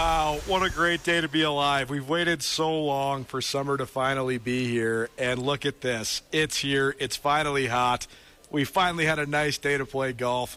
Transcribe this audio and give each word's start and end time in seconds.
Wow, 0.00 0.38
what 0.46 0.62
a 0.62 0.70
great 0.70 1.02
day 1.02 1.20
to 1.20 1.26
be 1.26 1.42
alive. 1.42 1.90
We've 1.90 2.08
waited 2.08 2.40
so 2.40 2.84
long 2.84 3.24
for 3.24 3.42
summer 3.42 3.76
to 3.76 3.84
finally 3.84 4.38
be 4.38 4.64
here, 4.68 5.10
and 5.18 5.42
look 5.42 5.66
at 5.66 5.80
this. 5.80 6.22
It's 6.30 6.58
here, 6.58 6.94
it's 7.00 7.16
finally 7.16 7.66
hot. 7.66 8.06
We 8.48 8.62
finally 8.62 9.06
had 9.06 9.18
a 9.18 9.26
nice 9.26 9.58
day 9.58 9.76
to 9.76 9.84
play 9.84 10.12
golf. 10.12 10.56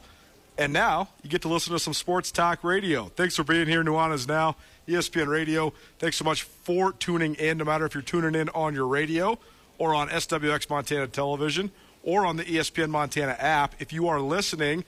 And 0.60 0.72
now 0.72 1.10
you 1.24 1.30
get 1.32 1.42
to 1.42 1.48
listen 1.48 1.74
to 1.74 1.80
some 1.80 1.96
sports 1.96 2.32
talk 2.32 2.64
radio. 2.64 3.06
Thanks 3.06 3.36
for 3.36 3.44
being 3.44 3.66
here, 3.66 3.84
Nuanez 3.84 4.28
Now, 4.28 4.58
ESPN 4.88 5.26
Radio. 5.26 5.74
Thanks 5.98 6.18
so 6.18 6.24
much 6.24 6.44
for 6.44 6.92
tuning 6.92 7.34
in, 7.34 7.58
no 7.58 7.66
matter 7.66 7.88
if 7.88 7.96
you're 7.96 8.04
tuning 8.04 8.40
in 8.40 8.48
on 8.50 8.76
your 8.76 8.86
radio 8.86 9.40
or 9.80 9.96
on 9.96 10.10
SWX 10.10 10.70
Montana 10.70 11.08
Television 11.08 11.72
or 12.04 12.28
on 12.28 12.38
the 12.38 12.44
ESPN 12.44 12.90
Montana 12.90 13.36
app. 13.40 13.74
If 13.80 13.92
you 13.92 14.08
are 14.08 14.22
listening, 14.22 14.86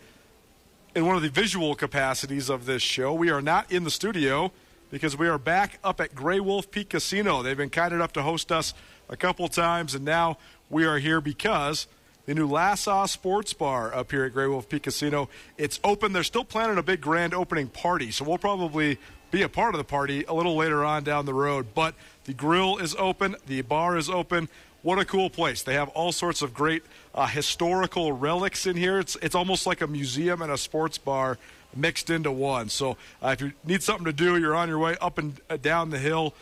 in 0.95 1.05
one 1.07 1.15
of 1.15 1.21
the 1.23 1.29
visual 1.29 1.73
capacities 1.73 2.49
of 2.49 2.65
this 2.65 2.81
show. 2.81 3.13
We 3.13 3.31
are 3.31 3.41
not 3.41 3.71
in 3.71 3.83
the 3.83 3.91
studio 3.91 4.51
because 4.91 5.17
we 5.17 5.27
are 5.27 5.39
back 5.39 5.79
up 5.83 5.99
at 5.99 6.13
Grey 6.13 6.39
Wolf 6.39 6.69
Peak 6.69 6.89
Casino. 6.89 7.41
They've 7.41 7.57
been 7.57 7.71
kind 7.71 7.93
enough 7.93 8.13
to 8.13 8.21
host 8.21 8.51
us 8.51 8.75
a 9.09 9.17
couple 9.17 9.47
times, 9.47 9.95
and 9.95 10.05
now 10.05 10.37
we 10.69 10.85
are 10.85 10.99
here 10.99 11.19
because 11.19 11.87
the 12.27 12.35
new 12.35 12.47
Lassaw 12.47 13.09
Sports 13.09 13.53
Bar 13.53 13.93
up 13.93 14.11
here 14.11 14.25
at 14.25 14.33
Grey 14.33 14.45
Wolf 14.45 14.69
Peak 14.69 14.83
Casino. 14.83 15.29
It's 15.57 15.79
open. 15.83 16.13
They're 16.13 16.23
still 16.23 16.45
planning 16.45 16.77
a 16.77 16.83
big 16.83 17.01
grand 17.01 17.33
opening 17.33 17.69
party, 17.69 18.11
so 18.11 18.23
we'll 18.23 18.37
probably 18.37 18.99
be 19.31 19.41
a 19.41 19.49
part 19.49 19.73
of 19.73 19.79
the 19.79 19.83
party 19.83 20.23
a 20.25 20.33
little 20.33 20.55
later 20.55 20.85
on 20.85 21.03
down 21.03 21.25
the 21.25 21.33
road. 21.33 21.67
But 21.73 21.95
the 22.25 22.33
grill 22.33 22.77
is 22.77 22.95
open, 22.99 23.35
the 23.47 23.61
bar 23.63 23.97
is 23.97 24.11
open. 24.11 24.47
What 24.83 24.99
a 24.99 25.05
cool 25.05 25.29
place! 25.29 25.63
They 25.63 25.75
have 25.75 25.87
all 25.89 26.11
sorts 26.11 26.41
of 26.41 26.53
great 26.53 26.83
uh, 27.15 27.25
historical 27.25 28.11
relics 28.11 28.67
in 28.67 28.75
here. 28.75 28.99
It's 28.99 29.15
it's 29.21 29.33
almost 29.33 29.65
like 29.65 29.79
a 29.79 29.87
museum 29.87 30.41
and 30.41 30.51
a 30.51 30.57
sports 30.57 30.97
bar 30.97 31.37
mixed 31.73 32.09
into 32.09 32.33
one. 32.33 32.67
So 32.67 32.97
uh, 33.21 33.29
if 33.29 33.39
you 33.39 33.53
need 33.63 33.81
something 33.81 34.03
to 34.03 34.11
do, 34.13 34.37
you're 34.37 34.55
on 34.55 34.67
your 34.67 34.79
way 34.79 34.97
up 34.99 35.17
and 35.17 35.39
uh, 35.49 35.55
down 35.55 35.89
the 35.89 35.97
hill. 35.97 36.33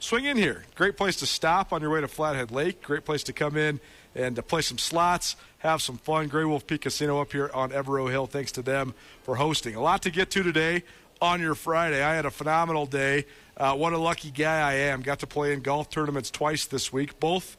Swing 0.00 0.24
in 0.24 0.36
here. 0.36 0.64
Great 0.74 0.96
place 0.96 1.14
to 1.16 1.26
stop 1.26 1.72
on 1.72 1.80
your 1.80 1.90
way 1.90 2.00
to 2.00 2.08
Flathead 2.08 2.50
Lake. 2.50 2.82
Great 2.82 3.04
place 3.04 3.22
to 3.22 3.32
come 3.32 3.56
in 3.56 3.78
and 4.16 4.34
to 4.34 4.42
play 4.42 4.60
some 4.60 4.76
slots, 4.78 5.36
have 5.58 5.80
some 5.80 5.98
fun. 5.98 6.26
Grey 6.26 6.44
Wolf 6.44 6.66
Peak 6.66 6.80
Casino 6.80 7.20
up 7.20 7.30
here 7.30 7.48
on 7.54 7.70
Evaro 7.70 8.10
Hill. 8.10 8.26
Thanks 8.26 8.50
to 8.52 8.62
them 8.62 8.92
for 9.22 9.36
hosting. 9.36 9.76
A 9.76 9.80
lot 9.80 10.02
to 10.02 10.10
get 10.10 10.32
to 10.32 10.42
today 10.42 10.82
on 11.20 11.40
your 11.40 11.54
Friday. 11.54 12.02
I 12.02 12.16
had 12.16 12.26
a 12.26 12.30
phenomenal 12.32 12.86
day. 12.86 13.24
Uh, 13.62 13.76
what 13.76 13.92
a 13.92 13.98
lucky 13.98 14.32
guy 14.32 14.58
I 14.58 14.74
am. 14.74 15.02
Got 15.02 15.20
to 15.20 15.26
play 15.28 15.52
in 15.52 15.60
golf 15.60 15.88
tournaments 15.88 16.32
twice 16.32 16.66
this 16.66 16.92
week, 16.92 17.20
both 17.20 17.56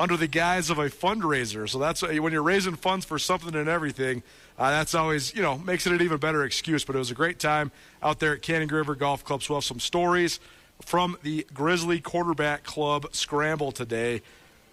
under 0.00 0.16
the 0.16 0.26
guise 0.26 0.70
of 0.70 0.78
a 0.78 0.88
fundraiser. 0.88 1.68
So 1.68 1.78
that's 1.78 2.00
when 2.00 2.32
you're 2.32 2.42
raising 2.42 2.76
funds 2.76 3.04
for 3.04 3.18
something 3.18 3.54
and 3.54 3.68
everything. 3.68 4.22
Uh, 4.58 4.70
that's 4.70 4.94
always, 4.94 5.34
you 5.34 5.42
know, 5.42 5.58
makes 5.58 5.86
it 5.86 5.92
an 5.92 6.00
even 6.00 6.16
better 6.16 6.44
excuse. 6.44 6.82
But 6.82 6.96
it 6.96 7.00
was 7.00 7.10
a 7.10 7.14
great 7.14 7.38
time 7.38 7.72
out 8.02 8.20
there 8.20 8.32
at 8.32 8.40
Canyon 8.40 8.70
River 8.70 8.94
Golf 8.94 9.22
Club. 9.22 9.42
So 9.42 9.52
we'll 9.52 9.58
have 9.58 9.66
some 9.66 9.80
stories 9.80 10.40
from 10.80 11.18
the 11.22 11.46
Grizzly 11.52 12.00
Quarterback 12.00 12.64
Club 12.64 13.08
scramble 13.12 13.70
today. 13.70 14.22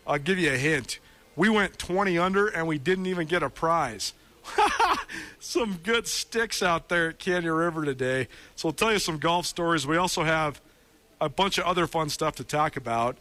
I'll 0.08 0.20
give 0.20 0.40
you 0.40 0.54
a 0.54 0.58
hint. 0.58 1.00
We 1.36 1.50
went 1.50 1.78
20 1.78 2.18
under 2.18 2.48
and 2.48 2.66
we 2.66 2.78
didn't 2.78 3.08
even 3.08 3.28
get 3.28 3.44
a 3.44 3.50
prize. 3.50 4.14
some 5.40 5.80
good 5.84 6.08
sticks 6.08 6.62
out 6.62 6.90
there 6.90 7.10
at 7.10 7.20
Canyon 7.20 7.54
River 7.54 7.86
today. 7.86 8.28
So 8.56 8.68
we'll 8.68 8.74
tell 8.74 8.92
you 8.92 9.00
some 9.00 9.18
golf 9.18 9.46
stories. 9.46 9.86
We 9.88 9.98
also 9.98 10.24
have 10.24 10.62
a 11.22 11.30
bunch 11.30 11.58
of 11.58 11.66
other 11.66 11.88
fun 11.88 12.10
stuff 12.10 12.36
to 12.36 12.44
talk 12.44 12.76
about 12.76 13.18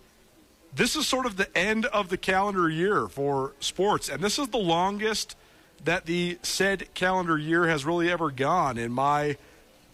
this 0.75 0.97
is 0.97 1.07
sort 1.07 1.27
of 1.27 1.37
the 1.37 1.57
end 1.57 1.87
of 1.87 2.09
the 2.09 2.17
calendar 2.17 2.69
year 2.69 3.07
for 3.07 3.53
sports, 3.61 4.09
and 4.09 4.23
this 4.23 4.39
is 4.39 4.49
the 4.49 4.59
longest 4.59 5.37
that 5.85 6.07
the 6.07 6.39
said 6.43 6.93
calendar 6.95 7.39
year 7.39 7.69
has 7.69 7.85
really 7.85 8.11
ever 8.11 8.31
gone 8.31 8.79
in 8.79 8.91
my 8.91 9.37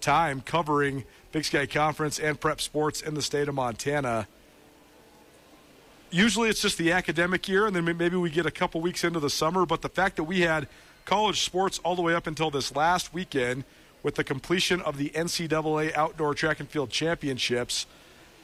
time 0.00 0.41
covering 0.41 1.05
Big 1.33 1.44
Sky 1.44 1.67
Conference 1.67 2.19
and 2.19 2.41
prep 2.41 2.61
sports 2.61 3.03
in 3.03 3.15
the 3.15 3.23
state 3.23 3.49
of 3.49 3.55
Montana. 3.55 4.26
Usually 6.11 6.49
it's 6.49 6.62
just 6.62 6.79
the 6.79 6.93
academic 6.93 7.49
year, 7.49 7.67
and 7.67 7.76
then 7.76 7.85
maybe 7.85 8.17
we 8.17 8.31
get 8.31 8.47
a 8.47 8.50
couple 8.50 8.81
weeks 8.81 9.05
into 9.05 9.21
the 9.21 9.31
summer, 9.31 9.67
but 9.67 9.83
the 9.83 9.88
fact 9.88 10.17
that 10.17 10.25
we 10.25 10.41
had 10.41 10.67
college 11.11 11.41
sports 11.41 11.81
all 11.83 11.97
the 11.97 12.03
way 12.03 12.15
up 12.15 12.29
until 12.29 12.53
this 12.53 12.77
last 12.77 13.12
weekend 13.12 13.65
with 14.05 14.15
the 14.15 14.23
completion 14.23 14.81
of 14.83 14.97
the 14.97 15.09
NCAA 15.09 15.93
Outdoor 15.97 16.35
Track 16.35 16.61
and 16.61 16.69
Field 16.69 16.89
Championships, 16.89 17.87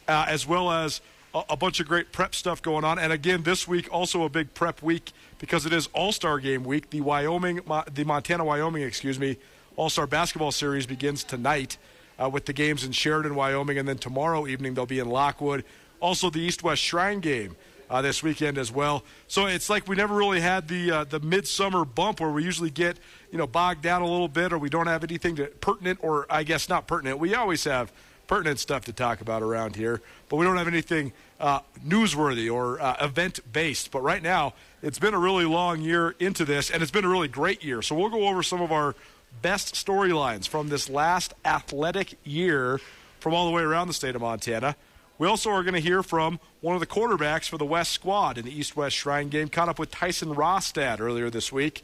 uh, 0.09 0.27
as 0.29 0.49
well 0.49 0.73
as 0.73 1.01
a, 1.33 1.45
a 1.51 1.57
bunch 1.57 1.79
of 1.79 1.87
great 1.87 2.11
prep 2.11 2.35
stuff 2.35 2.61
going 2.61 2.83
on. 2.83 2.99
And 2.99 3.13
again, 3.13 3.45
this 3.45 3.69
week 3.69 3.89
also 3.93 4.25
a 4.25 4.29
big 4.29 4.53
prep 4.53 4.83
week 4.83 5.13
because 5.39 5.65
it 5.65 5.73
is 5.73 5.89
All 5.93 6.11
Star 6.11 6.41
Game 6.41 6.65
week. 6.65 6.91
The 6.91 7.03
Wyoming, 7.03 7.61
the 7.95 8.05
Montana 8.05 8.45
Wyoming, 8.45 8.83
excuse 8.83 9.21
me, 9.21 9.37
All 9.77 9.89
Star 9.89 10.09
Basketball 10.09 10.51
Series 10.51 10.87
begins 10.87 11.23
tonight 11.23 11.79
uh, 12.21 12.29
with 12.29 12.47
the 12.47 12.53
games 12.53 12.83
in 12.83 12.91
Sheridan, 12.91 13.37
Wyoming, 13.37 13.79
and 13.79 13.87
then 13.87 13.99
tomorrow 13.99 14.49
evening 14.49 14.75
they'll 14.75 14.87
be 14.87 14.99
in 14.99 15.09
Lockwood. 15.09 15.65
Also, 16.01 16.31
the 16.31 16.41
East 16.41 16.65
West 16.65 16.83
Shrine 16.83 17.21
game 17.21 17.55
uh, 17.91 18.03
this 18.03 18.23
weekend 18.23 18.59
as 18.59 18.73
well. 18.73 19.03
So 19.29 19.47
it's 19.47 19.71
like 19.71 19.89
we 19.89 19.97
never 19.97 20.15
really 20.15 20.41
had 20.41 20.69
the 20.69 20.91
uh, 20.91 21.05
the 21.05 21.21
midsummer 21.21 21.85
bump 21.85 22.21
where 22.21 22.31
we 22.31 22.45
usually 22.45 22.71
get 22.71 22.99
you 23.31 23.39
know 23.39 23.47
bogged 23.47 23.83
down 23.83 24.03
a 24.03 24.07
little 24.07 24.29
bit, 24.29 24.53
or 24.53 24.59
we 24.59 24.69
don't 24.69 24.87
have 24.87 25.05
anything 25.05 25.37
to, 25.37 25.47
pertinent, 25.47 25.99
or 26.03 26.27
I 26.31 26.43
guess 26.43 26.69
not 26.69 26.87
pertinent. 26.87 27.19
We 27.19 27.35
always 27.35 27.65
have 27.65 27.93
pertinent 28.27 28.59
stuff 28.59 28.85
to 28.87 28.93
talk 28.93 29.21
about 29.21 29.43
around 29.43 29.77
here, 29.77 30.03
but 30.29 30.37
we 30.37 30.45
don't 30.45 30.57
have 30.57 30.69
anything 30.69 31.13
uh, 31.41 31.61
newsworthy 31.87 32.53
or 32.53 32.81
uh, 32.81 32.97
event 33.01 33.41
based. 33.53 33.91
But 33.91 34.03
right 34.03 34.23
now, 34.23 34.55
it's 34.83 34.99
been 34.99 35.15
a 35.15 35.19
really 35.19 35.45
long 35.45 35.81
year 35.81 36.15
into 36.19 36.45
this, 36.45 36.71
and 36.71 36.83
it's 36.83 36.91
been 36.91 37.05
a 37.05 37.09
really 37.09 37.29
great 37.29 37.63
year. 37.63 37.83
So 37.83 37.95
we'll 37.95 38.11
go 38.11 38.27
over 38.29 38.43
some 38.43 38.61
of 38.61 38.73
our 38.73 38.95
best 39.43 39.75
storylines 39.75 40.49
from 40.49 40.69
this 40.69 40.89
last 40.89 41.35
athletic 41.45 42.19
year 42.25 42.81
from 43.21 43.35
all 43.35 43.47
the 43.47 43.53
way 43.53 43.63
around 43.63 43.89
the 43.89 43.95
state 43.95 44.15
of 44.15 44.23
Montana. 44.23 44.77
We 45.19 45.27
also 45.27 45.51
are 45.51 45.63
going 45.63 45.75
to 45.75 45.81
hear 45.81 46.03
from 46.03 46.41
one 46.61 46.75
of 46.75 46.81
the 46.81 46.87
quarterbacks 46.87 47.49
for 47.49 47.57
the 47.57 47.65
West 47.65 47.93
squad 47.93 48.37
in 48.37 48.45
the 48.45 48.53
East 48.53 48.77
West 48.77 48.97
Shrine 48.97 49.29
game. 49.29 49.49
Caught 49.49 49.71
up 49.71 49.79
with 49.79 49.91
Tyson 49.91 50.35
Rostad 50.35 51.01
earlier 51.01 51.31
this 51.31 51.51
week. 51.51 51.83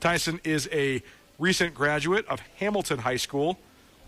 Tyson 0.00 0.40
is 0.42 0.66
a 0.72 1.02
recent 1.38 1.74
graduate 1.74 2.26
of 2.28 2.40
Hamilton 2.56 3.00
High 3.00 3.18
School, 3.18 3.58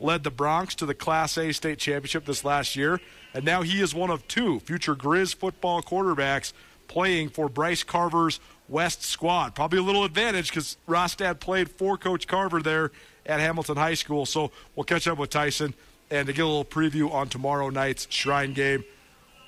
led 0.00 0.24
the 0.24 0.30
Broncs 0.30 0.74
to 0.76 0.86
the 0.86 0.94
Class 0.94 1.36
A 1.36 1.52
state 1.52 1.78
championship 1.78 2.24
this 2.24 2.42
last 2.42 2.74
year, 2.74 3.00
and 3.34 3.44
now 3.44 3.60
he 3.60 3.82
is 3.82 3.94
one 3.94 4.10
of 4.10 4.26
two 4.28 4.60
future 4.60 4.94
Grizz 4.94 5.34
football 5.34 5.82
quarterbacks 5.82 6.54
playing 6.88 7.28
for 7.28 7.50
Bryce 7.50 7.82
Carver's 7.82 8.40
West 8.66 9.02
squad. 9.02 9.54
Probably 9.54 9.78
a 9.78 9.82
little 9.82 10.04
advantage 10.04 10.48
because 10.48 10.78
Rostad 10.88 11.38
played 11.38 11.70
for 11.70 11.98
Coach 11.98 12.26
Carver 12.26 12.62
there 12.62 12.92
at 13.26 13.40
Hamilton 13.40 13.76
High 13.76 13.94
School. 13.94 14.24
So 14.24 14.50
we'll 14.74 14.84
catch 14.84 15.06
up 15.06 15.18
with 15.18 15.28
Tyson 15.28 15.74
and 16.12 16.26
to 16.26 16.32
get 16.34 16.42
a 16.42 16.46
little 16.46 16.64
preview 16.64 17.10
on 17.10 17.26
tomorrow 17.26 17.70
night's 17.70 18.06
Shrine 18.10 18.52
game. 18.52 18.84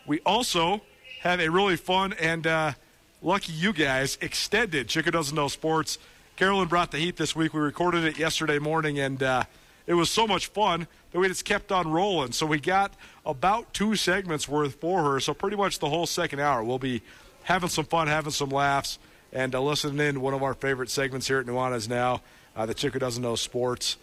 We 0.06 0.20
also 0.20 0.80
have 1.20 1.38
a 1.38 1.50
really 1.50 1.76
fun 1.76 2.14
and 2.14 2.46
uh, 2.46 2.72
lucky 3.20 3.52
you 3.52 3.74
guys 3.74 4.16
extended 4.22 4.88
Chico 4.88 5.10
Doesn't 5.10 5.36
Know 5.36 5.48
Sports. 5.48 5.98
Carolyn 6.36 6.68
brought 6.68 6.90
the 6.90 6.96
heat 6.96 7.16
this 7.16 7.36
week. 7.36 7.52
We 7.52 7.60
recorded 7.60 8.04
it 8.04 8.18
yesterday 8.18 8.58
morning, 8.58 8.98
and 8.98 9.22
uh, 9.22 9.44
it 9.86 9.92
was 9.92 10.08
so 10.08 10.26
much 10.26 10.46
fun 10.46 10.88
that 11.12 11.18
we 11.18 11.28
just 11.28 11.44
kept 11.44 11.70
on 11.70 11.92
rolling. 11.92 12.32
So 12.32 12.46
we 12.46 12.58
got 12.58 12.94
about 13.26 13.74
two 13.74 13.94
segments 13.94 14.48
worth 14.48 14.76
for 14.76 15.02
her. 15.02 15.20
So 15.20 15.34
pretty 15.34 15.56
much 15.56 15.80
the 15.80 15.90
whole 15.90 16.06
second 16.06 16.40
hour, 16.40 16.64
we'll 16.64 16.78
be 16.78 17.02
having 17.42 17.68
some 17.68 17.84
fun, 17.84 18.08
having 18.08 18.32
some 18.32 18.48
laughs, 18.48 18.98
and 19.34 19.54
uh, 19.54 19.60
listening 19.60 19.98
in 19.98 20.22
one 20.22 20.32
of 20.32 20.42
our 20.42 20.54
favorite 20.54 20.88
segments 20.88 21.28
here 21.28 21.40
at 21.40 21.46
Nuanez 21.46 21.90
Now, 21.90 22.22
uh, 22.56 22.64
the 22.64 22.72
Chico 22.72 22.98
Doesn't 22.98 23.22
Know 23.22 23.36
Sports. 23.36 23.98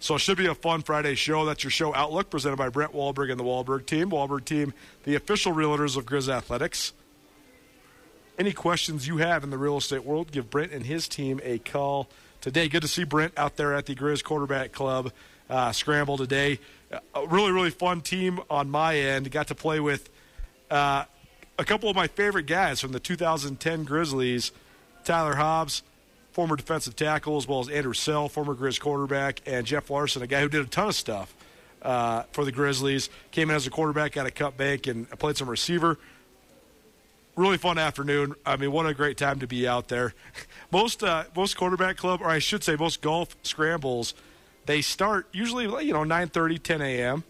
So 0.00 0.16
it 0.16 0.18
should 0.18 0.36
be 0.36 0.46
a 0.46 0.54
fun 0.54 0.82
Friday 0.82 1.14
show. 1.14 1.44
That's 1.44 1.64
your 1.64 1.70
show 1.70 1.94
Outlook, 1.94 2.30
presented 2.30 2.56
by 2.56 2.68
Brent 2.68 2.92
Wahlberg 2.92 3.30
and 3.30 3.40
the 3.40 3.44
Wahlberg 3.44 3.86
team. 3.86 4.10
Wahlberg 4.10 4.44
team, 4.44 4.74
the 5.04 5.14
official 5.14 5.52
realtors 5.52 5.96
of 5.96 6.04
Grizz 6.04 6.28
Athletics. 6.28 6.92
Any 8.38 8.52
questions 8.52 9.06
you 9.06 9.18
have 9.18 9.44
in 9.44 9.50
the 9.50 9.58
real 9.58 9.78
estate 9.78 10.04
world, 10.04 10.32
give 10.32 10.50
Brent 10.50 10.72
and 10.72 10.84
his 10.84 11.08
team 11.08 11.40
a 11.42 11.58
call 11.58 12.08
today. 12.40 12.68
Good 12.68 12.82
to 12.82 12.88
see 12.88 13.04
Brent 13.04 13.32
out 13.38 13.56
there 13.56 13.74
at 13.74 13.86
the 13.86 13.94
Grizz 13.94 14.24
Quarterback 14.24 14.72
Club 14.72 15.12
uh, 15.48 15.72
scramble 15.72 16.16
today. 16.16 16.58
A 17.14 17.26
really, 17.26 17.52
really 17.52 17.70
fun 17.70 18.00
team 18.00 18.40
on 18.50 18.70
my 18.70 18.96
end. 18.96 19.30
Got 19.30 19.48
to 19.48 19.54
play 19.54 19.80
with 19.80 20.10
uh, 20.70 21.04
a 21.58 21.64
couple 21.64 21.88
of 21.88 21.96
my 21.96 22.08
favorite 22.08 22.46
guys 22.46 22.80
from 22.80 22.92
the 22.92 23.00
2010 23.00 23.84
Grizzlies, 23.84 24.52
Tyler 25.04 25.36
Hobbs, 25.36 25.82
former 26.34 26.56
defensive 26.56 26.96
tackle, 26.96 27.36
as 27.36 27.46
well 27.46 27.60
as 27.60 27.68
Andrew 27.68 27.92
Selle, 27.92 28.28
former 28.28 28.54
Grizz 28.54 28.80
quarterback, 28.80 29.40
and 29.46 29.64
Jeff 29.64 29.88
Larson, 29.88 30.20
a 30.20 30.26
guy 30.26 30.40
who 30.40 30.48
did 30.48 30.62
a 30.62 30.68
ton 30.68 30.88
of 30.88 30.94
stuff 30.94 31.32
uh, 31.80 32.24
for 32.32 32.44
the 32.44 32.50
Grizzlies. 32.50 33.08
Came 33.30 33.50
in 33.50 33.56
as 33.56 33.66
a 33.68 33.70
quarterback 33.70 34.16
out 34.16 34.26
of 34.26 34.34
Cut 34.34 34.56
Bank 34.56 34.88
and 34.88 35.08
played 35.18 35.36
some 35.36 35.48
receiver. 35.48 35.96
Really 37.36 37.56
fun 37.56 37.78
afternoon. 37.78 38.34
I 38.44 38.56
mean, 38.56 38.72
what 38.72 38.86
a 38.86 38.94
great 38.94 39.16
time 39.16 39.38
to 39.40 39.46
be 39.46 39.66
out 39.66 39.88
there. 39.88 40.12
most 40.72 41.04
uh, 41.04 41.24
most 41.36 41.56
quarterback 41.56 41.96
club, 41.96 42.20
or 42.20 42.28
I 42.28 42.40
should 42.40 42.64
say, 42.64 42.74
most 42.76 43.00
golf 43.00 43.36
scrambles, 43.42 44.14
they 44.66 44.82
start 44.82 45.28
usually 45.32 45.64
you 45.84 45.92
know 45.92 46.02
9:30, 46.04 46.62
10 46.62 46.82
a.m. 46.82 47.24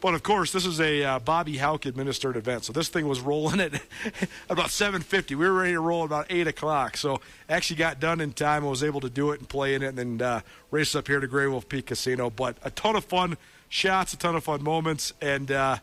But 0.00 0.14
of 0.14 0.22
course, 0.22 0.50
this 0.52 0.64
is 0.64 0.80
a 0.80 1.04
uh, 1.04 1.18
Bobby 1.18 1.58
Hauck 1.58 1.84
administered 1.84 2.36
event, 2.36 2.64
so 2.64 2.72
this 2.72 2.88
thing 2.88 3.06
was 3.06 3.20
rolling 3.20 3.60
at 3.60 3.74
about 4.48 4.68
7:50. 4.68 5.30
We 5.30 5.36
were 5.36 5.52
ready 5.52 5.72
to 5.72 5.80
roll 5.80 6.04
about 6.04 6.26
eight 6.30 6.46
o'clock, 6.46 6.96
so 6.96 7.20
actually 7.48 7.76
got 7.76 8.00
done 8.00 8.20
in 8.20 8.32
time. 8.32 8.64
I 8.64 8.68
was 8.68 8.82
able 8.82 9.00
to 9.00 9.10
do 9.10 9.30
it 9.32 9.40
and 9.40 9.48
play 9.48 9.74
in 9.74 9.82
it, 9.82 9.88
and 9.88 9.98
then 9.98 10.22
uh, 10.22 10.40
race 10.70 10.94
up 10.94 11.06
here 11.06 11.20
to 11.20 11.26
Grey 11.26 11.46
Wolf 11.46 11.68
Peak 11.68 11.86
Casino. 11.86 12.30
But 12.30 12.56
a 12.62 12.70
ton 12.70 12.96
of 12.96 13.04
fun 13.04 13.36
shots, 13.68 14.14
a 14.14 14.16
ton 14.16 14.36
of 14.36 14.44
fun 14.44 14.62
moments, 14.62 15.12
and 15.20 15.50
uh, 15.50 15.76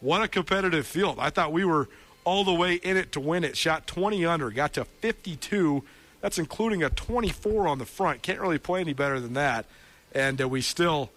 what 0.00 0.20
a 0.22 0.28
competitive 0.28 0.86
field! 0.86 1.18
I 1.20 1.30
thought 1.30 1.52
we 1.52 1.64
were 1.64 1.88
all 2.24 2.42
the 2.42 2.54
way 2.54 2.74
in 2.74 2.96
it 2.96 3.12
to 3.12 3.20
win 3.20 3.44
it. 3.44 3.56
Shot 3.56 3.86
20 3.86 4.26
under, 4.26 4.50
got 4.50 4.72
to 4.74 4.84
52. 4.84 5.84
That's 6.20 6.38
including 6.38 6.82
a 6.82 6.90
24 6.90 7.68
on 7.68 7.78
the 7.78 7.86
front. 7.86 8.22
Can't 8.22 8.40
really 8.40 8.58
play 8.58 8.80
any 8.80 8.94
better 8.94 9.20
than 9.20 9.34
that, 9.34 9.64
and 10.12 10.42
uh, 10.42 10.48
we 10.48 10.60
still 10.60 11.10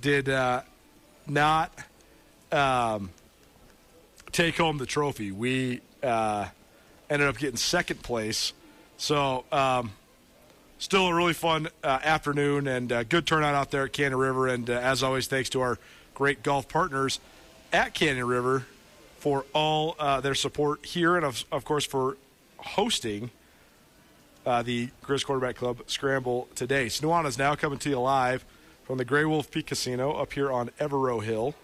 did 0.00 0.30
uh, 0.30 0.62
not 1.26 1.72
um, 2.52 3.10
take 4.32 4.56
home 4.56 4.78
the 4.78 4.86
trophy. 4.86 5.32
We 5.32 5.80
uh, 6.02 6.48
ended 7.10 7.28
up 7.28 7.38
getting 7.38 7.56
second 7.56 8.02
place. 8.02 8.52
So, 8.96 9.44
um, 9.52 9.92
still 10.78 11.06
a 11.06 11.14
really 11.14 11.32
fun 11.32 11.68
uh, 11.82 11.98
afternoon 12.02 12.66
and 12.66 12.92
uh, 12.92 13.02
good 13.04 13.26
turnout 13.26 13.54
out 13.54 13.70
there 13.70 13.84
at 13.84 13.92
Canyon 13.92 14.18
River. 14.18 14.48
And 14.48 14.68
uh, 14.68 14.74
as 14.74 15.02
always, 15.02 15.26
thanks 15.26 15.50
to 15.50 15.60
our 15.60 15.78
great 16.14 16.42
golf 16.42 16.68
partners 16.68 17.20
at 17.72 17.94
Canyon 17.94 18.26
River 18.26 18.66
for 19.18 19.44
all 19.52 19.96
uh, 19.98 20.20
their 20.20 20.34
support 20.34 20.84
here 20.86 21.16
and, 21.16 21.24
of, 21.24 21.44
of 21.50 21.64
course, 21.64 21.84
for 21.84 22.16
hosting 22.58 23.30
uh, 24.46 24.62
the 24.62 24.88
Grizz 25.04 25.24
Quarterback 25.24 25.56
Club 25.56 25.82
Scramble 25.86 26.48
today. 26.54 26.86
Snuana 26.86 27.26
is 27.26 27.38
now 27.38 27.54
coming 27.54 27.78
to 27.80 27.90
you 27.90 28.00
live 28.00 28.44
from 28.84 28.98
the 28.98 29.04
Grey 29.04 29.24
Wolf 29.24 29.50
Peak 29.50 29.66
Casino 29.66 30.12
up 30.12 30.32
here 30.32 30.50
on 30.50 30.70
Evaro 30.80 31.22
Hill. 31.22 31.54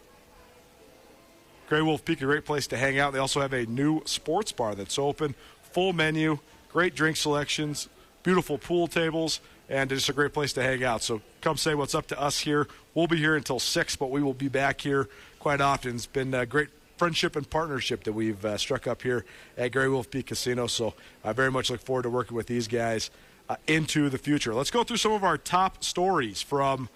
Grey 1.68 1.82
Wolf 1.82 2.04
Peak, 2.04 2.20
a 2.20 2.24
great 2.24 2.44
place 2.44 2.66
to 2.68 2.76
hang 2.76 2.98
out. 2.98 3.12
They 3.12 3.18
also 3.18 3.40
have 3.40 3.52
a 3.52 3.64
new 3.66 4.02
sports 4.04 4.52
bar 4.52 4.74
that's 4.74 4.98
open, 4.98 5.34
full 5.72 5.92
menu, 5.92 6.38
great 6.72 6.94
drink 6.94 7.16
selections, 7.16 7.88
beautiful 8.22 8.58
pool 8.58 8.86
tables, 8.86 9.40
and 9.68 9.90
it's 9.90 10.08
a 10.08 10.12
great 10.12 10.32
place 10.32 10.52
to 10.54 10.62
hang 10.62 10.84
out. 10.84 11.02
So 11.02 11.22
come 11.40 11.56
say 11.56 11.74
what's 11.74 11.94
up 11.94 12.06
to 12.08 12.20
us 12.20 12.40
here. 12.40 12.68
We'll 12.94 13.06
be 13.06 13.16
here 13.16 13.34
until 13.34 13.58
6, 13.58 13.96
but 13.96 14.10
we 14.10 14.22
will 14.22 14.34
be 14.34 14.48
back 14.48 14.80
here 14.82 15.08
quite 15.38 15.60
often. 15.60 15.94
It's 15.94 16.06
been 16.06 16.34
a 16.34 16.44
great 16.44 16.68
friendship 16.96 17.34
and 17.34 17.48
partnership 17.48 18.04
that 18.04 18.12
we've 18.12 18.44
uh, 18.44 18.56
struck 18.56 18.86
up 18.86 19.02
here 19.02 19.24
at 19.56 19.72
Grey 19.72 19.88
Wolf 19.88 20.10
Peak 20.10 20.26
Casino. 20.26 20.66
So 20.66 20.94
I 21.24 21.32
very 21.32 21.50
much 21.50 21.70
look 21.70 21.80
forward 21.80 22.02
to 22.02 22.10
working 22.10 22.36
with 22.36 22.46
these 22.46 22.68
guys 22.68 23.10
uh, 23.48 23.56
into 23.66 24.10
the 24.10 24.18
future. 24.18 24.54
Let's 24.54 24.70
go 24.70 24.84
through 24.84 24.98
some 24.98 25.12
of 25.12 25.24
our 25.24 25.38
top 25.38 25.82
stories 25.82 26.42
from 26.42 26.88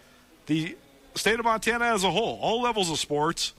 the 0.46 0.76
state 1.14 1.38
of 1.38 1.44
Montana 1.44 1.86
as 1.86 2.04
a 2.04 2.10
whole, 2.10 2.38
all 2.40 2.60
levels 2.60 2.90
of 2.90 2.98
sports. 2.98 3.54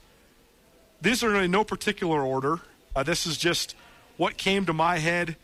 These 1.02 1.24
are 1.24 1.34
in 1.40 1.50
no 1.50 1.64
particular 1.64 2.22
order. 2.22 2.60
Uh, 2.94 3.02
this 3.02 3.26
is 3.26 3.38
just 3.38 3.74
what 4.18 4.36
came 4.36 4.66
to 4.66 4.74
my 4.74 4.98
head 4.98 5.36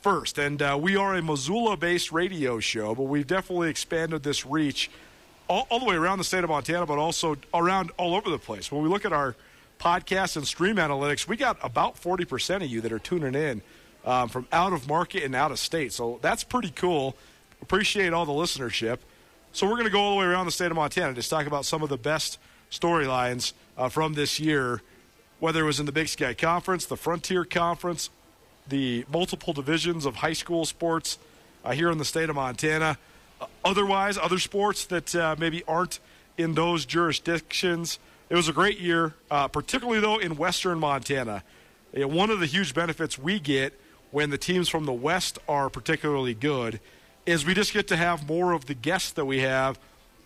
first. 0.00 0.38
And 0.38 0.62
uh, 0.62 0.78
we 0.80 0.96
are 0.96 1.16
a 1.16 1.22
Missoula 1.22 1.76
based 1.76 2.12
radio 2.12 2.60
show, 2.60 2.94
but 2.94 3.04
we've 3.04 3.26
definitely 3.26 3.70
expanded 3.70 4.22
this 4.22 4.46
reach 4.46 4.88
all, 5.48 5.66
all, 5.68 5.80
the 5.80 5.84
way 5.84 5.96
around 5.96 6.18
the 6.18 6.24
state 6.24 6.44
of 6.44 6.50
Montana, 6.50 6.86
but 6.86 6.98
also 6.98 7.36
around 7.52 7.90
all 7.96 8.14
over 8.14 8.30
the 8.30 8.38
place. 8.38 8.70
When 8.70 8.82
we 8.82 8.88
look 8.88 9.04
at 9.04 9.12
our 9.12 9.34
podcast 9.80 10.36
and 10.36 10.46
stream 10.46 10.76
analytics, 10.76 11.26
we 11.26 11.36
got 11.36 11.58
about 11.60 12.00
40% 12.00 12.56
of 12.56 12.68
you 12.68 12.80
that 12.82 12.92
are 12.92 13.00
tuning 13.00 13.34
in 13.34 13.62
um, 14.04 14.28
from 14.28 14.46
out 14.52 14.72
of 14.72 14.86
market 14.88 15.24
and 15.24 15.34
out 15.34 15.50
of 15.50 15.58
state. 15.58 15.92
So 15.92 16.20
that's 16.22 16.44
pretty 16.44 16.70
cool. 16.70 17.16
Appreciate 17.60 18.12
all 18.12 18.26
the 18.26 18.32
listenership. 18.32 18.98
So 19.52 19.66
we're 19.66 19.74
going 19.74 19.86
to 19.86 19.90
go 19.90 20.00
all 20.00 20.12
the 20.12 20.20
way 20.20 20.26
around 20.26 20.46
the 20.46 20.52
state 20.52 20.70
of 20.70 20.76
Montana, 20.76 21.14
just 21.14 21.30
talk 21.30 21.48
about 21.48 21.64
some 21.64 21.82
of 21.82 21.88
the 21.88 21.98
best 21.98 22.38
storylines 22.70 23.54
uh, 23.76 23.88
from 23.88 24.14
this 24.14 24.38
year 24.38 24.80
whether 25.40 25.62
it 25.62 25.66
was 25.66 25.80
in 25.80 25.86
the 25.86 25.92
Big 25.92 26.08
Sky 26.08 26.34
Conference, 26.34 26.86
the 26.86 26.96
Frontier 26.96 27.44
Conference, 27.44 28.10
the 28.68 29.04
multiple 29.12 29.52
divisions 29.52 30.06
of 30.06 30.16
high 30.16 30.34
school 30.34 30.64
sports 30.64 31.18
uh, 31.64 31.72
here 31.72 31.90
in 31.90 31.98
the 31.98 32.04
state 32.04 32.28
of 32.28 32.36
Montana. 32.36 32.98
Uh, 33.40 33.46
otherwise, 33.64 34.18
other 34.18 34.38
sports 34.38 34.84
that 34.86 35.14
uh, 35.14 35.34
maybe 35.38 35.64
aren't 35.66 35.98
in 36.36 36.54
those 36.54 36.84
jurisdictions. 36.84 37.98
It 38.28 38.36
was 38.36 38.48
a 38.48 38.52
great 38.52 38.78
year, 38.78 39.14
uh, 39.30 39.48
particularly 39.48 40.00
though 40.00 40.18
in 40.18 40.36
western 40.36 40.78
Montana. 40.78 41.42
one 41.94 42.30
of 42.30 42.38
the 42.38 42.46
huge 42.46 42.74
benefits 42.74 43.18
we 43.18 43.40
get 43.40 43.78
when 44.10 44.30
the 44.30 44.38
teams 44.38 44.68
from 44.68 44.84
the 44.84 44.92
west 44.92 45.38
are 45.48 45.70
particularly 45.70 46.34
good 46.34 46.80
is 47.26 47.44
we 47.44 47.54
just 47.54 47.72
get 47.72 47.88
to 47.88 47.96
have 47.96 48.28
more 48.28 48.52
of 48.52 48.66
the 48.66 48.74
guests 48.74 49.12
that 49.12 49.24
we 49.24 49.40
have 49.40 49.78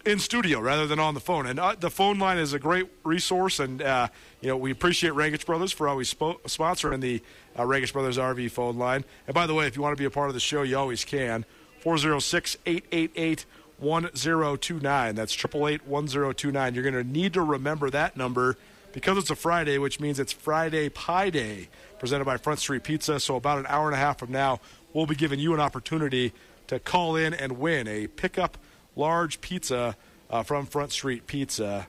in 0.05 0.19
studio 0.19 0.61
rather 0.61 0.87
than 0.87 0.99
on 0.99 1.15
the 1.15 1.21
phone. 1.21 1.47
And 1.47 1.59
uh, 1.59 1.75
the 1.79 1.91
phone 1.91 2.19
line 2.19 2.39
is 2.39 2.53
a 2.53 2.59
great 2.59 2.87
resource, 3.05 3.61
and 3.61 3.83
uh, 3.83 4.09
you 4.41 4.49
know 4.49 4.57
we 4.57 4.71
appreciate 4.71 5.13
Rangitsch 5.13 5.47
Brothers 5.47 5.73
for 5.73 5.89
always 5.89 6.13
spo- 6.13 6.41
sponsoring 6.43 7.01
the 7.01 7.23
uh, 7.57 7.65
Brothers 7.65 8.19
RV 8.19 8.51
phone 8.51 8.77
line. 8.77 9.05
And 9.27 9.35
by 9.35 9.47
the 9.47 9.55
way, 9.55 9.67
if 9.67 9.77
you 9.77 9.83
want 9.83 9.97
to 9.97 10.01
be 10.01 10.07
a 10.07 10.11
part 10.11 10.29
of 10.29 10.35
the 10.35 10.41
show, 10.41 10.63
you 10.63 10.77
always 10.77 11.05
can. 11.05 11.45
406 11.81 12.57
888 12.67 13.45
1029. 13.79 15.15
That's 15.15 15.35
888 15.35 15.87
1029. 15.87 16.75
You're 16.75 16.83
going 16.83 16.95
to 16.95 17.05
need 17.05 17.35
to 17.35 17.43
remember 17.43 17.91
that 17.91 18.17
number 18.17 18.57
because 18.93 19.19
it's 19.19 19.31
a 19.31 19.37
Friday, 19.37 19.79
which 19.79 20.01
means 20.01 20.21
it's 20.21 20.33
Friday 20.33 20.89
Pie 20.89 21.31
Day, 21.31 21.69
presented 21.99 22.25
by 22.25 22.37
Front 22.37 22.61
Street 22.61 22.85
Pizza. 22.85 23.19
So, 23.21 23.37
about 23.37 23.59
an 23.59 23.67
hour 23.69 23.87
and 23.87 23.95
a 23.95 23.99
half 23.99 24.19
from 24.19 24.31
now, 24.31 24.61
we'll 24.93 25.07
be 25.07 25.17
giving 25.17 25.41
you 25.41 25.53
an 25.55 25.61
opportunity 25.61 26.33
to 26.69 26.79
call 26.79 27.17
in 27.17 27.35
and 27.35 27.59
win 27.59 27.87
a 27.89 28.07
pickup 28.07 28.57
large 28.97 29.41
pizza 29.41 29.97
uh, 30.31 30.43
from 30.43 30.67
Front 30.67 30.93
Street 30.93 31.27
Pizza. 31.27 31.87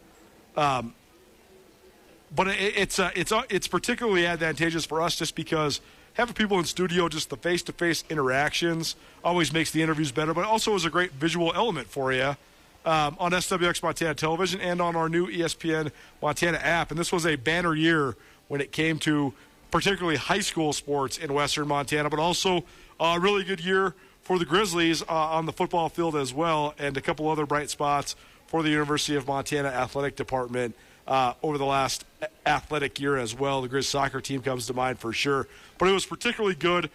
Um, 0.55 0.93
but 2.35 2.47
it, 2.47 2.77
it's 2.77 2.99
uh, 2.99 3.11
it's 3.15 3.31
uh, 3.31 3.43
it's 3.49 3.67
particularly 3.67 4.25
advantageous 4.25 4.85
for 4.85 5.01
us 5.01 5.15
just 5.15 5.35
because 5.35 5.81
having 6.13 6.33
people 6.33 6.57
in 6.59 6.65
studio, 6.65 7.09
just 7.09 7.29
the 7.29 7.37
face-to-face 7.37 8.05
interactions, 8.09 8.95
always 9.23 9.51
makes 9.51 9.71
the 9.71 9.81
interviews 9.81 10.11
better. 10.11 10.33
But 10.33 10.45
also 10.45 10.75
is 10.75 10.85
a 10.85 10.89
great 10.89 11.11
visual 11.11 11.51
element 11.53 11.87
for 11.87 12.13
you. 12.13 12.35
Um, 12.85 13.17
on 13.19 13.31
SWX 13.31 13.81
Montana 13.81 14.13
Television 14.13 14.61
and 14.61 14.79
on 14.79 14.95
our 14.95 15.09
new 15.09 15.25
ESPN 15.25 15.91
Montana 16.21 16.59
app. 16.59 16.91
And 16.91 16.99
this 16.99 17.11
was 17.11 17.25
a 17.25 17.35
banner 17.35 17.73
year 17.73 18.15
when 18.47 18.61
it 18.61 18.71
came 18.71 18.99
to 18.99 19.33
particularly 19.71 20.17
high 20.17 20.39
school 20.39 20.71
sports 20.71 21.17
in 21.17 21.33
Western 21.33 21.67
Montana, 21.67 22.11
but 22.11 22.19
also 22.19 22.63
a 22.99 23.19
really 23.19 23.43
good 23.43 23.59
year 23.59 23.95
for 24.25 24.39
the 24.39 24.45
Grizzlies 24.45 25.03
uh, 25.03 25.05
on 25.07 25.45
the 25.45 25.53
football 25.53 25.87
field 25.87 26.15
as 26.15 26.33
well, 26.33 26.73
and 26.77 26.97
a 26.97 27.01
couple 27.01 27.29
other 27.29 27.45
bright 27.45 27.69
spots 27.69 28.15
for 28.47 28.63
the 28.63 28.69
University 28.69 29.15
of 29.15 29.27
Montana 29.27 29.69
athletic 29.69 30.15
department 30.15 30.75
uh, 31.07 31.33
over 31.43 31.59
the 31.59 31.65
last 31.65 32.05
athletic 32.45 32.99
year 32.99 33.17
as 33.17 33.35
well. 33.35 33.61
The 33.61 33.69
Grizz 33.69 33.85
soccer 33.85 34.19
team 34.19 34.41
comes 34.41 34.65
to 34.65 34.73
mind 34.73 34.97
for 34.97 35.13
sure, 35.13 35.47
but 35.77 35.87
it 35.87 35.91
was 35.91 36.07
particularly 36.07 36.55
good 36.55 36.89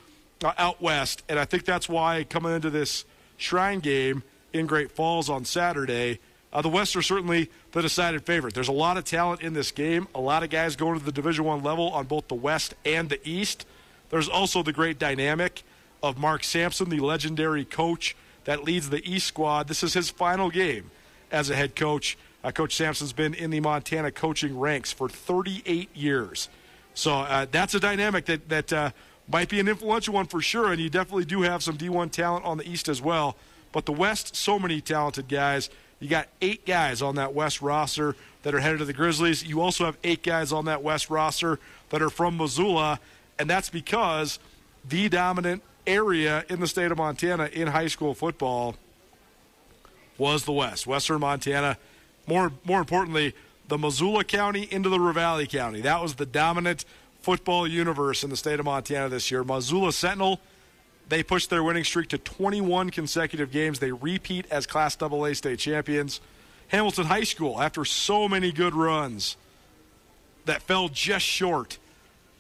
uh, 0.44 0.52
out 0.58 0.82
west, 0.82 1.22
and 1.28 1.38
I 1.38 1.44
think 1.44 1.64
that's 1.64 1.88
why 1.88 2.25
coming 2.25 2.52
into 2.52 2.68
this 2.68 3.04
Shrine 3.37 3.78
game 3.78 4.25
in 4.52 4.66
Great 4.66 4.90
Falls 4.90 5.30
on 5.30 5.44
Saturday. 5.44 6.18
Uh, 6.52 6.62
the 6.62 6.68
West 6.68 6.96
are 6.96 7.02
certainly 7.02 7.49
the 7.70 7.80
decided 7.80 8.26
favorite. 8.26 8.54
There's 8.54 8.66
a 8.66 8.72
lot 8.72 8.96
of 8.96 9.04
talent 9.04 9.40
in 9.40 9.52
this 9.52 9.70
game. 9.70 10.08
A 10.16 10.20
lot 10.20 10.42
of 10.42 10.50
guys 10.50 10.75
going 10.75 10.99
to 10.99 11.04
the 11.04 11.12
Division 11.12 11.44
One 11.44 11.62
level 11.62 11.90
on 11.90 12.06
both 12.06 12.26
the 12.26 12.34
West 12.34 12.75
and 12.84 13.08
the 13.08 13.20
East. 13.26 13.66
There's 14.08 14.28
also 14.28 14.64
the 14.64 14.72
great 14.72 14.99
dynamic 14.99 15.62
of 16.02 16.19
Mark 16.19 16.45
Sampson, 16.45 16.88
the 16.88 17.00
legendary 17.00 17.64
coach 17.64 18.16
that 18.45 18.64
leads 18.64 18.90
the 18.90 19.04
East 19.09 19.26
squad. 19.26 19.69
This 19.69 19.83
is 19.83 19.95
his 19.95 20.11
final 20.11 20.50
game 20.50 20.90
as 21.30 21.50
a 21.50 21.57
head 21.57 21.76
coach. 21.76 22.16
Uh, 22.42 22.50
coach 22.50 22.75
Sampson's 22.75 23.12
been 23.12 23.35
in 23.35 23.50
the 23.50 23.61
Montana 23.61 24.11
coaching 24.11 24.59
ranks 24.59 24.92
for 24.92 25.09
38 25.09 25.95
years. 25.95 26.49
So 26.95 27.14
uh, 27.14 27.47
that's 27.50 27.75
a 27.75 27.80
dynamic 27.80 28.26
that 28.26 28.49
that 28.49 28.73
uh, 28.73 28.90
might 29.30 29.49
be 29.49 29.61
an 29.61 29.69
influential 29.69 30.14
one 30.14 30.26
for 30.26 30.40
sure. 30.40 30.73
And 30.73 30.80
you 30.80 30.90
definitely 30.90 31.26
do 31.26 31.42
have 31.42 31.62
some 31.62 31.76
D1 31.76 32.11
talent 32.11 32.45
on 32.45 32.59
the 32.59 32.69
East 32.69 32.88
as 32.88 33.00
well. 33.00 33.37
But 33.73 33.87
the 33.87 33.92
West, 33.92 34.35
so 34.35 34.59
many 34.59 34.80
talented 34.80 35.28
guys. 35.28 35.71
You 36.00 36.09
got 36.09 36.28
eight 36.40 36.64
guys 36.64 37.02
on 37.02 37.16
that 37.16 37.35
West 37.35 37.61
roster 37.61 38.16
that 38.42 38.54
are 38.54 38.61
headed 38.61 38.78
to 38.78 38.85
the 38.87 38.95
Grizzlies. 38.95 39.45
You 39.45 39.61
also 39.61 39.85
have 39.85 39.99
eight 40.02 40.23
guys 40.23 40.50
on 40.50 40.64
that 40.64 40.83
West 40.83 41.11
roster 41.11 41.59
that 41.90 42.00
are 42.00 42.09
from 42.09 42.38
Missoula, 42.38 42.99
and 43.38 43.50
that's 43.50 43.69
because 43.69 44.38
the 44.88 45.11
dominant 45.11 45.62
area 45.87 46.44
in 46.49 46.60
the 46.60 46.66
state 46.66 46.90
of 46.90 46.99
Montana 46.99 47.49
in 47.52 47.68
high 47.68 47.87
school 47.87 48.14
football 48.14 48.76
was 50.18 50.44
the 50.44 50.52
West, 50.52 50.87
Western 50.87 51.20
Montana. 51.20 51.78
More, 52.26 52.52
more 52.64 52.80
importantly, 52.80 53.34
the 53.68 53.78
Missoula 53.78 54.25
County 54.25 54.68
into 54.70 54.88
the 54.88 54.99
Ravalli 54.99 55.49
County. 55.49 55.80
That 55.80 56.02
was 56.02 56.14
the 56.14 56.26
dominant 56.26 56.84
football 57.22 57.66
universe 57.66 58.22
in 58.22 58.30
the 58.30 58.37
state 58.37 58.60
of 58.60 58.66
Montana 58.66 59.08
this 59.08 59.30
year. 59.30 59.44
Missoula 59.44 59.92
Sentinel 59.92 60.40
they 61.10 61.25
push 61.25 61.49
their 61.49 61.64
winning 61.64 61.82
streak 61.82 62.08
to 62.10 62.18
21 62.18 62.90
consecutive 62.90 63.50
games. 63.50 63.80
They 63.80 63.90
repeat 63.90 64.46
as 64.49 64.64
Class 64.64 64.96
AA 65.02 65.32
state 65.32 65.58
champions. 65.58 66.20
Hamilton 66.68 67.06
High 67.06 67.25
School, 67.25 67.60
after 67.60 67.84
so 67.84 68.28
many 68.28 68.52
good 68.52 68.76
runs 68.76 69.37
that 70.44 70.62
fell 70.62 70.88
just 70.88 71.26
short, 71.26 71.78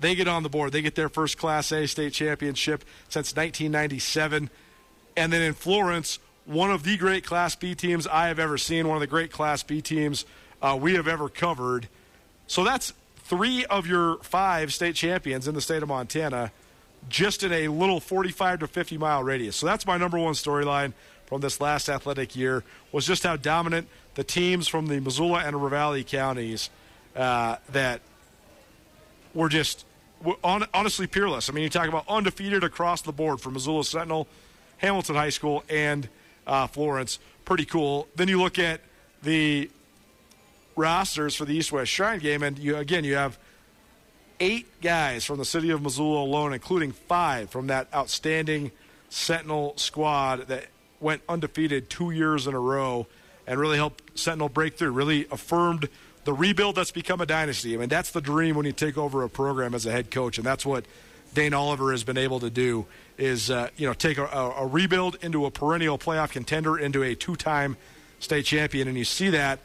they 0.00 0.14
get 0.14 0.26
on 0.26 0.42
the 0.42 0.48
board. 0.48 0.72
They 0.72 0.82
get 0.82 0.94
their 0.94 1.08
first 1.08 1.38
Class 1.38 1.70
A 1.72 1.86
state 1.86 2.12
championship 2.12 2.84
since 3.08 3.36
1997. 3.36 4.50
And 5.16 5.32
then 5.32 5.42
in 5.42 5.54
Florence, 5.54 6.18
one 6.46 6.70
of 6.70 6.82
the 6.82 6.96
great 6.96 7.24
Class 7.24 7.54
B 7.54 7.74
teams 7.74 8.06
I 8.06 8.28
have 8.28 8.38
ever 8.38 8.58
seen, 8.58 8.88
one 8.88 8.96
of 8.96 9.00
the 9.00 9.06
great 9.06 9.30
Class 9.30 9.62
B 9.62 9.80
teams 9.80 10.24
uh, 10.62 10.76
we 10.80 10.94
have 10.94 11.06
ever 11.06 11.28
covered. 11.28 11.88
So 12.46 12.64
that's 12.64 12.92
three 13.16 13.64
of 13.66 13.86
your 13.86 14.16
five 14.18 14.72
state 14.72 14.96
champions 14.96 15.46
in 15.46 15.54
the 15.54 15.60
state 15.60 15.82
of 15.82 15.88
Montana 15.88 16.50
just 17.08 17.42
in 17.42 17.52
a 17.52 17.68
little 17.68 18.00
45 18.00 18.60
to 18.60 18.66
50 18.66 18.98
mile 18.98 19.22
radius. 19.22 19.56
So 19.56 19.66
that's 19.66 19.86
my 19.86 19.96
number 19.96 20.18
one 20.18 20.34
storyline 20.34 20.92
from 21.26 21.40
this 21.40 21.60
last 21.60 21.88
athletic 21.88 22.34
year 22.34 22.64
was 22.90 23.06
just 23.06 23.22
how 23.22 23.36
dominant 23.36 23.88
the 24.14 24.24
teams 24.24 24.66
from 24.66 24.86
the 24.86 25.00
Missoula 25.00 25.44
and 25.44 25.56
Ravalli 25.56 26.06
counties 26.06 26.68
uh, 27.14 27.56
that 27.70 28.00
were 29.32 29.48
just 29.48 29.84
on, 30.42 30.66
honestly 30.74 31.06
peerless. 31.06 31.48
I 31.48 31.52
mean, 31.52 31.64
you 31.64 31.70
talk 31.70 31.88
about 31.88 32.08
undefeated 32.08 32.64
across 32.64 33.02
the 33.02 33.12
board 33.12 33.40
for 33.40 33.50
Missoula 33.50 33.84
Sentinel, 33.84 34.28
Hamilton 34.78 35.14
High 35.14 35.30
School, 35.30 35.64
and 35.68 36.08
uh, 36.46 36.66
Florence. 36.66 37.18
Pretty 37.44 37.64
cool. 37.64 38.08
Then 38.16 38.28
you 38.28 38.40
look 38.40 38.58
at 38.58 38.80
the 39.22 39.70
rosters 40.76 41.34
for 41.34 41.44
the 41.44 41.54
East 41.54 41.72
West 41.72 41.90
Shrine 41.90 42.18
game, 42.18 42.42
and 42.42 42.58
you 42.58 42.76
again 42.76 43.04
you 43.04 43.16
have– 43.16 43.38
eight 44.40 44.80
guys 44.80 45.24
from 45.24 45.38
the 45.38 45.44
city 45.44 45.70
of 45.70 45.82
Missoula 45.82 46.22
alone, 46.22 46.52
including 46.52 46.92
five 46.92 47.50
from 47.50 47.68
that 47.68 47.86
outstanding 47.94 48.72
Sentinel 49.10 49.74
squad 49.76 50.48
that 50.48 50.66
went 50.98 51.22
undefeated 51.28 51.90
two 51.90 52.10
years 52.10 52.46
in 52.46 52.54
a 52.54 52.58
row 52.58 53.06
and 53.46 53.60
really 53.60 53.76
helped 53.76 54.18
Sentinel 54.18 54.48
break 54.48 54.76
through, 54.76 54.92
really 54.92 55.26
affirmed 55.30 55.88
the 56.24 56.32
rebuild 56.32 56.76
that's 56.76 56.90
become 56.90 57.20
a 57.20 57.26
dynasty. 57.26 57.74
I 57.74 57.78
mean, 57.78 57.88
that's 57.88 58.10
the 58.10 58.20
dream 58.20 58.56
when 58.56 58.66
you 58.66 58.72
take 58.72 58.98
over 58.98 59.22
a 59.22 59.28
program 59.28 59.74
as 59.74 59.86
a 59.86 59.92
head 59.92 60.10
coach, 60.10 60.38
and 60.38 60.46
that's 60.46 60.66
what 60.66 60.84
Dane 61.34 61.54
Oliver 61.54 61.92
has 61.92 62.04
been 62.04 62.18
able 62.18 62.40
to 62.40 62.50
do 62.50 62.86
is, 63.16 63.50
uh, 63.50 63.68
you 63.76 63.86
know, 63.86 63.94
take 63.94 64.18
a, 64.18 64.24
a 64.24 64.66
rebuild 64.66 65.16
into 65.22 65.46
a 65.46 65.50
perennial 65.50 65.98
playoff 65.98 66.30
contender, 66.30 66.78
into 66.78 67.02
a 67.02 67.14
two-time 67.14 67.76
state 68.18 68.44
champion, 68.44 68.88
and 68.88 68.96
you 68.96 69.04
see 69.04 69.30
that 69.30 69.60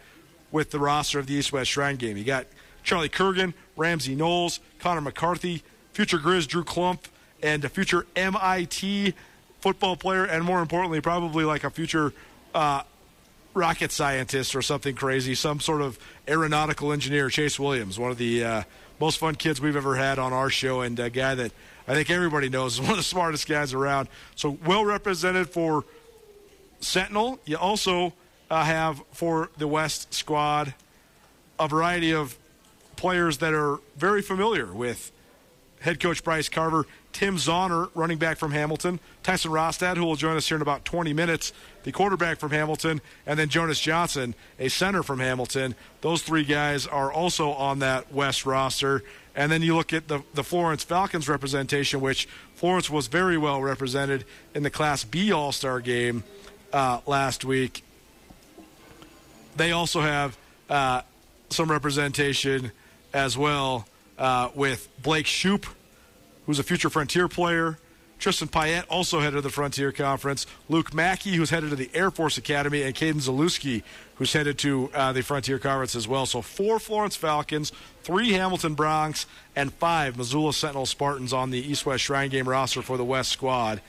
with 0.51 0.71
the 0.71 0.79
roster 0.79 1.19
of 1.19 1.27
the 1.27 1.33
East-West 1.33 1.71
Shrine 1.71 1.95
game. 1.95 2.17
You 2.17 2.23
got 2.23 2.45
Charlie 2.83 3.09
Kurgan, 3.09 3.53
Ramsey 3.75 4.15
Knowles, 4.15 4.59
Connor 4.79 5.01
McCarthy, 5.01 5.63
future 5.91 6.19
Grizz 6.19 6.47
Drew 6.47 6.63
Clump, 6.63 7.07
and 7.41 7.65
a 7.65 7.69
future 7.69 8.05
MIT 8.15 9.13
football 9.59 9.95
player, 9.95 10.23
and 10.25 10.43
more 10.43 10.61
importantly, 10.61 11.01
probably 11.01 11.43
like 11.43 11.63
a 11.63 11.69
future 11.69 12.13
uh, 12.53 12.83
rocket 13.55 13.91
scientist 13.91 14.55
or 14.55 14.61
something 14.61 14.93
crazy, 14.95 15.33
some 15.33 15.59
sort 15.59 15.81
of 15.81 15.97
aeronautical 16.27 16.91
engineer, 16.91 17.29
Chase 17.29 17.59
Williams, 17.59 17.97
one 17.97 18.11
of 18.11 18.17
the 18.17 18.43
uh, 18.43 18.63
most 18.99 19.17
fun 19.17 19.35
kids 19.35 19.61
we've 19.61 19.75
ever 19.75 19.95
had 19.95 20.19
on 20.19 20.33
our 20.33 20.49
show, 20.49 20.81
and 20.81 20.99
a 20.99 21.09
guy 21.09 21.33
that 21.35 21.51
I 21.87 21.93
think 21.93 22.09
everybody 22.09 22.49
knows 22.49 22.75
is 22.75 22.81
one 22.81 22.91
of 22.91 22.97
the 22.97 23.03
smartest 23.03 23.47
guys 23.47 23.73
around. 23.73 24.09
So 24.35 24.57
well 24.65 24.85
represented 24.85 25.49
for 25.49 25.85
Sentinel. 26.81 27.39
You 27.45 27.57
also 27.57 28.13
uh, 28.49 28.63
have 28.63 29.01
for 29.11 29.49
the 29.57 29.67
West 29.67 30.13
squad 30.13 30.73
a 31.57 31.67
variety 31.67 32.13
of 32.13 32.37
players 32.95 33.39
that 33.39 33.53
are 33.53 33.79
very 33.97 34.21
familiar 34.21 34.71
with 34.71 35.11
head 35.79 35.99
coach 35.99 36.23
Bryce 36.23 36.49
Carver, 36.49 36.85
Tim 37.13 37.37
Zahner, 37.37 37.89
running 37.93 38.17
back 38.17 38.37
from 38.37 38.51
Hamilton, 38.51 38.99
Tyson 39.23 39.51
Rostad, 39.51 39.97
who 39.97 40.05
will 40.05 40.15
join 40.15 40.35
us 40.35 40.47
here 40.47 40.55
in 40.55 40.61
about 40.61 40.83
20 40.83 41.13
minutes, 41.13 41.53
the 41.85 41.91
quarterback 41.91 42.39
from 42.39 42.49
Hamilton, 42.49 42.99
and 43.27 43.37
then 43.37 43.47
Jonas 43.47 43.79
Johnson, 43.79 44.33
a 44.59 44.69
center 44.69 45.03
from 45.03 45.19
Hamilton. 45.19 45.75
Those 46.01 46.23
three 46.23 46.43
guys 46.43 46.87
are 46.87 47.13
also 47.13 47.51
on 47.51 47.79
that 47.79 48.11
West 48.11 48.43
roster. 48.43 49.03
And 49.35 49.51
then 49.51 49.61
you 49.61 49.75
look 49.75 49.93
at 49.93 50.07
the, 50.07 50.23
the 50.33 50.43
Florence 50.43 50.83
Falcons 50.83 51.29
representation, 51.29 52.01
which 52.01 52.27
Florence 52.55 52.89
was 52.89 53.05
very 53.05 53.37
well 53.37 53.61
represented 53.61 54.25
in 54.55 54.63
the 54.63 54.71
Class 54.71 55.03
B 55.03 55.31
All 55.31 55.51
Star 55.51 55.79
game 55.79 56.23
uh, 56.73 57.01
last 57.05 57.45
week. 57.45 57.83
They 59.55 59.71
also 59.71 60.01
have 60.01 60.35
uh, 60.69 61.03
some 61.51 61.69
representation 61.69 62.71
as 63.13 63.37
well 63.37 63.87
uh, 64.17 64.49
with 64.55 64.89
Blake 65.03 65.27
Shoop, 65.27 65.67
who's 66.47 66.57
a 66.57 66.63
future 66.63 66.89
Frontier 66.89 67.27
player. 67.27 67.77
Tristan 68.25 68.47
Payette 68.47 68.87
also 68.89 69.19
headed 69.19 69.35
to 69.35 69.41
the 69.41 69.51
Frontier 69.51 69.91
Conference. 69.91 70.47
Luke 70.67 70.95
Mackey, 70.95 71.35
who's 71.35 71.51
headed 71.51 71.69
to 71.69 71.75
the 71.75 71.91
Air 71.93 72.09
Force 72.09 72.39
Academy, 72.39 72.81
and 72.81 72.95
Caden 72.95 73.21
Zalewski, 73.21 73.83
who's 74.15 74.33
headed 74.33 74.57
to 74.57 74.89
uh, 74.95 75.13
the 75.13 75.21
Frontier 75.21 75.59
Conference 75.59 75.95
as 75.95 76.07
well. 76.07 76.25
So 76.25 76.41
four 76.41 76.79
Florence 76.79 77.15
Falcons, 77.15 77.71
three 78.01 78.31
Hamilton 78.31 78.75
Broncs, 78.75 79.27
and 79.55 79.71
five 79.71 80.17
Missoula 80.17 80.53
Sentinel 80.53 80.87
Spartans 80.87 81.33
on 81.33 81.51
the 81.51 81.59
East-West 81.59 82.03
Shrine 82.03 82.31
Game 82.31 82.49
roster 82.49 82.81
for 82.81 82.97
the 82.97 83.05
West 83.05 83.31
squad. 83.31 83.79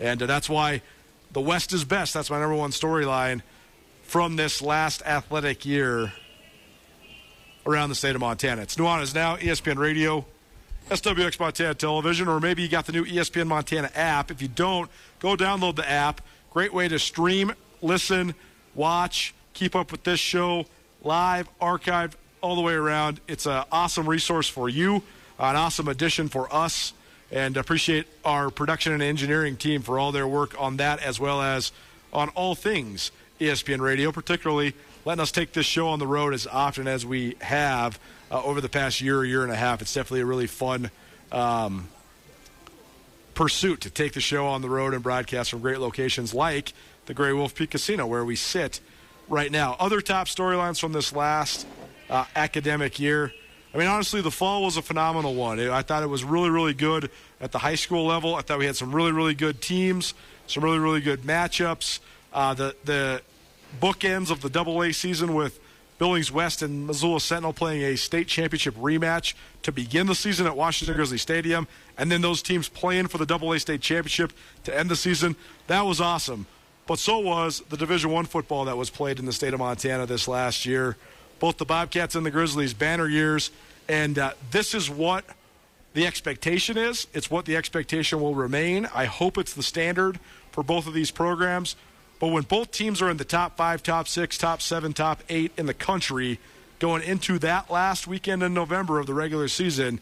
And 0.00 0.20
uh, 0.20 0.26
that's 0.26 0.48
why 0.48 0.82
the 1.30 1.40
West 1.40 1.72
is 1.72 1.84
best. 1.84 2.14
That's 2.14 2.30
my 2.30 2.40
number 2.40 2.56
one 2.56 2.72
storyline 2.72 3.42
from 4.02 4.34
this 4.34 4.60
last 4.60 5.02
athletic 5.02 5.64
year 5.64 6.12
around 7.64 7.90
the 7.90 7.94
state 7.94 8.16
of 8.16 8.20
Montana. 8.20 8.62
It's 8.62 8.74
Nuanez 8.74 9.14
Now, 9.14 9.36
ESPN 9.36 9.78
Radio, 9.78 10.26
SWX 10.90 11.40
Montana 11.40 11.74
Television, 11.74 12.28
or 12.28 12.40
maybe 12.40 12.62
you 12.62 12.68
got 12.68 12.86
the 12.86 12.92
new 12.92 13.04
ESPN 13.04 13.46
Montana 13.46 13.90
app. 13.94 14.30
If 14.30 14.42
you 14.42 14.48
don't, 14.48 14.90
go 15.18 15.36
download 15.36 15.76
the 15.76 15.88
app. 15.88 16.20
Great 16.50 16.74
way 16.74 16.88
to 16.88 16.98
stream, 16.98 17.52
listen, 17.82 18.34
watch, 18.74 19.34
keep 19.54 19.74
up 19.74 19.90
with 19.90 20.04
this 20.04 20.20
show 20.20 20.66
live, 21.02 21.48
archived, 21.60 22.12
all 22.40 22.56
the 22.56 22.62
way 22.62 22.74
around. 22.74 23.20
It's 23.26 23.46
an 23.46 23.64
awesome 23.72 24.08
resource 24.08 24.48
for 24.48 24.68
you, 24.68 24.96
an 25.38 25.56
awesome 25.56 25.88
addition 25.88 26.28
for 26.28 26.52
us, 26.54 26.92
and 27.30 27.56
appreciate 27.56 28.06
our 28.24 28.50
production 28.50 28.92
and 28.92 29.02
engineering 29.02 29.56
team 29.56 29.82
for 29.82 29.98
all 29.98 30.12
their 30.12 30.28
work 30.28 30.54
on 30.60 30.76
that 30.76 31.02
as 31.02 31.18
well 31.18 31.42
as 31.42 31.72
on 32.12 32.28
all 32.30 32.54
things 32.54 33.10
ESPN 33.40 33.80
Radio, 33.80 34.12
particularly 34.12 34.74
letting 35.04 35.22
us 35.22 35.32
take 35.32 35.52
this 35.52 35.66
show 35.66 35.88
on 35.88 35.98
the 35.98 36.06
road 36.06 36.32
as 36.32 36.46
often 36.46 36.86
as 36.86 37.04
we 37.04 37.36
have 37.40 37.98
uh, 38.34 38.42
over 38.42 38.60
the 38.60 38.68
past 38.68 39.00
year, 39.00 39.24
year 39.24 39.44
and 39.44 39.52
a 39.52 39.56
half. 39.56 39.80
It's 39.80 39.94
definitely 39.94 40.22
a 40.22 40.26
really 40.26 40.48
fun 40.48 40.90
um, 41.30 41.88
pursuit 43.34 43.82
to 43.82 43.90
take 43.90 44.12
the 44.12 44.20
show 44.20 44.46
on 44.48 44.60
the 44.60 44.68
road 44.68 44.92
and 44.92 45.04
broadcast 45.04 45.50
from 45.50 45.60
great 45.60 45.78
locations 45.78 46.34
like 46.34 46.72
the 47.06 47.14
Grey 47.14 47.32
Wolf 47.32 47.54
Peak 47.54 47.70
Casino, 47.70 48.08
where 48.08 48.24
we 48.24 48.34
sit 48.34 48.80
right 49.28 49.52
now. 49.52 49.76
Other 49.78 50.00
top 50.00 50.26
storylines 50.26 50.80
from 50.80 50.92
this 50.92 51.12
last 51.12 51.64
uh, 52.10 52.24
academic 52.34 52.98
year. 52.98 53.32
I 53.72 53.78
mean, 53.78 53.86
honestly, 53.86 54.20
the 54.20 54.32
fall 54.32 54.64
was 54.64 54.76
a 54.76 54.82
phenomenal 54.82 55.36
one. 55.36 55.60
I 55.60 55.82
thought 55.82 56.02
it 56.02 56.08
was 56.08 56.24
really, 56.24 56.50
really 56.50 56.74
good 56.74 57.10
at 57.40 57.52
the 57.52 57.58
high 57.58 57.74
school 57.76 58.04
level. 58.04 58.34
I 58.34 58.40
thought 58.42 58.58
we 58.58 58.66
had 58.66 58.76
some 58.76 58.92
really, 58.92 59.12
really 59.12 59.34
good 59.34 59.60
teams, 59.60 60.12
some 60.48 60.64
really, 60.64 60.78
really 60.78 61.00
good 61.00 61.22
matchups. 61.22 62.00
Uh, 62.32 62.54
the 62.54 62.74
the 62.84 63.22
bookends 63.80 64.30
of 64.30 64.40
the 64.40 64.50
Double 64.50 64.82
A 64.82 64.92
season 64.92 65.34
with 65.34 65.60
Billings 65.98 66.32
West 66.32 66.62
and 66.62 66.86
Missoula 66.86 67.20
Sentinel 67.20 67.52
playing 67.52 67.82
a 67.82 67.96
state 67.96 68.26
championship 68.26 68.74
rematch 68.74 69.34
to 69.62 69.72
begin 69.72 70.06
the 70.06 70.14
season 70.14 70.46
at 70.46 70.56
Washington 70.56 70.96
Grizzly 70.96 71.18
Stadium, 71.18 71.68
and 71.96 72.10
then 72.10 72.20
those 72.20 72.42
teams 72.42 72.68
playing 72.68 73.06
for 73.06 73.18
the 73.18 73.26
Double 73.26 73.52
A 73.52 73.60
state 73.60 73.80
championship 73.80 74.32
to 74.64 74.76
end 74.76 74.90
the 74.90 74.96
season. 74.96 75.36
That 75.68 75.82
was 75.82 76.00
awesome. 76.00 76.46
But 76.86 76.98
so 76.98 77.18
was 77.18 77.62
the 77.70 77.76
Division 77.76 78.10
One 78.10 78.26
football 78.26 78.64
that 78.66 78.76
was 78.76 78.90
played 78.90 79.18
in 79.18 79.24
the 79.24 79.32
state 79.32 79.54
of 79.54 79.60
Montana 79.60 80.06
this 80.06 80.28
last 80.28 80.66
year. 80.66 80.96
Both 81.38 81.58
the 81.58 81.64
Bobcats 81.64 82.14
and 82.14 82.26
the 82.26 82.30
Grizzlies 82.30 82.74
banner 82.74 83.08
years, 83.08 83.50
and 83.88 84.18
uh, 84.18 84.32
this 84.50 84.74
is 84.74 84.90
what 84.90 85.24
the 85.94 86.06
expectation 86.06 86.76
is. 86.76 87.06
It's 87.14 87.30
what 87.30 87.44
the 87.44 87.56
expectation 87.56 88.20
will 88.20 88.34
remain. 88.34 88.86
I 88.94 89.06
hope 89.06 89.38
it's 89.38 89.54
the 89.54 89.62
standard 89.62 90.18
for 90.50 90.62
both 90.62 90.86
of 90.86 90.94
these 90.94 91.10
programs. 91.10 91.76
But 92.18 92.28
when 92.28 92.44
both 92.44 92.70
teams 92.70 93.02
are 93.02 93.10
in 93.10 93.16
the 93.16 93.24
top 93.24 93.56
five, 93.56 93.82
top 93.82 94.08
six, 94.08 94.38
top 94.38 94.62
seven, 94.62 94.92
top 94.92 95.22
eight 95.28 95.52
in 95.56 95.66
the 95.66 95.74
country 95.74 96.38
going 96.78 97.02
into 97.02 97.38
that 97.40 97.70
last 97.70 98.06
weekend 98.06 98.42
in 98.42 98.54
November 98.54 98.98
of 98.98 99.06
the 99.06 99.14
regular 99.14 99.48
season 99.48 100.00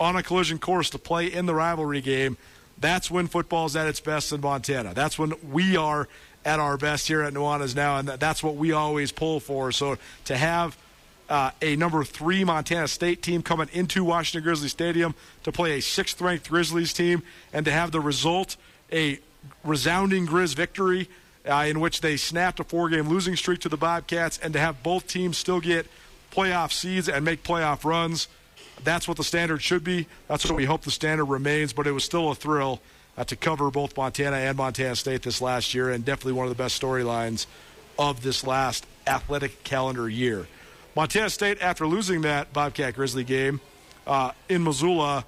on 0.00 0.16
a 0.16 0.22
collision 0.22 0.58
course 0.58 0.90
to 0.90 0.98
play 0.98 1.26
in 1.26 1.46
the 1.46 1.54
rivalry 1.54 2.00
game, 2.00 2.36
that's 2.78 3.10
when 3.10 3.26
football 3.26 3.66
is 3.66 3.76
at 3.76 3.86
its 3.88 4.00
best 4.00 4.32
in 4.32 4.40
Montana. 4.40 4.94
That's 4.94 5.18
when 5.18 5.32
we 5.50 5.76
are 5.76 6.08
at 6.44 6.60
our 6.60 6.76
best 6.76 7.08
here 7.08 7.22
at 7.22 7.34
Nuanez 7.34 7.74
now, 7.74 7.98
and 7.98 8.08
that's 8.08 8.42
what 8.42 8.56
we 8.56 8.72
always 8.72 9.10
pull 9.10 9.40
for. 9.40 9.72
So 9.72 9.98
to 10.26 10.36
have 10.36 10.76
uh, 11.28 11.50
a 11.60 11.76
number 11.76 12.04
three 12.04 12.44
Montana 12.44 12.88
State 12.88 13.22
team 13.22 13.42
coming 13.42 13.68
into 13.72 14.04
Washington 14.04 14.44
Grizzly 14.44 14.68
Stadium 14.68 15.14
to 15.42 15.52
play 15.52 15.78
a 15.78 15.82
sixth 15.82 16.20
ranked 16.20 16.48
Grizzlies 16.48 16.92
team, 16.92 17.22
and 17.52 17.64
to 17.66 17.72
have 17.72 17.90
the 17.90 18.00
result 18.00 18.56
a 18.92 19.18
resounding 19.64 20.26
Grizz 20.26 20.54
victory 20.54 21.08
uh, 21.48 21.64
in 21.66 21.80
which 21.80 22.00
they 22.00 22.16
snapped 22.16 22.60
a 22.60 22.64
four 22.64 22.88
game 22.88 23.08
losing 23.08 23.36
streak 23.36 23.60
to 23.60 23.68
the 23.68 23.76
Bobcats, 23.76 24.38
and 24.38 24.52
to 24.52 24.60
have 24.60 24.82
both 24.82 25.06
teams 25.06 25.38
still 25.38 25.60
get 25.60 25.86
playoff 26.30 26.72
seeds 26.72 27.08
and 27.08 27.24
make 27.24 27.42
playoff 27.42 27.84
runs. 27.84 28.28
That's 28.84 29.08
what 29.08 29.16
the 29.16 29.24
standard 29.24 29.62
should 29.62 29.82
be. 29.82 30.06
That's 30.28 30.44
what 30.44 30.54
we 30.56 30.64
hope 30.64 30.82
the 30.82 30.90
standard 30.90 31.24
remains, 31.24 31.72
but 31.72 31.86
it 31.86 31.92
was 31.92 32.04
still 32.04 32.30
a 32.30 32.34
thrill 32.34 32.80
uh, 33.16 33.24
to 33.24 33.34
cover 33.34 33.70
both 33.70 33.96
Montana 33.96 34.36
and 34.36 34.56
Montana 34.56 34.94
State 34.94 35.22
this 35.22 35.40
last 35.40 35.74
year, 35.74 35.90
and 35.90 36.04
definitely 36.04 36.34
one 36.34 36.46
of 36.46 36.56
the 36.56 36.62
best 36.62 36.80
storylines 36.80 37.46
of 37.98 38.22
this 38.22 38.46
last 38.46 38.86
athletic 39.06 39.64
calendar 39.64 40.08
year. 40.08 40.46
Montana 40.94 41.30
State, 41.30 41.60
after 41.60 41.86
losing 41.86 42.22
that 42.22 42.52
Bobcat 42.52 42.94
Grizzly 42.94 43.24
game 43.24 43.60
uh, 44.06 44.32
in 44.48 44.62
Missoula, 44.62 45.24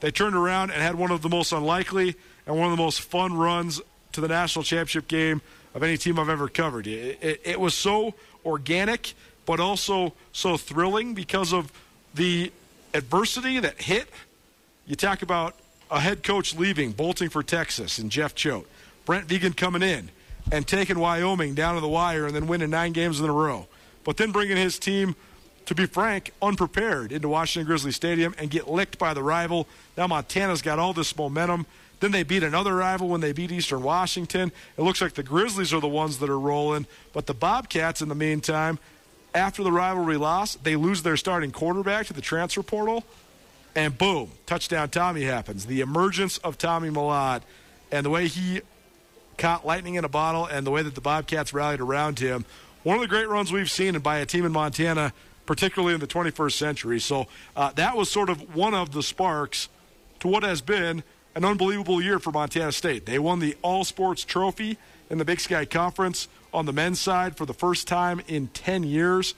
they 0.00 0.10
turned 0.10 0.36
around 0.36 0.70
and 0.70 0.80
had 0.80 0.94
one 0.94 1.10
of 1.10 1.22
the 1.22 1.28
most 1.28 1.52
unlikely 1.52 2.14
and 2.46 2.56
one 2.56 2.66
of 2.66 2.76
the 2.76 2.82
most 2.82 3.00
fun 3.00 3.32
runs 3.32 3.80
to 4.12 4.20
the 4.20 4.28
national 4.28 4.62
championship 4.62 5.08
game 5.08 5.40
of 5.74 5.82
any 5.82 5.96
team 5.96 6.18
I've 6.18 6.28
ever 6.28 6.48
covered. 6.48 6.86
It, 6.86 7.18
it, 7.22 7.40
it 7.44 7.60
was 7.60 7.74
so 7.74 8.14
organic, 8.44 9.14
but 9.46 9.60
also 9.60 10.12
so 10.32 10.56
thrilling 10.56 11.14
because 11.14 11.52
of 11.52 11.72
the 12.14 12.52
adversity 12.94 13.58
that 13.60 13.80
hit. 13.80 14.08
You 14.86 14.96
talk 14.96 15.22
about 15.22 15.56
a 15.90 16.00
head 16.00 16.22
coach 16.22 16.54
leaving, 16.54 16.92
bolting 16.92 17.28
for 17.28 17.42
Texas, 17.42 17.98
and 17.98 18.10
Jeff 18.10 18.34
Choate. 18.34 18.66
Brent 19.04 19.26
Vigen 19.26 19.56
coming 19.56 19.82
in 19.82 20.10
and 20.50 20.66
taking 20.66 20.98
Wyoming 20.98 21.54
down 21.54 21.74
to 21.74 21.80
the 21.80 21.88
wire 21.88 22.26
and 22.26 22.34
then 22.34 22.46
winning 22.46 22.70
nine 22.70 22.92
games 22.92 23.20
in 23.20 23.28
a 23.28 23.32
row. 23.32 23.66
But 24.04 24.16
then 24.16 24.32
bringing 24.32 24.56
his 24.56 24.78
team, 24.78 25.14
to 25.66 25.74
be 25.74 25.86
frank, 25.86 26.32
unprepared 26.42 27.12
into 27.12 27.28
Washington 27.28 27.66
Grizzly 27.66 27.92
Stadium 27.92 28.34
and 28.38 28.50
get 28.50 28.68
licked 28.68 28.98
by 28.98 29.14
the 29.14 29.22
rival. 29.22 29.68
Now 29.96 30.06
Montana's 30.06 30.62
got 30.62 30.78
all 30.78 30.92
this 30.92 31.16
momentum. 31.16 31.66
Then 32.02 32.10
they 32.10 32.24
beat 32.24 32.42
another 32.42 32.74
rival 32.74 33.06
when 33.06 33.20
they 33.20 33.30
beat 33.30 33.52
Eastern 33.52 33.84
Washington. 33.84 34.50
It 34.76 34.82
looks 34.82 35.00
like 35.00 35.12
the 35.12 35.22
Grizzlies 35.22 35.72
are 35.72 35.80
the 35.80 35.86
ones 35.86 36.18
that 36.18 36.28
are 36.28 36.38
rolling. 36.38 36.88
But 37.12 37.26
the 37.26 37.32
Bobcats, 37.32 38.02
in 38.02 38.08
the 38.08 38.16
meantime, 38.16 38.80
after 39.36 39.62
the 39.62 39.70
rivalry 39.70 40.16
loss, 40.16 40.56
they 40.56 40.74
lose 40.74 41.04
their 41.04 41.16
starting 41.16 41.52
quarterback 41.52 42.06
to 42.06 42.12
the 42.12 42.20
transfer 42.20 42.64
portal. 42.64 43.04
And 43.76 43.96
boom, 43.96 44.32
touchdown 44.46 44.88
Tommy 44.88 45.22
happens. 45.22 45.66
The 45.66 45.80
emergence 45.80 46.38
of 46.38 46.58
Tommy 46.58 46.90
Mellott 46.90 47.42
and 47.92 48.04
the 48.04 48.10
way 48.10 48.26
he 48.26 48.62
caught 49.38 49.64
lightning 49.64 49.94
in 49.94 50.04
a 50.04 50.08
bottle 50.08 50.44
and 50.44 50.66
the 50.66 50.72
way 50.72 50.82
that 50.82 50.96
the 50.96 51.00
Bobcats 51.00 51.54
rallied 51.54 51.78
around 51.78 52.18
him. 52.18 52.44
One 52.82 52.96
of 52.96 53.02
the 53.02 53.06
great 53.06 53.28
runs 53.28 53.52
we've 53.52 53.70
seen 53.70 53.96
by 54.00 54.18
a 54.18 54.26
team 54.26 54.44
in 54.44 54.50
Montana, 54.50 55.12
particularly 55.46 55.94
in 55.94 56.00
the 56.00 56.08
21st 56.08 56.54
century. 56.54 56.98
So 56.98 57.28
uh, 57.54 57.70
that 57.74 57.96
was 57.96 58.10
sort 58.10 58.28
of 58.28 58.56
one 58.56 58.74
of 58.74 58.90
the 58.90 59.04
sparks 59.04 59.68
to 60.18 60.26
what 60.26 60.42
has 60.42 60.60
been 60.60 61.04
an 61.34 61.44
unbelievable 61.44 62.02
year 62.02 62.18
for 62.18 62.30
Montana 62.30 62.72
State. 62.72 63.06
They 63.06 63.18
won 63.18 63.38
the 63.38 63.56
All 63.62 63.84
Sports 63.84 64.24
Trophy 64.24 64.76
in 65.10 65.18
the 65.18 65.24
Big 65.24 65.40
Sky 65.40 65.64
Conference 65.64 66.28
on 66.52 66.66
the 66.66 66.72
men's 66.72 67.00
side 67.00 67.36
for 67.36 67.46
the 67.46 67.54
first 67.54 67.88
time 67.88 68.20
in 68.28 68.48
10 68.48 68.84
years. 68.84 69.34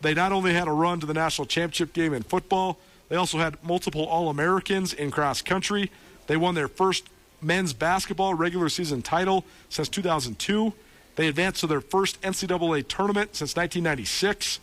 They 0.00 0.14
not 0.14 0.32
only 0.32 0.54
had 0.54 0.68
a 0.68 0.72
run 0.72 1.00
to 1.00 1.06
the 1.06 1.14
national 1.14 1.46
championship 1.46 1.92
game 1.92 2.12
in 2.12 2.22
football, 2.22 2.78
they 3.08 3.16
also 3.16 3.38
had 3.38 3.62
multiple 3.64 4.04
All 4.04 4.28
Americans 4.28 4.92
in 4.92 5.10
cross 5.10 5.42
country. 5.42 5.90
They 6.26 6.36
won 6.36 6.54
their 6.54 6.68
first 6.68 7.08
men's 7.40 7.72
basketball 7.72 8.34
regular 8.34 8.68
season 8.68 9.02
title 9.02 9.44
since 9.68 9.88
2002. 9.88 10.72
They 11.16 11.28
advanced 11.28 11.60
to 11.60 11.66
their 11.66 11.80
first 11.80 12.20
NCAA 12.22 12.86
tournament 12.86 13.34
since 13.34 13.56
1996. 13.56 14.60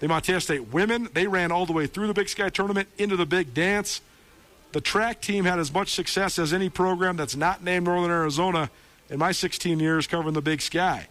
The 0.00 0.08
Montana 0.08 0.40
State 0.40 0.72
women, 0.72 1.08
they 1.14 1.26
ran 1.26 1.52
all 1.52 1.64
the 1.64 1.72
way 1.72 1.86
through 1.86 2.06
the 2.06 2.14
Big 2.14 2.28
Sky 2.28 2.50
tournament 2.50 2.88
into 2.98 3.16
the 3.16 3.24
big 3.24 3.54
dance. 3.54 4.00
The 4.72 4.80
track 4.80 5.20
team 5.20 5.44
had 5.44 5.58
as 5.58 5.72
much 5.72 5.92
success 5.92 6.38
as 6.38 6.52
any 6.52 6.68
program 6.68 7.16
that's 7.16 7.36
not 7.36 7.62
named 7.62 7.86
Northern 7.86 8.10
Arizona 8.10 8.70
in 9.08 9.18
my 9.18 9.32
16 9.32 9.78
years 9.80 10.06
covering 10.06 10.34
the 10.34 10.42
Big 10.42 10.60
Sky. 10.60 11.08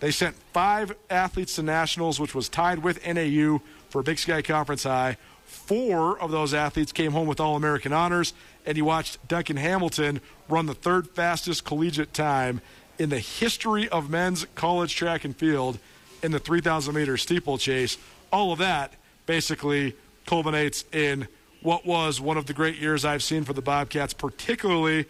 They 0.00 0.10
sent 0.10 0.36
five 0.52 0.92
athletes 1.10 1.56
to 1.56 1.62
nationals, 1.62 2.20
which 2.20 2.34
was 2.34 2.48
tied 2.48 2.80
with 2.80 3.04
NAU 3.04 3.60
for 3.90 4.02
Big 4.02 4.18
Sky 4.18 4.42
Conference 4.42 4.84
High. 4.84 5.16
Four 5.44 6.18
of 6.20 6.30
those 6.30 6.54
athletes 6.54 6.92
came 6.92 7.12
home 7.12 7.26
with 7.26 7.40
All 7.40 7.56
American 7.56 7.92
honors, 7.92 8.34
and 8.64 8.76
you 8.76 8.84
watched 8.84 9.26
Duncan 9.26 9.56
Hamilton 9.56 10.20
run 10.48 10.66
the 10.66 10.74
third 10.74 11.08
fastest 11.08 11.64
collegiate 11.64 12.14
time 12.14 12.60
in 12.98 13.08
the 13.08 13.18
history 13.18 13.88
of 13.88 14.10
men's 14.10 14.46
college 14.54 14.94
track 14.94 15.24
and 15.24 15.34
field 15.34 15.78
in 16.22 16.32
the 16.32 16.38
3,000 16.38 16.94
meter 16.94 17.16
steeplechase. 17.16 17.96
All 18.32 18.52
of 18.52 18.58
that 18.58 18.92
basically 19.26 19.96
culminates 20.26 20.84
in 20.92 21.26
what 21.62 21.84
was 21.84 22.20
one 22.20 22.36
of 22.36 22.46
the 22.46 22.52
great 22.52 22.76
years 22.76 23.04
I've 23.04 23.22
seen 23.22 23.44
for 23.44 23.52
the 23.52 23.62
Bobcats, 23.62 24.14
particularly 24.14 25.06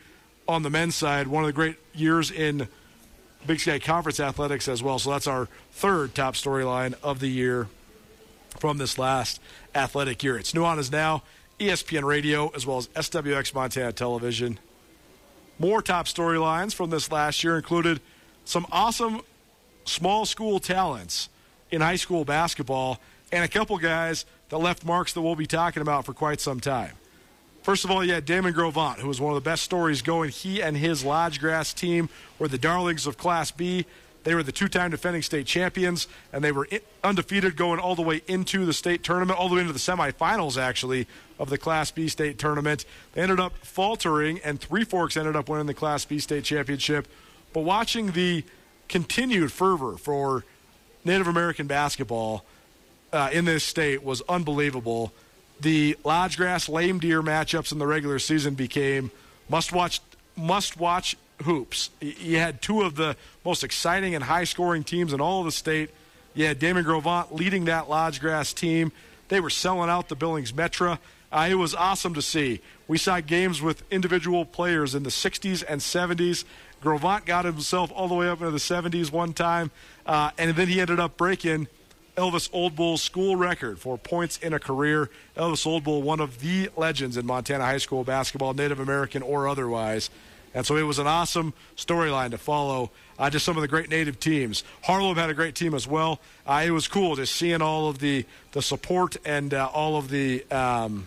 on 0.46 0.62
the 0.62 0.70
men's 0.70 0.94
side, 0.94 1.26
one 1.26 1.42
of 1.42 1.46
the 1.46 1.52
great 1.52 1.76
years 1.94 2.30
in 2.30 2.68
Big 3.46 3.60
Sky 3.60 3.78
Conference 3.78 4.18
athletics 4.18 4.66
as 4.68 4.82
well. 4.82 4.98
So 4.98 5.10
that's 5.10 5.26
our 5.26 5.48
third 5.72 6.14
top 6.14 6.34
storyline 6.34 6.94
of 7.02 7.20
the 7.20 7.28
year 7.28 7.68
from 8.58 8.78
this 8.78 8.98
last 8.98 9.40
athletic 9.74 10.22
year. 10.22 10.38
It's 10.38 10.52
Nuanez 10.52 10.90
Now, 10.90 11.22
ESPN 11.60 12.04
Radio, 12.04 12.48
as 12.54 12.66
well 12.66 12.78
as 12.78 12.88
SWX 12.88 13.54
Montana 13.54 13.92
Television. 13.92 14.58
More 15.58 15.82
top 15.82 16.06
storylines 16.06 16.74
from 16.74 16.90
this 16.90 17.10
last 17.10 17.44
year 17.44 17.56
included 17.56 18.00
some 18.44 18.66
awesome 18.72 19.20
small 19.84 20.24
school 20.24 20.60
talents 20.60 21.28
in 21.70 21.80
high 21.80 21.96
school 21.96 22.24
basketball 22.24 23.00
and 23.32 23.44
a 23.44 23.48
couple 23.48 23.76
guys 23.78 24.24
that 24.48 24.58
left 24.58 24.84
marks 24.84 25.12
that 25.12 25.22
we'll 25.22 25.36
be 25.36 25.46
talking 25.46 25.82
about 25.82 26.04
for 26.04 26.12
quite 26.12 26.40
some 26.40 26.60
time. 26.60 26.92
First 27.62 27.84
of 27.84 27.90
all, 27.90 28.02
you 28.02 28.14
had 28.14 28.24
Damon 28.24 28.54
Gros 28.54 28.72
Ventre, 28.72 29.02
who 29.02 29.08
was 29.08 29.20
one 29.20 29.32
of 29.32 29.42
the 29.42 29.48
best 29.48 29.62
stories 29.62 30.00
going. 30.00 30.30
He 30.30 30.62
and 30.62 30.76
his 30.76 31.04
Lodge 31.04 31.38
Grass 31.38 31.74
team 31.74 32.08
were 32.38 32.48
the 32.48 32.56
darlings 32.56 33.06
of 33.06 33.18
Class 33.18 33.50
B. 33.50 33.84
They 34.24 34.34
were 34.34 34.42
the 34.42 34.52
two-time 34.52 34.90
defending 34.90 35.22
state 35.22 35.46
champions, 35.46 36.08
and 36.32 36.42
they 36.42 36.52
were 36.52 36.68
undefeated 37.04 37.56
going 37.56 37.78
all 37.78 37.94
the 37.94 38.02
way 38.02 38.22
into 38.26 38.64
the 38.64 38.72
state 38.72 39.02
tournament, 39.02 39.38
all 39.38 39.48
the 39.48 39.54
way 39.54 39.60
into 39.60 39.72
the 39.72 39.78
semifinals, 39.78 40.60
actually, 40.60 41.06
of 41.38 41.50
the 41.50 41.58
Class 41.58 41.90
B 41.90 42.08
state 42.08 42.38
tournament. 42.38 42.84
They 43.12 43.22
ended 43.22 43.40
up 43.40 43.56
faltering, 43.58 44.40
and 44.44 44.60
Three 44.60 44.84
Forks 44.84 45.16
ended 45.16 45.36
up 45.36 45.48
winning 45.48 45.66
the 45.66 45.74
Class 45.74 46.04
B 46.04 46.18
state 46.18 46.44
championship. 46.44 47.06
But 47.52 47.60
watching 47.60 48.12
the 48.12 48.44
continued 48.88 49.52
fervor 49.52 49.96
for 49.96 50.44
Native 51.04 51.28
American 51.28 51.66
basketball 51.66 52.44
uh, 53.12 53.30
in 53.32 53.44
this 53.44 53.64
state 53.64 54.02
was 54.02 54.22
unbelievable. 54.28 55.12
The 55.60 55.96
Lodge 56.04 56.36
Grass 56.36 56.68
Lame 56.68 56.98
Deer 56.98 57.22
matchups 57.22 57.72
in 57.72 57.78
the 57.78 57.86
regular 57.86 58.18
season 58.18 58.54
became 58.54 59.10
must-watch 59.48 60.00
must-watch 60.36 61.16
hoops. 61.42 61.90
You 62.00 62.38
had 62.38 62.62
two 62.62 62.82
of 62.82 62.94
the 62.94 63.16
most 63.44 63.64
exciting 63.64 64.14
and 64.14 64.22
high-scoring 64.22 64.84
teams 64.84 65.12
in 65.12 65.20
all 65.20 65.40
of 65.40 65.46
the 65.46 65.52
state. 65.52 65.90
You 66.34 66.46
had 66.46 66.60
Damon 66.60 66.84
Gros 66.84 67.02
Ventre 67.02 67.34
leading 67.34 67.64
that 67.64 67.88
Lodge 67.88 68.20
Grass 68.20 68.52
team. 68.52 68.92
They 69.28 69.40
were 69.40 69.50
selling 69.50 69.90
out 69.90 70.08
the 70.08 70.14
Billings 70.14 70.52
Metra. 70.52 70.98
Uh, 71.32 71.48
it 71.50 71.56
was 71.56 71.74
awesome 71.74 72.14
to 72.14 72.22
see. 72.22 72.60
We 72.86 72.96
saw 72.98 73.20
games 73.20 73.60
with 73.60 73.82
individual 73.90 74.44
players 74.44 74.94
in 74.94 75.02
the 75.02 75.10
60s 75.10 75.64
and 75.68 75.80
70s. 75.80 76.44
Gros 76.80 77.00
Ventre 77.00 77.26
got 77.26 77.44
himself 77.44 77.90
all 77.92 78.06
the 78.06 78.14
way 78.14 78.28
up 78.28 78.38
into 78.38 78.52
the 78.52 78.58
70s 78.58 79.10
one 79.10 79.32
time, 79.32 79.72
uh, 80.06 80.30
and 80.38 80.54
then 80.54 80.68
he 80.68 80.80
ended 80.80 81.00
up 81.00 81.16
breaking 81.16 81.66
Elvis 82.18 82.50
Old 82.52 82.74
Bull's 82.74 83.00
school 83.00 83.36
record 83.36 83.78
for 83.78 83.96
points 83.96 84.38
in 84.38 84.52
a 84.52 84.58
career. 84.58 85.08
Elvis 85.36 85.64
Old 85.64 85.84
Bull, 85.84 86.02
one 86.02 86.18
of 86.18 86.40
the 86.40 86.68
legends 86.76 87.16
in 87.16 87.24
Montana 87.24 87.64
high 87.64 87.78
school 87.78 88.02
basketball, 88.02 88.54
Native 88.54 88.80
American 88.80 89.22
or 89.22 89.46
otherwise. 89.46 90.10
And 90.52 90.66
so 90.66 90.76
it 90.76 90.82
was 90.82 90.98
an 90.98 91.06
awesome 91.06 91.54
storyline 91.76 92.32
to 92.32 92.38
follow 92.38 92.90
uh, 93.20 93.30
just 93.30 93.44
some 93.44 93.56
of 93.56 93.60
the 93.60 93.68
great 93.68 93.88
native 93.88 94.18
teams. 94.18 94.64
Harlem 94.82 95.16
had 95.16 95.30
a 95.30 95.34
great 95.34 95.54
team 95.54 95.74
as 95.74 95.86
well. 95.86 96.20
Uh, 96.44 96.64
it 96.66 96.72
was 96.72 96.88
cool 96.88 97.14
just 97.14 97.36
seeing 97.36 97.62
all 97.62 97.88
of 97.88 98.00
the, 98.00 98.24
the 98.50 98.62
support 98.62 99.16
and 99.24 99.54
uh, 99.54 99.70
all 99.72 99.96
of 99.96 100.08
the 100.08 100.44
um, 100.50 101.06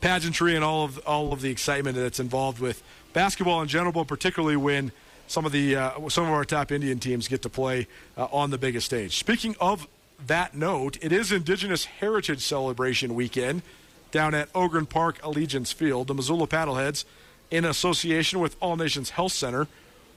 pageantry 0.00 0.54
and 0.54 0.64
all 0.64 0.84
of 0.84 0.98
all 1.06 1.32
of 1.34 1.42
the 1.42 1.50
excitement 1.50 1.96
that's 1.96 2.20
involved 2.20 2.58
with 2.58 2.82
basketball 3.12 3.60
in 3.60 3.68
general, 3.68 3.92
but 3.92 4.06
particularly 4.06 4.56
when 4.56 4.92
some 5.26 5.46
of 5.46 5.52
the 5.52 5.76
uh, 5.76 6.08
some 6.08 6.24
of 6.24 6.30
our 6.30 6.44
top 6.44 6.72
Indian 6.72 6.98
teams 6.98 7.28
get 7.28 7.42
to 7.42 7.48
play 7.48 7.86
uh, 8.16 8.26
on 8.26 8.50
the 8.50 8.58
biggest 8.58 8.86
stage. 8.86 9.18
Speaking 9.18 9.56
of 9.60 9.86
that 10.26 10.54
note, 10.54 10.98
it 11.02 11.12
is 11.12 11.32
Indigenous 11.32 11.84
Heritage 11.84 12.40
Celebration 12.40 13.14
weekend 13.14 13.62
down 14.10 14.34
at 14.34 14.48
Ogren 14.54 14.86
Park 14.86 15.18
Allegiance 15.22 15.72
Field. 15.72 16.06
The 16.06 16.14
Missoula 16.14 16.46
Paddleheads, 16.46 17.04
in 17.50 17.64
association 17.64 18.40
with 18.40 18.56
All 18.60 18.76
Nations 18.76 19.10
Health 19.10 19.32
Center, 19.32 19.66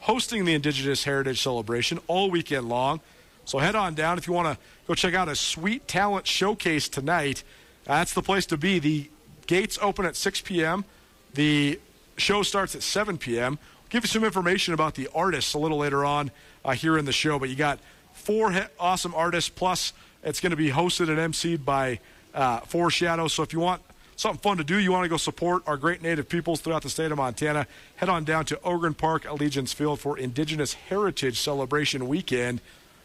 hosting 0.01 0.45
the 0.45 0.53
Indigenous 0.53 1.03
Heritage 1.03 1.41
Celebration 1.41 1.99
all 2.07 2.29
weekend 2.29 2.69
long. 2.69 3.01
So 3.45 3.59
head 3.59 3.75
on 3.75 3.95
down 3.95 4.17
if 4.17 4.27
you 4.27 4.33
want 4.33 4.57
to 4.57 4.63
go 4.87 4.93
check 4.93 5.13
out 5.13 5.29
a 5.29 5.35
sweet 5.35 5.87
talent 5.87 6.27
showcase 6.27 6.89
tonight. 6.89 7.43
That's 7.85 8.13
the 8.13 8.21
place 8.21 8.45
to 8.47 8.57
be. 8.57 8.79
The 8.79 9.09
gates 9.47 9.79
open 9.81 10.05
at 10.05 10.15
6 10.15 10.41
p.m. 10.41 10.83
The 11.33 11.79
show 12.17 12.43
starts 12.43 12.75
at 12.75 12.83
7 12.83 13.17
p.m. 13.17 13.57
Give 13.89 14.03
you 14.03 14.07
some 14.07 14.25
information 14.25 14.73
about 14.73 14.95
the 14.95 15.07
artists 15.15 15.53
a 15.53 15.59
little 15.59 15.77
later 15.77 16.03
on 16.03 16.31
uh, 16.65 16.73
here 16.73 16.97
in 16.97 17.05
the 17.05 17.13
show, 17.13 17.39
but 17.39 17.47
you 17.47 17.55
got 17.55 17.79
four 18.13 18.51
he- 18.51 18.59
awesome 18.79 19.15
artists, 19.15 19.49
plus 19.49 19.93
it's 20.23 20.41
going 20.41 20.49
to 20.49 20.57
be 20.57 20.69
hosted 20.69 21.07
and 21.09 21.17
emceed 21.17 21.63
by 21.63 21.99
uh, 22.33 22.59
Foreshadow. 22.61 23.29
So 23.29 23.43
if 23.43 23.53
you 23.53 23.59
want 23.59 23.81
something 24.17 24.41
fun 24.41 24.57
to 24.57 24.65
do, 24.65 24.77
you 24.77 24.91
want 24.91 25.05
to 25.05 25.09
go 25.09 25.15
support 25.15 25.63
our 25.65 25.77
great 25.77 26.01
native 26.01 26.27
peoples 26.27 26.59
throughout 26.59 26.81
the 26.81 26.89
state 26.89 27.11
of 27.11 27.17
Montana, 27.17 27.65
head 27.95 28.09
on 28.09 28.25
down 28.25 28.43
to 28.45 28.59
Ogren 28.61 28.93
Park 28.93 29.25
Allegiance 29.25 29.71
Field 29.71 30.01
for 30.01 30.17
Indigenous 30.17 30.73
Heritage 30.73 31.39
Celebration 31.39 32.09
Weekend. 32.09 32.59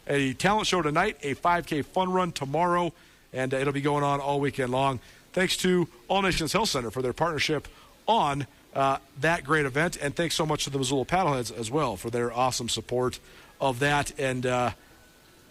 A 0.09 0.33
talent 0.33 0.67
show 0.67 0.83
tonight, 0.83 1.17
a 1.23 1.37
5K 1.37 1.85
fun 1.85 2.11
run 2.11 2.33
tomorrow, 2.33 2.93
and 3.33 3.53
it'll 3.53 3.73
be 3.73 3.81
going 3.81 4.03
on 4.03 4.21
all 4.21 4.41
weekend 4.41 4.73
long. 4.73 4.99
Thanks 5.33 5.57
to 5.59 5.87
All 6.09 6.23
Nations 6.23 6.53
Health 6.53 6.71
Center 6.71 6.91
for 6.91 7.03
their 7.03 7.13
partnership 7.13 7.69
on 8.09 8.49
uh, 8.75 8.99
that 9.21 9.45
great 9.45 9.67
event. 9.67 9.97
And 10.01 10.15
thanks 10.15 10.35
so 10.35 10.47
much 10.47 10.65
to 10.65 10.71
the 10.71 10.79
Missoula 10.79 11.05
Paddleheads 11.05 11.57
as 11.57 11.71
well 11.71 11.97
for 11.97 12.11
their 12.11 12.33
awesome 12.33 12.69
support 12.69 13.19
of 13.61 13.79
that 13.79 14.19
and 14.19 14.45
uh, 14.47 14.71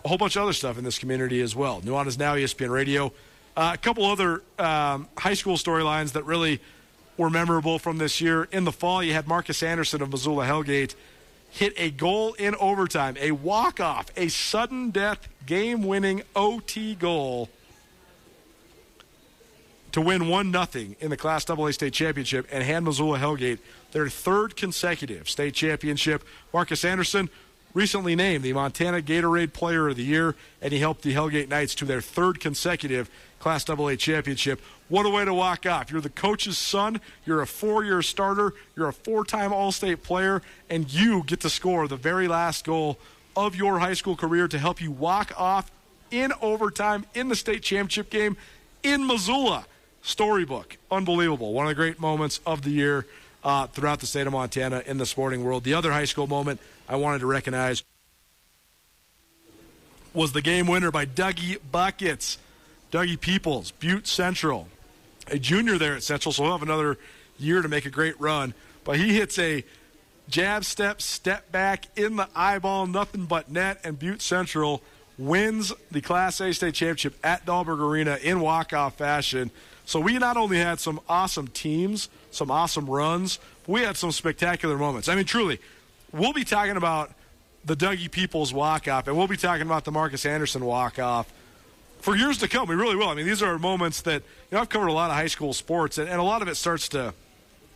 a 0.03 0.07
whole 0.07 0.17
bunch 0.17 0.35
of 0.35 0.43
other 0.43 0.53
stuff 0.53 0.77
in 0.77 0.83
this 0.83 0.97
community 0.97 1.41
as 1.41 1.55
well. 1.55 1.81
Nuanez 1.81 2.17
Now, 2.17 2.35
ESPN 2.35 2.69
Radio. 2.69 3.13
Uh, 3.55 3.71
a 3.73 3.77
couple 3.77 4.05
other 4.05 4.41
um, 4.57 5.07
high 5.17 5.33
school 5.33 5.55
storylines 5.55 6.13
that 6.13 6.23
really 6.25 6.61
were 7.17 7.29
memorable 7.29 7.77
from 7.77 7.97
this 7.97 8.21
year. 8.21 8.47
In 8.51 8.63
the 8.63 8.71
fall, 8.71 9.03
you 9.03 9.13
had 9.13 9.27
Marcus 9.27 9.61
Anderson 9.61 10.01
of 10.01 10.09
Missoula 10.09 10.45
Hellgate 10.45 10.95
hit 11.49 11.73
a 11.77 11.91
goal 11.91 12.33
in 12.33 12.55
overtime, 12.55 13.17
a 13.19 13.31
walk-off, 13.31 14.07
a 14.15 14.29
sudden 14.29 14.89
death 14.89 15.27
game-winning 15.45 16.23
OT 16.35 16.95
goal 16.95 17.49
to 19.91 20.01
win 20.01 20.27
1 20.27 20.51
0 20.51 20.95
in 20.99 21.09
the 21.09 21.17
Class 21.17 21.49
AA 21.49 21.71
state 21.71 21.93
championship 21.93 22.47
and 22.51 22.63
hand 22.63 22.85
Missoula 22.85 23.19
Hellgate 23.19 23.59
their 23.91 24.09
third 24.09 24.55
consecutive 24.55 25.29
state 25.29 25.53
championship. 25.53 26.23
Marcus 26.53 26.85
Anderson 26.85 27.29
recently 27.73 28.15
named 28.15 28.43
the 28.43 28.53
Montana 28.53 29.01
Gatorade 29.01 29.53
Player 29.53 29.89
of 29.89 29.95
the 29.95 30.03
Year, 30.03 30.35
and 30.61 30.73
he 30.73 30.79
helped 30.79 31.03
the 31.03 31.13
Hellgate 31.13 31.49
Knights 31.49 31.75
to 31.75 31.85
their 31.85 32.01
third 32.01 32.39
consecutive 32.39 33.09
Class 33.39 33.69
AA 33.69 33.95
championship. 33.95 34.61
What 34.87 35.05
a 35.05 35.09
way 35.09 35.25
to 35.25 35.33
walk 35.33 35.65
off. 35.65 35.91
You're 35.91 36.01
the 36.01 36.09
coach's 36.09 36.57
son, 36.57 37.01
you're 37.25 37.41
a 37.41 37.47
four 37.47 37.83
year 37.83 38.01
starter, 38.01 38.53
you're 38.75 38.89
a 38.89 38.93
four 38.93 39.25
time 39.25 39.51
All 39.53 39.71
State 39.71 40.03
player, 40.03 40.41
and 40.69 40.91
you 40.91 41.23
get 41.23 41.39
to 41.41 41.49
score 41.49 41.87
the 41.87 41.95
very 41.95 42.27
last 42.27 42.65
goal 42.65 42.99
of 43.35 43.55
your 43.55 43.79
high 43.79 43.93
school 43.93 44.15
career 44.15 44.47
to 44.47 44.59
help 44.59 44.81
you 44.81 44.91
walk 44.91 45.33
off 45.39 45.71
in 46.11 46.33
overtime 46.41 47.05
in 47.13 47.29
the 47.29 47.35
state 47.35 47.63
championship 47.63 48.09
game 48.09 48.35
in 48.83 49.07
Missoula 49.07 49.65
storybook. 50.01 50.77
Unbelievable. 50.89 51.53
One 51.53 51.65
of 51.65 51.69
the 51.69 51.75
great 51.75 51.99
moments 51.99 52.39
of 52.45 52.61
the 52.63 52.71
year 52.71 53.05
uh, 53.43 53.67
throughout 53.67 53.99
the 53.99 54.07
state 54.07 54.27
of 54.27 54.33
Montana 54.33 54.83
in 54.85 54.97
the 54.97 55.05
sporting 55.05 55.43
world. 55.43 55.63
The 55.63 55.73
other 55.73 55.91
high 55.91 56.05
school 56.05 56.27
moment 56.27 56.59
I 56.87 56.95
wanted 56.95 57.19
to 57.19 57.27
recognize 57.27 57.83
was 60.13 60.33
the 60.33 60.41
game 60.41 60.67
winner 60.67 60.91
by 60.91 61.05
Dougie 61.05 61.57
Buckets. 61.71 62.37
Dougie 62.91 63.19
Peoples, 63.19 63.71
Butte 63.71 64.07
Central. 64.07 64.67
A 65.27 65.39
junior 65.39 65.77
there 65.77 65.95
at 65.95 66.03
Central, 66.03 66.33
so 66.33 66.43
he'll 66.43 66.51
have 66.51 66.61
another 66.61 66.97
year 67.39 67.61
to 67.61 67.69
make 67.69 67.85
a 67.85 67.89
great 67.89 68.19
run. 68.19 68.53
But 68.83 68.97
he 68.97 69.15
hits 69.15 69.39
a 69.39 69.63
jab 70.27 70.65
step, 70.65 71.01
step 71.01 71.51
back 71.51 71.85
in 71.95 72.17
the 72.17 72.27
eyeball, 72.35 72.87
nothing 72.87 73.25
but 73.25 73.49
net, 73.49 73.79
and 73.83 73.97
Butte 73.97 74.21
Central 74.21 74.81
wins 75.17 75.71
the 75.89 76.01
Class 76.01 76.41
A 76.41 76.53
state 76.53 76.73
championship 76.73 77.15
at 77.23 77.45
Dahlberg 77.45 77.79
Arena 77.79 78.17
in 78.21 78.41
walk-off 78.41 78.97
fashion. 78.97 79.51
So 79.91 79.99
we 79.99 80.17
not 80.17 80.37
only 80.37 80.55
had 80.55 80.79
some 80.79 81.01
awesome 81.09 81.49
teams, 81.49 82.07
some 82.31 82.49
awesome 82.49 82.89
runs, 82.89 83.39
we 83.67 83.81
had 83.81 83.97
some 83.97 84.13
spectacular 84.13 84.77
moments. 84.77 85.09
I 85.09 85.15
mean, 85.15 85.25
truly, 85.25 85.59
we'll 86.13 86.31
be 86.31 86.45
talking 86.45 86.77
about 86.77 87.11
the 87.65 87.75
Dougie 87.75 88.09
Peoples 88.09 88.53
walk 88.53 88.87
off, 88.87 89.09
and 89.09 89.17
we'll 89.17 89.27
be 89.27 89.35
talking 89.35 89.65
about 89.65 89.83
the 89.83 89.91
Marcus 89.91 90.25
Anderson 90.25 90.63
walk 90.63 90.97
off 90.97 91.29
for 91.99 92.15
years 92.15 92.37
to 92.37 92.47
come. 92.47 92.69
We 92.69 92.75
really 92.75 92.95
will. 92.95 93.09
I 93.09 93.15
mean, 93.15 93.25
these 93.25 93.43
are 93.43 93.59
moments 93.59 93.99
that, 94.03 94.21
you 94.49 94.55
know, 94.55 94.61
I've 94.61 94.69
covered 94.69 94.87
a 94.87 94.93
lot 94.93 95.09
of 95.09 95.17
high 95.17 95.27
school 95.27 95.51
sports, 95.51 95.97
and, 95.97 96.07
and 96.07 96.21
a 96.21 96.23
lot 96.23 96.41
of 96.41 96.47
it 96.47 96.55
starts 96.55 96.87
to 96.89 97.13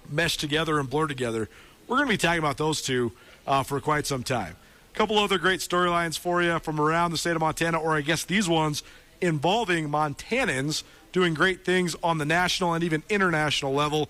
mesh 0.09 0.37
together 0.37 0.79
and 0.79 0.89
blur 0.89 1.07
together. 1.07 1.49
We're 1.85 1.97
going 1.97 2.07
to 2.07 2.13
be 2.13 2.17
talking 2.17 2.39
about 2.39 2.55
those 2.55 2.81
two 2.81 3.11
uh, 3.45 3.63
for 3.63 3.81
quite 3.81 4.07
some 4.07 4.23
time. 4.23 4.55
A 4.93 4.97
couple 4.97 5.19
other 5.19 5.37
great 5.37 5.59
storylines 5.59 6.17
for 6.17 6.41
you 6.41 6.59
from 6.59 6.79
around 6.79 7.11
the 7.11 7.17
state 7.17 7.35
of 7.35 7.41
Montana, 7.41 7.77
or 7.77 7.97
I 7.97 7.99
guess 7.99 8.23
these 8.23 8.47
ones 8.47 8.83
involving 9.19 9.89
Montanans 9.89 10.83
doing 11.15 11.33
great 11.33 11.63
things 11.63 11.95
on 12.03 12.17
the 12.17 12.25
national 12.25 12.73
and 12.73 12.83
even 12.83 13.01
international 13.09 13.73
level. 13.73 14.09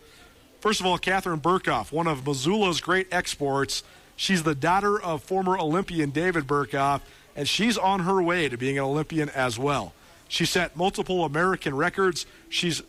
First 0.60 0.80
of 0.80 0.88
all, 0.88 0.98
Katharine 0.98 1.40
Berkoff, 1.40 1.92
one 1.92 2.08
of 2.08 2.26
Missoula's 2.26 2.82
great 2.82 3.08
exports. 3.12 3.84
She's 4.16 4.42
the 4.42 4.56
daughter 4.56 5.00
of 5.00 5.22
former 5.22 5.56
Olympian 5.56 6.10
David 6.10 6.48
Berkoff, 6.48 7.02
and 7.36 7.48
she's 7.48 7.78
on 7.78 8.00
her 8.00 8.24
way 8.24 8.50
to 8.50 8.58
being 8.58 8.80
an 8.80 8.86
Olympian 8.86 9.30
as 9.30 9.60
well. 9.60 9.94
She 10.28 10.48
set 10.48 10.76
multiple 10.76 11.26
American 11.26 11.76
records. 11.76 12.26
She's 12.50 12.82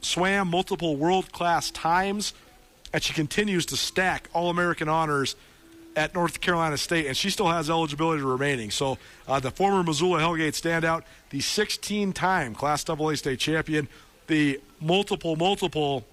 swam 0.00 0.48
multiple 0.48 0.96
world 0.96 1.30
class 1.30 1.70
times, 1.70 2.34
and 2.92 3.00
she 3.00 3.12
continues 3.12 3.64
to 3.66 3.76
stack 3.76 4.28
All 4.32 4.50
American 4.50 4.88
honors 4.88 5.36
at 5.96 6.14
North 6.14 6.40
Carolina 6.40 6.76
State, 6.76 7.06
and 7.06 7.16
she 7.16 7.30
still 7.30 7.48
has 7.48 7.70
eligibility 7.70 8.22
remaining. 8.22 8.70
So 8.70 8.98
uh, 9.26 9.40
the 9.40 9.50
former 9.50 9.82
Missoula 9.82 10.20
Hellgate 10.20 10.52
standout, 10.52 11.02
the 11.30 11.38
16-time 11.38 12.54
Class 12.54 12.88
AA 12.88 13.14
state 13.14 13.40
champion, 13.40 13.88
the 14.26 14.60
multiple, 14.80 15.34
multiple 15.34 16.04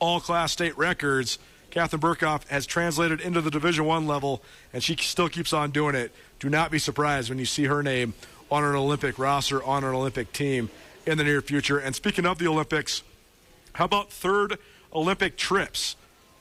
all-class 0.00 0.52
state 0.52 0.76
records. 0.76 1.38
Katharine 1.70 2.00
Berkoff 2.00 2.46
has 2.48 2.66
translated 2.66 3.20
into 3.20 3.40
the 3.40 3.50
Division 3.50 3.84
One 3.84 4.06
level, 4.06 4.42
and 4.72 4.82
she 4.82 4.96
still 4.96 5.28
keeps 5.28 5.52
on 5.52 5.70
doing 5.70 5.94
it. 5.94 6.12
Do 6.40 6.50
not 6.50 6.70
be 6.70 6.78
surprised 6.78 7.28
when 7.28 7.38
you 7.38 7.46
see 7.46 7.64
her 7.64 7.82
name 7.82 8.14
on 8.50 8.64
an 8.64 8.74
Olympic 8.74 9.18
roster, 9.18 9.62
on 9.62 9.84
an 9.84 9.94
Olympic 9.94 10.32
team 10.32 10.70
in 11.06 11.18
the 11.18 11.24
near 11.24 11.40
future. 11.40 11.78
And 11.78 11.94
speaking 11.94 12.26
of 12.26 12.38
the 12.38 12.48
Olympics, 12.48 13.02
how 13.74 13.84
about 13.84 14.10
third 14.10 14.58
Olympic 14.92 15.36
trips? 15.36 15.96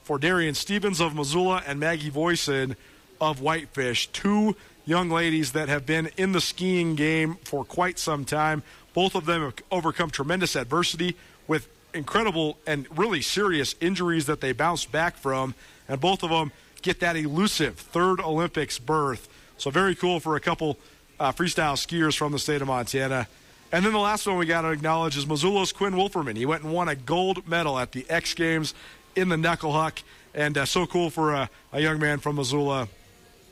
For 0.06 0.18
Darian 0.18 0.54
Stevens 0.54 1.02
of 1.02 1.14
Missoula 1.16 1.62
and 1.68 1.80
Maggie 1.80 2.10
Voisin. 2.10 2.78
of 3.20 3.42
Whitefish. 3.42 4.08
Two 4.08 4.56
young 4.86 5.10
ladies 5.10 5.54
that 5.54 5.70
have 5.70 5.86
been 5.86 6.10
in 6.18 6.32
the 6.32 6.42
skiing 6.42 6.96
game 6.96 7.36
for 7.44 7.64
quite 7.64 7.98
some 7.98 8.26
time. 8.26 8.64
Both 8.94 9.16
of 9.16 9.26
them 9.26 9.42
have 9.42 9.56
overcome 9.72 10.10
tremendous 10.10 10.56
adversity 10.56 11.16
with 11.48 11.68
incredible 11.94 12.58
and 12.68 12.88
really 12.96 13.22
serious 13.22 13.76
injuries 13.82 14.26
that 14.26 14.42
they 14.42 14.52
bounced 14.52 14.92
back 14.92 15.16
from, 15.18 15.56
and 15.88 16.00
both 16.00 16.24
of 16.24 16.30
them 16.30 16.52
get 16.82 17.00
that 17.00 17.16
elusive 17.16 17.76
third 17.76 18.20
Olympics 18.20 18.80
berth. 18.80 19.28
So 19.58 19.72
very 19.72 19.96
cool 19.96 20.20
for 20.20 20.36
a 20.36 20.40
couple 20.40 20.78
uh, 21.20 21.32
freestyle 21.32 21.76
skiers 21.76 22.18
from 22.18 22.32
the 22.32 22.40
state 22.40 22.62
of 22.62 22.68
Montana. 22.68 23.28
And 23.72 23.84
then 23.86 23.94
the 23.94 24.00
last 24.00 24.28
one 24.28 24.38
we 24.38 24.46
got 24.46 24.62
to 24.62 24.70
acknowledge 24.70 25.18
is 25.18 25.26
Missoula's 25.26 25.72
Quinn 25.72 25.94
Wolferman. 25.94 26.38
He 26.38 26.46
went 26.46 26.64
and 26.64 26.72
won 26.72 26.88
a 26.88 26.96
gold 26.96 27.48
medal 27.48 27.80
at 27.80 27.94
the 27.94 28.06
X 28.10 28.34
Games 28.34 28.74
in 29.16 29.30
the 29.30 29.38
knuckle 29.38 29.72
huck, 29.72 30.02
and 30.34 30.58
uh, 30.58 30.66
so 30.66 30.86
cool 30.86 31.10
for 31.10 31.34
a, 31.34 31.50
a, 31.72 31.82
young 31.82 32.00
man 32.00 32.20
from 32.20 32.36
Missoula 32.36 32.88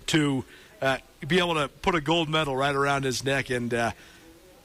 to 0.08 0.44
uh, 0.82 0.98
be 1.28 1.40
able 1.40 1.56
to 1.56 1.68
put 1.68 1.96
a 1.96 2.02
gold 2.02 2.30
medal 2.30 2.56
right 2.56 2.76
around 2.76 3.04
his 3.04 3.24
neck. 3.24 3.50
And 3.50 3.74
uh, 3.74 3.92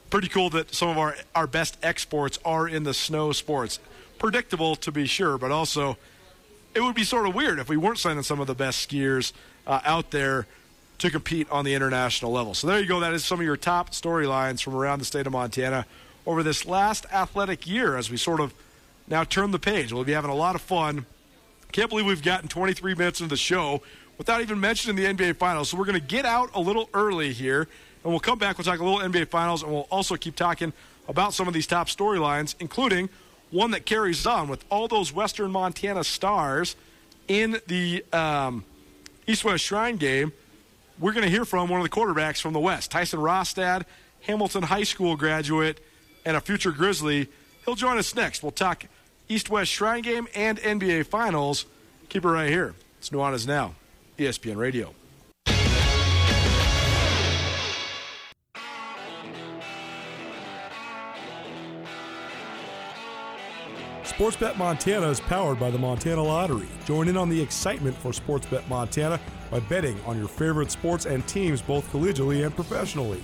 pretty 0.09 0.27
cool 0.27 0.49
that 0.51 0.73
some 0.73 0.89
of 0.89 0.97
our, 0.97 1.15
our 1.33 1.47
best 1.47 1.77
exports 1.81 2.39
are 2.43 2.67
in 2.67 2.83
the 2.83 2.93
snow 2.93 3.31
sports. 3.31 3.79
Predictable 4.17 4.75
to 4.77 4.91
be 4.91 5.05
sure, 5.05 5.37
but 5.37 5.51
also 5.51 5.97
it 6.73 6.81
would 6.81 6.95
be 6.95 7.03
sort 7.03 7.27
of 7.27 7.33
weird 7.33 7.59
if 7.59 7.69
we 7.69 7.77
weren't 7.77 7.99
sending 7.99 8.23
some 8.23 8.39
of 8.39 8.47
the 8.47 8.53
best 8.53 8.89
skiers 8.89 9.31
uh, 9.65 9.79
out 9.85 10.11
there 10.11 10.45
to 10.99 11.09
compete 11.09 11.49
on 11.49 11.63
the 11.63 11.73
international 11.73 12.31
level. 12.31 12.53
So 12.53 12.67
there 12.67 12.79
you 12.79 12.85
go. 12.85 12.99
That 12.99 13.13
is 13.13 13.23
some 13.23 13.39
of 13.39 13.45
your 13.45 13.55
top 13.55 13.91
storylines 13.91 14.61
from 14.61 14.75
around 14.75 14.99
the 14.99 15.05
state 15.05 15.25
of 15.25 15.31
Montana 15.31 15.85
over 16.27 16.43
this 16.43 16.65
last 16.65 17.05
athletic 17.11 17.65
year 17.65 17.95
as 17.95 18.11
we 18.11 18.17
sort 18.17 18.41
of 18.41 18.53
now 19.09 19.23
turn 19.23 19.51
the 19.51 19.59
page. 19.59 19.91
We'll 19.91 20.03
be 20.03 20.13
having 20.13 20.31
a 20.31 20.35
lot 20.35 20.55
of 20.55 20.61
fun. 20.61 21.05
Can't 21.71 21.89
believe 21.89 22.05
we've 22.05 22.23
gotten 22.23 22.47
23 22.47 22.95
minutes 22.95 23.19
into 23.19 23.29
the 23.29 23.37
show 23.37 23.81
without 24.17 24.41
even 24.41 24.59
mentioning 24.59 24.95
the 24.95 25.05
NBA 25.05 25.37
Finals. 25.37 25.69
So 25.69 25.77
we're 25.77 25.85
going 25.85 25.99
to 25.99 26.05
get 26.05 26.25
out 26.25 26.51
a 26.53 26.59
little 26.59 26.89
early 26.93 27.33
here, 27.33 27.61
and 28.03 28.11
we'll 28.11 28.19
come 28.19 28.37
back. 28.37 28.57
We'll 28.57 28.65
talk 28.65 28.79
a 28.79 28.83
little 28.83 28.99
NBA 28.99 29.29
Finals, 29.29 29.63
and 29.63 29.71
we'll 29.71 29.87
also 29.91 30.15
keep 30.15 30.35
talking 30.35 30.73
about 31.07 31.33
some 31.33 31.47
of 31.47 31.53
these 31.53 31.67
top 31.67 31.87
storylines, 31.87 32.55
including 32.59 33.09
one 33.51 33.71
that 33.71 33.85
carries 33.85 34.25
on 34.27 34.47
with 34.47 34.63
all 34.69 34.87
those 34.87 35.11
Western 35.11 35.51
Montana 35.51 36.03
stars 36.03 36.75
in 37.27 37.59
the 37.67 38.03
um, 38.13 38.63
East 39.25 39.43
West 39.43 39.63
Shrine 39.63 39.97
game. 39.97 40.31
We're 40.99 41.13
going 41.13 41.23
to 41.23 41.31
hear 41.31 41.45
from 41.45 41.69
one 41.69 41.79
of 41.79 41.83
the 41.83 41.95
quarterbacks 41.95 42.41
from 42.41 42.53
the 42.53 42.59
West, 42.59 42.91
Tyson 42.91 43.19
Rostad, 43.19 43.85
Hamilton 44.21 44.63
High 44.63 44.83
School 44.83 45.15
graduate, 45.15 45.79
and 46.25 46.35
a 46.35 46.41
future 46.41 46.71
Grizzly. 46.71 47.27
He'll 47.65 47.75
join 47.75 47.97
us 47.97 48.13
next. 48.13 48.43
We'll 48.43 48.51
talk 48.51 48.85
East 49.31 49.51
West 49.51 49.71
Shrine 49.71 50.01
game 50.01 50.27
and 50.33 50.57
NBA 50.59 51.05
Finals. 51.05 51.67
Keep 52.09 52.25
it 52.25 52.29
right 52.29 52.49
here. 52.49 52.73
It's 52.97 53.11
Nuanez 53.11 53.47
Now, 53.47 53.75
ESPN 54.17 54.57
Radio. 54.57 54.95
Sportsbet 64.03 64.57
Montana 64.57 65.07
is 65.07 65.21
powered 65.21 65.59
by 65.59 65.69
the 65.69 65.77
Montana 65.77 66.21
Lottery. 66.21 66.67
Join 66.85 67.07
in 67.07 67.15
on 67.15 67.29
the 67.29 67.41
excitement 67.41 67.95
for 67.95 68.11
Sportsbet 68.11 68.67
Montana 68.67 69.17
by 69.49 69.61
betting 69.61 69.97
on 70.05 70.17
your 70.17 70.27
favorite 70.27 70.71
sports 70.71 71.05
and 71.05 71.25
teams 71.25 71.61
both 71.61 71.89
collegially 71.91 72.45
and 72.45 72.53
professionally. 72.53 73.23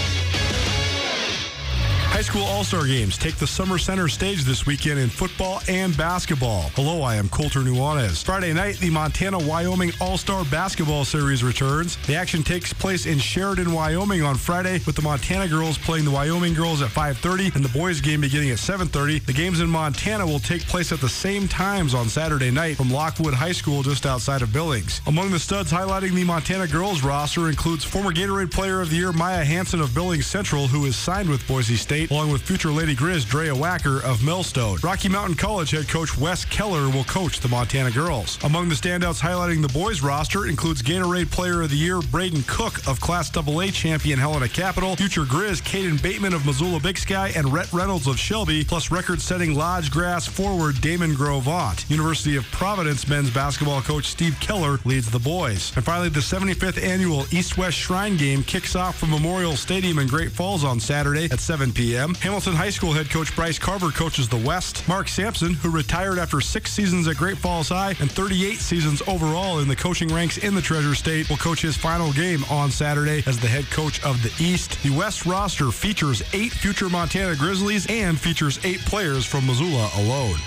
High 2.11 2.23
school 2.23 2.43
All 2.43 2.65
Star 2.65 2.85
games 2.85 3.17
take 3.17 3.37
the 3.37 3.47
Summer 3.47 3.77
Center 3.77 4.09
stage 4.09 4.43
this 4.43 4.65
weekend 4.65 4.99
in 4.99 5.07
football 5.07 5.61
and 5.69 5.95
basketball. 5.95 6.63
Hello, 6.75 7.01
I 7.03 7.15
am 7.15 7.29
Colter 7.29 7.61
Nuanez. 7.61 8.21
Friday 8.21 8.51
night, 8.51 8.77
the 8.79 8.89
Montana 8.89 9.39
Wyoming 9.39 9.93
All 10.01 10.17
Star 10.17 10.43
Basketball 10.43 11.05
Series 11.05 11.41
returns. 11.41 11.95
The 12.07 12.15
action 12.15 12.43
takes 12.43 12.73
place 12.73 13.05
in 13.05 13.17
Sheridan, 13.17 13.71
Wyoming 13.71 14.23
on 14.23 14.35
Friday, 14.35 14.81
with 14.85 14.97
the 14.97 15.01
Montana 15.01 15.47
girls 15.47 15.77
playing 15.77 16.03
the 16.03 16.11
Wyoming 16.11 16.53
girls 16.53 16.81
at 16.81 16.89
5:30 16.89 17.55
and 17.55 17.63
the 17.63 17.69
boys 17.69 18.01
game 18.01 18.19
beginning 18.19 18.51
at 18.51 18.59
7:30. 18.59 19.19
The 19.25 19.33
games 19.33 19.61
in 19.61 19.69
Montana 19.69 20.27
will 20.27 20.41
take 20.41 20.67
place 20.67 20.91
at 20.91 20.99
the 20.99 21.09
same 21.09 21.47
times 21.47 21.93
on 21.93 22.09
Saturday 22.09 22.51
night 22.51 22.75
from 22.75 22.91
Lockwood 22.91 23.33
High 23.33 23.53
School 23.53 23.83
just 23.83 24.05
outside 24.05 24.41
of 24.41 24.51
Billings. 24.51 24.99
Among 25.07 25.31
the 25.31 25.39
studs 25.39 25.71
highlighting 25.71 26.11
the 26.11 26.25
Montana 26.25 26.67
girls 26.67 27.03
roster 27.03 27.47
includes 27.47 27.85
former 27.85 28.11
Gatorade 28.11 28.51
Player 28.51 28.81
of 28.81 28.89
the 28.89 28.97
Year 28.97 29.13
Maya 29.13 29.45
Hanson 29.45 29.79
of 29.79 29.95
Billings 29.95 30.27
Central, 30.27 30.67
who 30.67 30.85
is 30.85 30.97
signed 30.97 31.29
with 31.29 31.47
Boise 31.47 31.77
State 31.77 32.00
along 32.09 32.31
with 32.31 32.41
future 32.41 32.71
Lady 32.71 32.95
Grizz 32.95 33.27
Drea 33.27 33.53
Wacker 33.53 34.03
of 34.03 34.23
Millstone. 34.23 34.77
Rocky 34.81 35.09
Mountain 35.09 35.35
College 35.35 35.71
head 35.71 35.87
coach 35.87 36.17
Wes 36.17 36.45
Keller 36.45 36.89
will 36.89 37.03
coach 37.03 37.39
the 37.39 37.47
Montana 37.47 37.91
girls. 37.91 38.39
Among 38.43 38.69
the 38.69 38.75
standouts 38.75 39.19
highlighting 39.19 39.61
the 39.61 39.71
boys 39.71 40.01
roster 40.01 40.47
includes 40.47 40.81
Gatorade 40.81 41.29
Player 41.29 41.61
of 41.61 41.69
the 41.69 41.75
Year 41.75 42.01
Braden 42.01 42.43
Cook 42.47 42.87
of 42.87 42.99
Class 42.99 43.35
AA 43.35 43.67
champion 43.67 44.17
Helena 44.17 44.49
Capital, 44.49 44.95
future 44.95 45.23
Grizz 45.23 45.61
Caden 45.61 46.01
Bateman 46.01 46.33
of 46.33 46.45
Missoula 46.45 46.79
Big 46.79 46.97
Sky, 46.97 47.31
and 47.35 47.51
Rhett 47.53 47.71
Reynolds 47.71 48.07
of 48.07 48.17
Shelby, 48.17 48.63
plus 48.63 48.89
record-setting 48.89 49.53
Lodge 49.53 49.91
Grass 49.91 50.25
forward 50.25 50.81
Damon 50.81 51.13
Gros 51.13 51.43
Ventre. 51.43 51.85
University 51.89 52.37
of 52.37 52.45
Providence 52.45 53.07
men's 53.07 53.29
basketball 53.29 53.81
coach 53.81 54.05
Steve 54.05 54.37
Keller 54.39 54.79
leads 54.85 55.11
the 55.11 55.19
boys. 55.19 55.71
And 55.75 55.85
finally, 55.85 56.09
the 56.09 56.19
75th 56.19 56.81
annual 56.81 57.25
East-West 57.31 57.77
Shrine 57.77 58.17
Game 58.17 58.43
kicks 58.43 58.75
off 58.75 58.97
from 58.97 59.11
Memorial 59.11 59.55
Stadium 59.55 59.99
in 59.99 60.07
Great 60.07 60.31
Falls 60.31 60.63
on 60.63 60.79
Saturday 60.79 61.25
at 61.25 61.39
7 61.39 61.71
p.m 61.71 61.90
p.m. 61.91 62.13
Hamilton 62.15 62.53
High 62.53 62.69
School 62.69 62.93
head 62.93 63.09
coach 63.09 63.35
Bryce 63.35 63.59
Carver 63.59 63.89
coaches 63.89 64.29
the 64.29 64.37
West. 64.37 64.87
Mark 64.87 65.09
Sampson, 65.09 65.55
who 65.55 65.69
retired 65.69 66.19
after 66.19 66.39
six 66.39 66.71
seasons 66.71 67.05
at 67.09 67.17
Great 67.17 67.37
Falls 67.37 67.67
High 67.67 67.95
and 67.99 68.09
38 68.09 68.59
seasons 68.59 69.01
overall 69.09 69.59
in 69.59 69.67
the 69.67 69.75
coaching 69.75 70.07
ranks 70.07 70.37
in 70.37 70.55
the 70.55 70.61
Treasure 70.61 70.95
State, 70.95 71.29
will 71.29 71.35
coach 71.35 71.61
his 71.61 71.75
final 71.75 72.13
game 72.13 72.45
on 72.49 72.71
Saturday 72.71 73.23
as 73.25 73.37
the 73.39 73.47
head 73.47 73.65
coach 73.71 74.01
of 74.05 74.23
the 74.23 74.31
East. 74.41 74.81
The 74.83 74.91
West 74.91 75.25
roster 75.25 75.69
features 75.69 76.23
eight 76.31 76.53
future 76.53 76.87
Montana 76.87 77.35
Grizzlies 77.35 77.85
and 77.89 78.17
features 78.17 78.57
eight 78.63 78.79
players 78.85 79.25
from 79.25 79.45
Missoula 79.45 79.89
alone. 79.97 80.37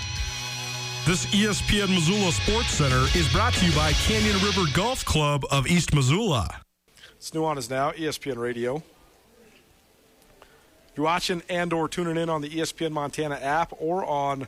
This 1.05 1.27
ESPN 1.27 1.93
Missoula 1.93 2.31
Sports 2.31 2.69
Center 2.69 3.05
is 3.15 3.31
brought 3.31 3.53
to 3.53 3.65
you 3.67 3.71
by 3.73 3.91
Canyon 3.93 4.37
River 4.43 4.63
Golf 4.73 5.05
Club 5.05 5.45
of 5.51 5.67
East 5.67 5.93
Missoula. 5.93 6.61
It's 7.17 7.29
Nuanez 7.29 7.69
Now, 7.69 7.91
ESPN 7.91 8.37
Radio. 8.37 8.81
You're 10.95 11.03
watching 11.03 11.43
and 11.49 11.73
or 11.73 11.89
tuning 11.89 12.15
in 12.15 12.29
on 12.29 12.41
the 12.41 12.49
ESPN 12.49 12.91
Montana 12.91 13.35
app 13.35 13.73
or 13.77 14.05
on 14.05 14.47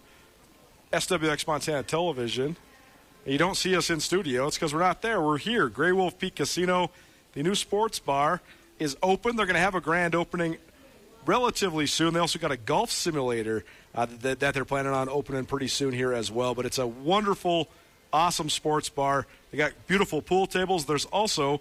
SWX 0.94 1.46
Montana 1.46 1.84
television, 1.84 2.56
and 3.26 3.34
you 3.34 3.38
don't 3.38 3.58
see 3.58 3.76
us 3.76 3.90
in 3.90 4.00
studio, 4.00 4.48
it's 4.48 4.56
because 4.56 4.74
we're 4.74 4.80
not 4.80 5.02
there. 5.02 5.20
We're 5.22 5.38
here. 5.38 5.68
Grey 5.68 5.92
Wolf 5.92 6.18
Peak 6.18 6.36
Casino, 6.36 6.92
the 7.34 7.44
new 7.44 7.56
sports 7.56 8.00
bar, 8.00 8.42
is 8.80 8.96
open. 9.04 9.36
They're 9.36 9.46
going 9.46 9.56
to 9.56 9.62
have 9.62 9.76
a 9.76 9.82
grand 9.82 10.16
opening 10.16 10.56
relatively 11.26 11.86
soon. 11.86 12.14
They 12.14 12.22
also 12.22 12.40
got 12.40 12.52
a 12.52 12.58
golf 12.58 12.92
simulator 12.92 13.66
uh, 13.94 14.08
that, 14.22 14.40
that 14.40 14.54
they're 14.54 14.64
planning 14.64 14.94
on 14.94 15.10
opening 15.10 15.46
pretty 15.46 15.68
soon 15.68 15.92
here 15.92 16.14
as 16.14 16.32
well. 16.32 16.56
But 16.56 16.66
it's 16.66 16.78
a 16.78 16.88
wonderful, 16.88 17.68
awesome 18.14 18.50
sports 18.50 18.88
bar. 18.88 19.28
They 19.52 19.58
got 19.58 19.74
beautiful 19.88 20.22
pool 20.22 20.48
tables. 20.48 20.86
There's 20.86 21.06
also 21.06 21.60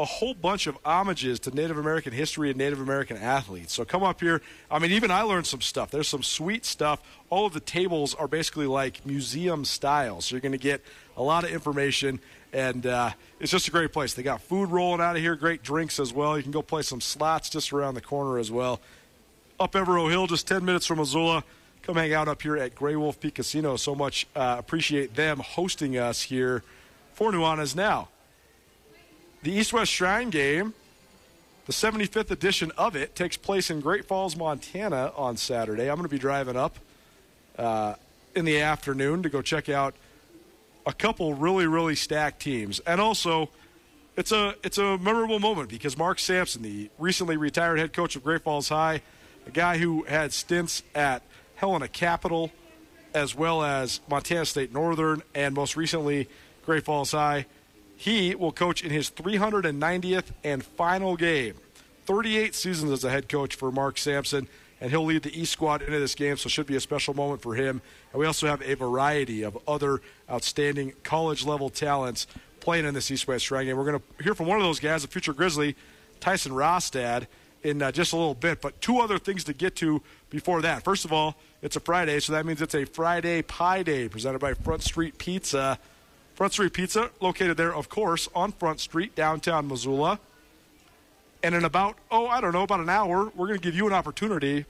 a 0.00 0.04
whole 0.06 0.32
bunch 0.32 0.66
of 0.66 0.78
homages 0.82 1.38
to 1.40 1.54
Native 1.54 1.76
American 1.76 2.14
history 2.14 2.48
and 2.48 2.56
Native 2.56 2.80
American 2.80 3.18
athletes. 3.18 3.74
So 3.74 3.84
come 3.84 4.02
up 4.02 4.20
here. 4.20 4.40
I 4.70 4.78
mean, 4.78 4.92
even 4.92 5.10
I 5.10 5.22
learned 5.22 5.46
some 5.46 5.60
stuff. 5.60 5.90
There's 5.90 6.08
some 6.08 6.22
sweet 6.22 6.64
stuff. 6.64 7.02
All 7.28 7.44
of 7.44 7.52
the 7.52 7.60
tables 7.60 8.14
are 8.14 8.26
basically 8.26 8.66
like 8.66 9.04
museum 9.04 9.66
style. 9.66 10.22
So 10.22 10.34
you're 10.34 10.40
going 10.40 10.52
to 10.52 10.58
get 10.58 10.82
a 11.18 11.22
lot 11.22 11.44
of 11.44 11.50
information, 11.50 12.18
and 12.50 12.86
uh, 12.86 13.10
it's 13.40 13.50
just 13.50 13.68
a 13.68 13.70
great 13.70 13.92
place. 13.92 14.14
They 14.14 14.22
got 14.22 14.40
food 14.40 14.70
rolling 14.70 15.02
out 15.02 15.16
of 15.16 15.22
here, 15.22 15.36
great 15.36 15.62
drinks 15.62 16.00
as 16.00 16.14
well. 16.14 16.34
You 16.38 16.42
can 16.42 16.52
go 16.52 16.62
play 16.62 16.80
some 16.80 17.02
slots 17.02 17.50
just 17.50 17.70
around 17.70 17.92
the 17.92 18.00
corner 18.00 18.38
as 18.38 18.50
well. 18.50 18.80
Up 19.58 19.72
Evaro 19.72 20.10
Hill, 20.10 20.26
just 20.26 20.48
10 20.48 20.64
minutes 20.64 20.86
from 20.86 20.96
Missoula. 20.96 21.44
Come 21.82 21.96
hang 21.96 22.14
out 22.14 22.26
up 22.26 22.40
here 22.40 22.56
at 22.56 22.74
Grey 22.74 22.96
Wolf 22.96 23.20
Peak 23.20 23.34
Casino. 23.34 23.76
So 23.76 23.94
much 23.94 24.26
uh, 24.34 24.56
appreciate 24.58 25.14
them 25.14 25.40
hosting 25.40 25.98
us 25.98 26.22
here 26.22 26.64
for 27.12 27.32
Nuanez 27.32 27.76
Now. 27.76 28.08
The 29.42 29.52
East 29.52 29.72
West 29.72 29.90
Shrine 29.90 30.30
game, 30.30 30.74
the 31.66 31.72
75th 31.72 32.30
edition 32.30 32.72
of 32.76 32.96
it, 32.96 33.14
takes 33.14 33.36
place 33.36 33.70
in 33.70 33.80
Great 33.80 34.04
Falls, 34.04 34.36
Montana 34.36 35.12
on 35.16 35.36
Saturday. 35.36 35.88
I'm 35.88 35.96
going 35.96 36.08
to 36.08 36.14
be 36.14 36.18
driving 36.18 36.56
up 36.56 36.78
uh, 37.58 37.94
in 38.34 38.44
the 38.44 38.60
afternoon 38.60 39.22
to 39.22 39.28
go 39.28 39.42
check 39.42 39.68
out 39.68 39.94
a 40.86 40.92
couple 40.92 41.34
really, 41.34 41.66
really 41.66 41.94
stacked 41.94 42.40
teams. 42.40 42.80
And 42.80 43.00
also, 43.00 43.50
it's 44.16 44.32
a 44.32 44.54
it's 44.62 44.78
a 44.78 44.98
memorable 44.98 45.38
moment 45.38 45.70
because 45.70 45.96
Mark 45.96 46.18
Sampson, 46.18 46.62
the 46.62 46.90
recently 46.98 47.36
retired 47.36 47.78
head 47.78 47.92
coach 47.92 48.16
of 48.16 48.24
Great 48.24 48.42
Falls 48.42 48.68
High, 48.68 49.02
a 49.46 49.50
guy 49.50 49.78
who 49.78 50.02
had 50.04 50.32
stints 50.32 50.82
at 50.94 51.22
Helena 51.54 51.88
Capital, 51.88 52.50
as 53.14 53.34
well 53.34 53.62
as 53.62 54.00
Montana 54.08 54.44
State 54.44 54.72
Northern, 54.72 55.22
and 55.34 55.54
most 55.54 55.76
recently 55.76 56.28
Great 56.66 56.84
Falls 56.84 57.12
High. 57.12 57.46
He 58.00 58.34
will 58.34 58.50
coach 58.50 58.82
in 58.82 58.90
his 58.90 59.10
390th 59.10 60.32
and 60.42 60.64
final 60.64 61.16
game. 61.16 61.56
38 62.06 62.54
seasons 62.54 62.90
as 62.92 63.04
a 63.04 63.10
head 63.10 63.28
coach 63.28 63.54
for 63.54 63.70
Mark 63.70 63.98
Sampson, 63.98 64.48
and 64.80 64.90
he'll 64.90 65.04
lead 65.04 65.22
the 65.22 65.38
East 65.38 65.52
squad 65.52 65.82
into 65.82 66.00
this 66.00 66.14
game, 66.14 66.38
so 66.38 66.46
it 66.46 66.50
should 66.50 66.64
be 66.64 66.76
a 66.76 66.80
special 66.80 67.12
moment 67.12 67.42
for 67.42 67.56
him. 67.56 67.82
And 68.12 68.18
we 68.18 68.24
also 68.24 68.46
have 68.46 68.62
a 68.62 68.72
variety 68.72 69.42
of 69.42 69.58
other 69.68 70.00
outstanding 70.30 70.94
college 71.02 71.44
level 71.44 71.68
talents 71.68 72.26
playing 72.60 72.86
in 72.86 72.94
this 72.94 73.10
East 73.10 73.28
West 73.28 73.44
Shrine 73.44 73.66
game. 73.66 73.76
We're 73.76 73.84
going 73.84 74.00
to 74.00 74.24
hear 74.24 74.34
from 74.34 74.46
one 74.46 74.56
of 74.56 74.64
those 74.64 74.80
guys, 74.80 75.04
a 75.04 75.06
future 75.06 75.34
Grizzly, 75.34 75.76
Tyson 76.20 76.52
Rostad, 76.52 77.26
in 77.64 77.82
uh, 77.82 77.92
just 77.92 78.14
a 78.14 78.16
little 78.16 78.32
bit. 78.32 78.62
But 78.62 78.80
two 78.80 79.00
other 79.00 79.18
things 79.18 79.44
to 79.44 79.52
get 79.52 79.76
to 79.76 80.00
before 80.30 80.62
that. 80.62 80.84
First 80.84 81.04
of 81.04 81.12
all, 81.12 81.36
it's 81.60 81.76
a 81.76 81.80
Friday, 81.80 82.18
so 82.20 82.32
that 82.32 82.46
means 82.46 82.62
it's 82.62 82.74
a 82.74 82.86
Friday 82.86 83.42
Pie 83.42 83.82
Day 83.82 84.08
presented 84.08 84.38
by 84.38 84.54
Front 84.54 84.84
Street 84.84 85.18
Pizza. 85.18 85.78
Front 86.40 86.54
Street 86.54 86.72
Pizza, 86.72 87.10
located 87.20 87.58
there, 87.58 87.74
of 87.74 87.90
course, 87.90 88.26
on 88.34 88.52
Front 88.52 88.80
Street, 88.80 89.14
downtown 89.14 89.68
Missoula. 89.68 90.18
And 91.42 91.54
in 91.54 91.64
about, 91.64 91.96
oh, 92.10 92.28
I 92.28 92.40
don't 92.40 92.54
know, 92.54 92.62
about 92.62 92.80
an 92.80 92.88
hour, 92.88 93.30
we're 93.36 93.46
going 93.48 93.58
to 93.58 93.62
give 93.62 93.74
you 93.74 93.86
an 93.86 93.92
opportunity 93.92 94.64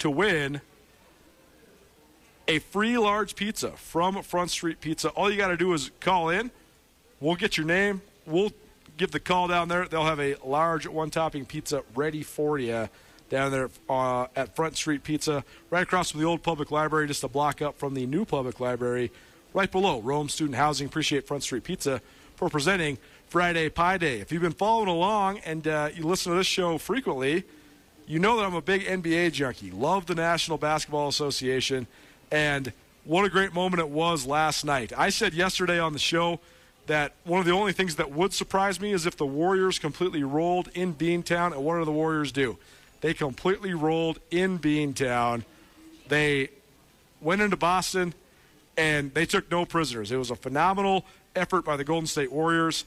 to 0.00 0.10
win 0.10 0.60
a 2.48 2.58
free 2.58 2.98
large 2.98 3.36
pizza 3.36 3.70
from 3.76 4.20
Front 4.24 4.50
Street 4.50 4.80
Pizza. 4.80 5.10
All 5.10 5.30
you 5.30 5.36
got 5.36 5.50
to 5.50 5.56
do 5.56 5.72
is 5.74 5.92
call 6.00 6.28
in. 6.28 6.50
We'll 7.20 7.36
get 7.36 7.56
your 7.56 7.68
name. 7.68 8.02
We'll 8.26 8.50
give 8.96 9.12
the 9.12 9.20
call 9.20 9.46
down 9.46 9.68
there. 9.68 9.86
They'll 9.86 10.02
have 10.02 10.18
a 10.18 10.34
large 10.44 10.88
one 10.88 11.10
topping 11.10 11.46
pizza 11.46 11.84
ready 11.94 12.24
for 12.24 12.58
you 12.58 12.88
down 13.28 13.52
there 13.52 13.70
uh, 13.88 14.26
at 14.34 14.56
Front 14.56 14.76
Street 14.76 15.04
Pizza, 15.04 15.44
right 15.70 15.84
across 15.84 16.10
from 16.10 16.18
the 16.18 16.26
old 16.26 16.42
public 16.42 16.72
library, 16.72 17.06
just 17.06 17.22
a 17.22 17.28
block 17.28 17.62
up 17.62 17.78
from 17.78 17.94
the 17.94 18.06
new 18.06 18.24
public 18.24 18.58
library, 18.58 19.12
right 19.52 19.70
below 19.70 20.00
Rome 20.00 20.28
Student 20.28 20.56
Housing. 20.56 20.86
Appreciate 20.86 21.26
Front 21.26 21.42
Street 21.42 21.64
Pizza 21.64 22.00
for 22.36 22.48
presenting 22.48 22.98
Friday 23.28 23.68
Pie 23.68 23.98
Day. 23.98 24.20
If 24.20 24.32
you've 24.32 24.42
been 24.42 24.52
following 24.52 24.88
along 24.88 25.38
and 25.38 25.66
uh, 25.66 25.90
you 25.94 26.04
listen 26.04 26.32
to 26.32 26.38
this 26.38 26.46
show 26.46 26.78
frequently, 26.78 27.44
you 28.06 28.18
know 28.18 28.36
that 28.36 28.44
I'm 28.44 28.54
a 28.54 28.62
big 28.62 28.84
NBA 28.84 29.32
junkie. 29.32 29.70
Love 29.70 30.06
the 30.06 30.14
National 30.14 30.58
Basketball 30.58 31.08
Association, 31.08 31.86
and 32.30 32.72
what 33.04 33.24
a 33.24 33.28
great 33.28 33.52
moment 33.52 33.80
it 33.80 33.88
was 33.88 34.26
last 34.26 34.64
night. 34.64 34.92
I 34.96 35.10
said 35.10 35.32
yesterday 35.32 35.78
on 35.78 35.92
the 35.92 35.98
show 35.98 36.40
that 36.86 37.12
one 37.24 37.38
of 37.38 37.46
the 37.46 37.52
only 37.52 37.72
things 37.72 37.96
that 37.96 38.10
would 38.10 38.32
surprise 38.32 38.80
me 38.80 38.92
is 38.92 39.06
if 39.06 39.16
the 39.16 39.26
Warriors 39.26 39.78
completely 39.78 40.24
rolled 40.24 40.68
in 40.74 40.94
Beantown. 40.94 41.52
And 41.52 41.64
what 41.64 41.78
do 41.78 41.84
the 41.84 41.92
Warriors 41.92 42.32
do? 42.32 42.58
They 43.00 43.14
completely 43.14 43.74
rolled 43.74 44.18
in 44.30 44.58
Beantown. 44.58 45.44
They 46.08 46.48
went 47.20 47.42
into 47.42 47.56
Boston 47.56 48.12
and 48.80 49.12
they 49.12 49.26
took 49.26 49.50
no 49.50 49.66
prisoners. 49.66 50.10
It 50.10 50.16
was 50.16 50.30
a 50.30 50.36
phenomenal 50.36 51.04
effort 51.36 51.66
by 51.66 51.76
the 51.76 51.84
Golden 51.84 52.06
State 52.06 52.32
Warriors, 52.32 52.86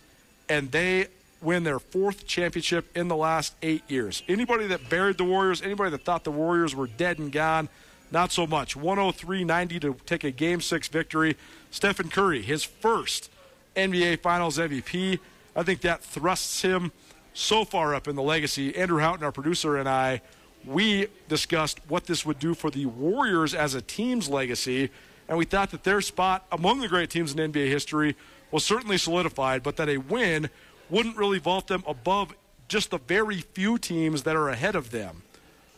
and 0.50 0.72
they 0.72 1.06
win 1.40 1.64
their 1.64 1.78
fourth 1.78 2.26
championship 2.26 2.98
in 2.98 3.10
the 3.10 3.16
last 3.16 3.54
eight 3.62 3.84
years. 3.88 4.24
Anybody 4.28 4.66
that 4.68 4.90
buried 4.90 5.20
the 5.20 5.24
Warriors, 5.24 5.62
anybody 5.62 5.92
that 5.92 6.04
thought 6.04 6.24
the 6.24 6.32
Warriors 6.32 6.74
were 6.74 6.88
dead 6.88 7.20
and 7.20 7.32
gone, 7.32 7.70
not 8.10 8.32
so 8.32 8.48
much. 8.48 8.76
103 8.76 9.44
90 9.44 9.80
to 9.82 9.96
take 10.08 10.24
a 10.24 10.32
game 10.32 10.62
six 10.62 10.88
victory. 10.88 11.38
Stephen 11.70 12.10
Curry, 12.10 12.42
his 12.42 12.64
first 12.64 13.30
NBA 13.76 14.22
Finals 14.22 14.58
MVP. 14.58 15.20
I 15.56 15.62
think 15.62 15.82
that 15.82 16.04
thrusts 16.04 16.64
him 16.64 16.92
so 17.36 17.66
far 17.66 17.94
up 17.94 18.08
in 18.08 18.16
the 18.16 18.24
legacy. 18.24 18.76
Andrew 18.76 19.00
Houghton, 19.00 19.24
our 19.24 19.32
producer, 19.32 19.78
and 19.78 19.88
I, 19.88 20.22
we 20.66 21.08
discussed 21.30 21.80
what 21.88 22.06
this 22.08 22.26
would 22.26 22.40
do 22.40 22.56
for 22.56 22.72
the 22.72 22.88
Warriors 22.88 23.54
as 23.54 23.76
a 23.76 23.82
team's 23.82 24.28
legacy, 24.28 24.90
and 25.28 25.38
we 25.38 25.46
thought 25.46 25.72
that 25.72 25.84
their 25.84 26.02
spot 26.02 26.46
among 26.52 26.80
the 26.80 26.88
great 26.88 27.10
teams 27.10 27.34
in 27.34 27.52
NBA 27.52 27.68
history 27.68 28.16
was 28.52 28.64
certainly 28.64 28.98
solidified, 28.98 29.64
but 29.64 29.78
that 29.78 29.90
a 29.90 29.98
win 29.98 30.50
wouldn't 30.90 31.18
really 31.18 31.40
vault 31.40 31.68
them 31.68 31.84
above 31.88 32.34
just 32.68 32.92
the 32.92 32.98
very 32.98 33.42
few 33.42 33.78
teams 33.78 34.24
that 34.24 34.36
are 34.36 34.50
ahead 34.50 34.76
of 34.76 34.92
them. 34.92 35.24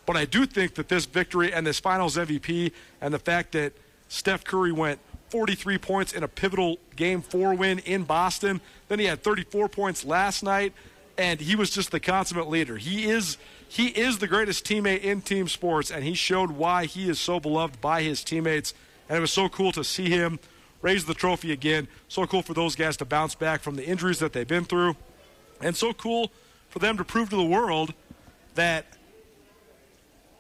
But 0.05 0.17
I 0.17 0.25
do 0.25 0.45
think 0.45 0.75
that 0.75 0.89
this 0.89 1.05
victory 1.05 1.51
and 1.51 1.65
this 1.65 1.79
finals 1.79 2.17
MVP 2.17 2.71
and 3.01 3.13
the 3.13 3.19
fact 3.19 3.53
that 3.53 3.73
Steph 4.07 4.43
Curry 4.43 4.71
went 4.71 4.99
43 5.29 5.77
points 5.79 6.13
in 6.13 6.23
a 6.23 6.27
pivotal 6.27 6.77
game 6.95 7.21
four 7.21 7.53
win 7.55 7.79
in 7.79 8.03
Boston. 8.03 8.61
Then 8.87 8.99
he 8.99 9.05
had 9.05 9.23
34 9.23 9.67
points 9.69 10.05
last 10.05 10.43
night, 10.43 10.73
and 11.17 11.39
he 11.39 11.55
was 11.55 11.69
just 11.71 11.91
the 11.91 11.99
consummate 11.99 12.47
leader. 12.47 12.77
He 12.77 13.09
is 13.09 13.37
he 13.67 13.87
is 13.87 14.19
the 14.19 14.27
greatest 14.27 14.63
teammate 14.63 15.01
in 15.01 15.21
team 15.21 15.47
sports, 15.47 15.89
and 15.91 16.03
he 16.03 16.13
showed 16.13 16.51
why 16.51 16.85
he 16.85 17.09
is 17.09 17.19
so 17.19 17.39
beloved 17.39 17.81
by 17.81 18.03
his 18.03 18.23
teammates. 18.23 18.73
And 19.09 19.17
it 19.17 19.21
was 19.21 19.31
so 19.31 19.49
cool 19.49 19.71
to 19.73 19.83
see 19.83 20.09
him 20.09 20.39
raise 20.81 21.05
the 21.05 21.13
trophy 21.13 21.51
again. 21.51 21.87
So 22.07 22.25
cool 22.25 22.41
for 22.41 22.53
those 22.53 22.75
guys 22.75 22.97
to 22.97 23.05
bounce 23.05 23.35
back 23.35 23.61
from 23.61 23.75
the 23.75 23.85
injuries 23.85 24.19
that 24.19 24.33
they've 24.33 24.47
been 24.47 24.65
through, 24.65 24.95
and 25.61 25.75
so 25.75 25.93
cool 25.93 26.31
for 26.69 26.79
them 26.79 26.97
to 26.97 27.03
prove 27.03 27.29
to 27.29 27.35
the 27.35 27.43
world 27.43 27.93
that 28.55 28.85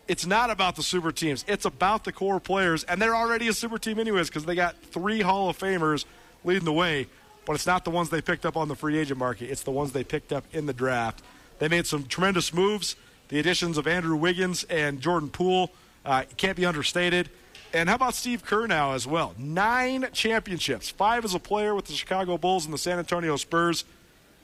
it's 0.07 0.25
not 0.25 0.49
about 0.49 0.75
the 0.75 0.83
super 0.83 1.11
teams. 1.11 1.43
It's 1.47 1.65
about 1.65 2.03
the 2.03 2.11
core 2.11 2.39
players, 2.39 2.83
and 2.83 3.01
they're 3.01 3.15
already 3.15 3.47
a 3.47 3.53
super 3.53 3.77
team 3.77 3.99
anyways 3.99 4.27
because 4.27 4.45
they 4.45 4.55
got 4.55 4.77
three 4.77 5.21
Hall 5.21 5.49
of 5.49 5.57
Famers 5.57 6.05
leading 6.43 6.65
the 6.65 6.73
way. 6.73 7.07
But 7.45 7.53
it's 7.53 7.65
not 7.65 7.85
the 7.85 7.91
ones 7.91 8.09
they 8.09 8.21
picked 8.21 8.45
up 8.45 8.57
on 8.57 8.67
the 8.67 8.75
free 8.75 8.97
agent 8.97 9.19
market. 9.19 9.49
It's 9.49 9.63
the 9.63 9.71
ones 9.71 9.91
they 9.91 10.03
picked 10.03 10.33
up 10.33 10.43
in 10.51 10.65
the 10.65 10.73
draft. 10.73 11.21
They 11.59 11.67
made 11.67 11.87
some 11.87 12.05
tremendous 12.05 12.53
moves. 12.53 12.95
The 13.29 13.39
additions 13.39 13.77
of 13.77 13.87
Andrew 13.87 14.15
Wiggins 14.15 14.63
and 14.65 15.01
Jordan 15.01 15.29
Poole 15.29 15.71
uh, 16.05 16.23
can't 16.37 16.57
be 16.57 16.65
understated. 16.65 17.29
And 17.75 17.89
how 17.89 17.95
about 17.95 18.13
Steve 18.13 18.45
Kerr 18.45 18.67
now 18.67 18.93
as 18.93 19.05
well? 19.05 19.35
Nine 19.37 20.07
championships, 20.13 20.89
five 20.89 21.25
as 21.25 21.35
a 21.35 21.39
player 21.39 21.75
with 21.75 21.87
the 21.87 21.91
Chicago 21.91 22.37
Bulls 22.37 22.63
and 22.63 22.73
the 22.73 22.77
San 22.77 22.99
Antonio 22.99 23.35
Spurs, 23.35 23.83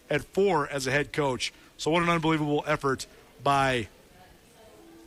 and 0.09 0.21
four 0.21 0.67
as 0.67 0.85
a 0.85 0.91
head 0.91 1.13
coach. 1.13 1.53
So 1.77 1.91
what 1.91 2.03
an 2.03 2.09
unbelievable 2.09 2.61
effort 2.67 3.07
by 3.41 3.87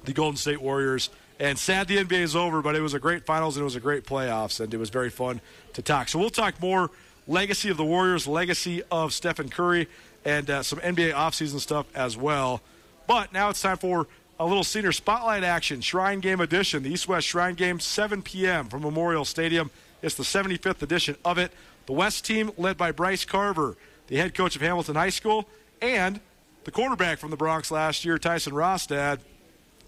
the 0.05 0.15
Golden 0.15 0.39
State 0.39 0.63
Warriors. 0.63 1.11
And 1.39 1.59
sad 1.59 1.87
the 1.87 1.99
NBA 1.99 2.23
is 2.23 2.35
over, 2.35 2.63
but 2.63 2.75
it 2.75 2.81
was 2.81 2.95
a 2.95 2.99
great 2.99 3.27
finals 3.27 3.59
and 3.59 3.61
it 3.61 3.65
was 3.65 3.77
a 3.77 3.81
great 3.81 4.07
playoffs, 4.07 4.59
and 4.59 4.73
it 4.73 4.79
was 4.79 4.89
very 4.89 5.11
fun 5.11 5.43
to 5.75 5.83
talk. 5.83 6.09
So 6.09 6.19
we'll 6.19 6.31
talk 6.31 6.59
more 6.63 6.91
legacy 7.29 7.69
of 7.69 7.77
the 7.77 7.85
Warriors, 7.85 8.27
legacy 8.27 8.83
of 8.91 9.13
Stephen 9.13 9.51
Curry, 9.51 9.87
and 10.25 10.49
uh, 10.49 10.63
some 10.63 10.79
NBA 10.79 11.13
offseason 11.13 11.61
stuff 11.61 11.85
as 11.95 12.17
well. 12.17 12.63
But 13.07 13.35
now 13.35 13.51
it's 13.51 13.61
time 13.61 13.77
for 13.77 14.07
a 14.39 14.47
little 14.47 14.65
senior 14.65 14.93
spotlight 14.93 15.45
action, 15.45 15.81
Shrine 15.81 16.21
Game 16.21 16.41
edition, 16.41 16.83
the 16.83 16.93
East 16.93 17.09
West 17.09 17.27
Shrine 17.27 17.55
Game, 17.55 17.79
7 17.79 18.23
p.m. 18.23 18.69
from 18.69 18.83
Memorial 18.83 19.25
Stadium. 19.25 19.71
It's 20.03 20.15
the 20.15 20.25
75th 20.25 20.83
edition 20.83 21.17
of 21.25 21.39
it. 21.39 21.53
The 21.87 21.93
West 21.93 22.25
team, 22.25 22.51
led 22.57 22.77
by 22.77 22.93
Bryce 22.93 23.25
Carver, 23.25 23.77
the 24.09 24.17
head 24.17 24.35
coach 24.35 24.57
of 24.57 24.63
Hamilton 24.63 24.97
High 24.97 25.11
School, 25.11 25.49
and 25.81 26.21
the 26.65 26.71
quarterback 26.71 27.19
from 27.19 27.31
the 27.31 27.37
Broncs 27.37 27.71
last 27.71 28.05
year, 28.05 28.19
Tyson 28.19 28.53
Rostad 28.53 29.21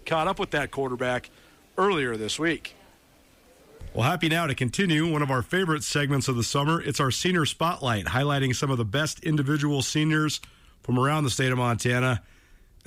caught 0.05 0.27
up 0.27 0.39
with 0.39 0.51
that 0.51 0.71
quarterback 0.71 1.29
earlier 1.77 2.15
this 2.15 2.39
week. 2.39 2.75
Well, 3.93 4.07
happy 4.07 4.29
now 4.29 4.45
to 4.47 4.53
continue 4.53 5.11
one 5.11 5.21
of 5.21 5.31
our 5.31 5.41
favorite 5.41 5.83
segments 5.83 6.27
of 6.27 6.35
the 6.35 6.43
summer. 6.43 6.81
It's 6.81 6.99
our 6.99 7.09
senior 7.09 7.45
spotlight, 7.45 8.05
highlighting 8.05 8.55
some 8.55 8.69
of 8.69 8.77
the 8.77 8.85
best 8.85 9.23
individual 9.23 9.81
seniors 9.81 10.39
from 10.83 10.99
around 10.99 11.23
the 11.23 11.29
state 11.31 11.51
of 11.51 11.57
Montana. 11.57 12.21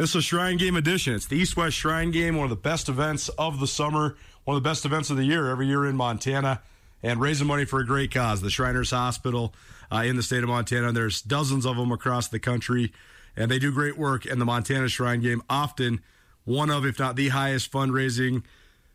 This 0.01 0.15
is 0.15 0.25
Shrine 0.25 0.57
Game 0.57 0.77
edition. 0.77 1.15
It's 1.15 1.27
the 1.27 1.37
East 1.37 1.59
West 1.59 1.77
Shrine 1.77 2.11
Game, 2.11 2.35
one 2.35 2.45
of 2.45 2.49
the 2.49 2.57
best 2.57 2.89
events 2.89 3.29
of 3.29 3.61
the 3.61 3.67
summer, 3.67 4.17
one 4.45 4.57
of 4.57 4.63
the 4.63 4.67
best 4.67 4.87
events 4.87 5.11
of 5.11 5.19
the 5.19 5.27
year 5.27 5.51
every 5.51 5.67
year 5.67 5.85
in 5.85 5.95
Montana, 5.95 6.63
and 7.03 7.21
raising 7.21 7.47
money 7.47 7.67
for 7.67 7.81
a 7.81 7.87
great 7.87 8.11
cause, 8.11 8.41
the 8.41 8.49
Shriners 8.49 8.93
Hospital 8.93 9.55
uh, 9.93 9.97
in 9.97 10.17
the 10.17 10.23
state 10.23 10.43
of 10.43 10.49
Montana. 10.49 10.91
There's 10.93 11.21
dozens 11.21 11.67
of 11.67 11.77
them 11.77 11.93
across 11.93 12.29
the 12.29 12.39
country, 12.39 12.95
and 13.37 13.51
they 13.51 13.59
do 13.59 13.71
great 13.71 13.99
work. 13.99 14.25
And 14.25 14.41
the 14.41 14.47
Montana 14.47 14.89
Shrine 14.89 15.21
Game 15.21 15.43
often 15.51 16.01
one 16.47 16.71
of, 16.71 16.87
if 16.87 16.99
not 16.99 17.17
the 17.17 17.29
highest 17.29 17.71
fundraising 17.71 18.43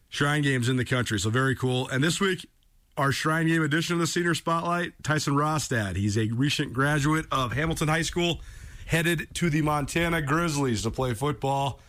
Shrine 0.09 0.41
Games 0.41 0.69
in 0.69 0.77
the 0.77 0.85
country. 0.85 1.19
So 1.19 1.29
very 1.29 1.55
cool. 1.55 1.87
And 1.89 2.03
this 2.03 2.19
week, 2.19 2.49
our 2.97 3.11
Shrine 3.11 3.45
Game 3.45 3.61
edition 3.61 3.93
of 3.93 3.99
the 3.99 4.07
Senior 4.07 4.33
Spotlight, 4.33 4.93
Tyson 5.03 5.35
Rostad. 5.35 5.97
He's 5.97 6.17
a 6.17 6.29
recent 6.29 6.73
graduate 6.73 7.27
of 7.31 7.53
Hamilton 7.53 7.89
High 7.89 8.01
School, 8.01 8.41
headed 8.85 9.27
to 9.35 9.49
the 9.49 9.61
Montana 9.61 10.21
Grizzlies 10.21 10.83
to 10.83 10.91
play 10.91 11.13
football. 11.13 11.79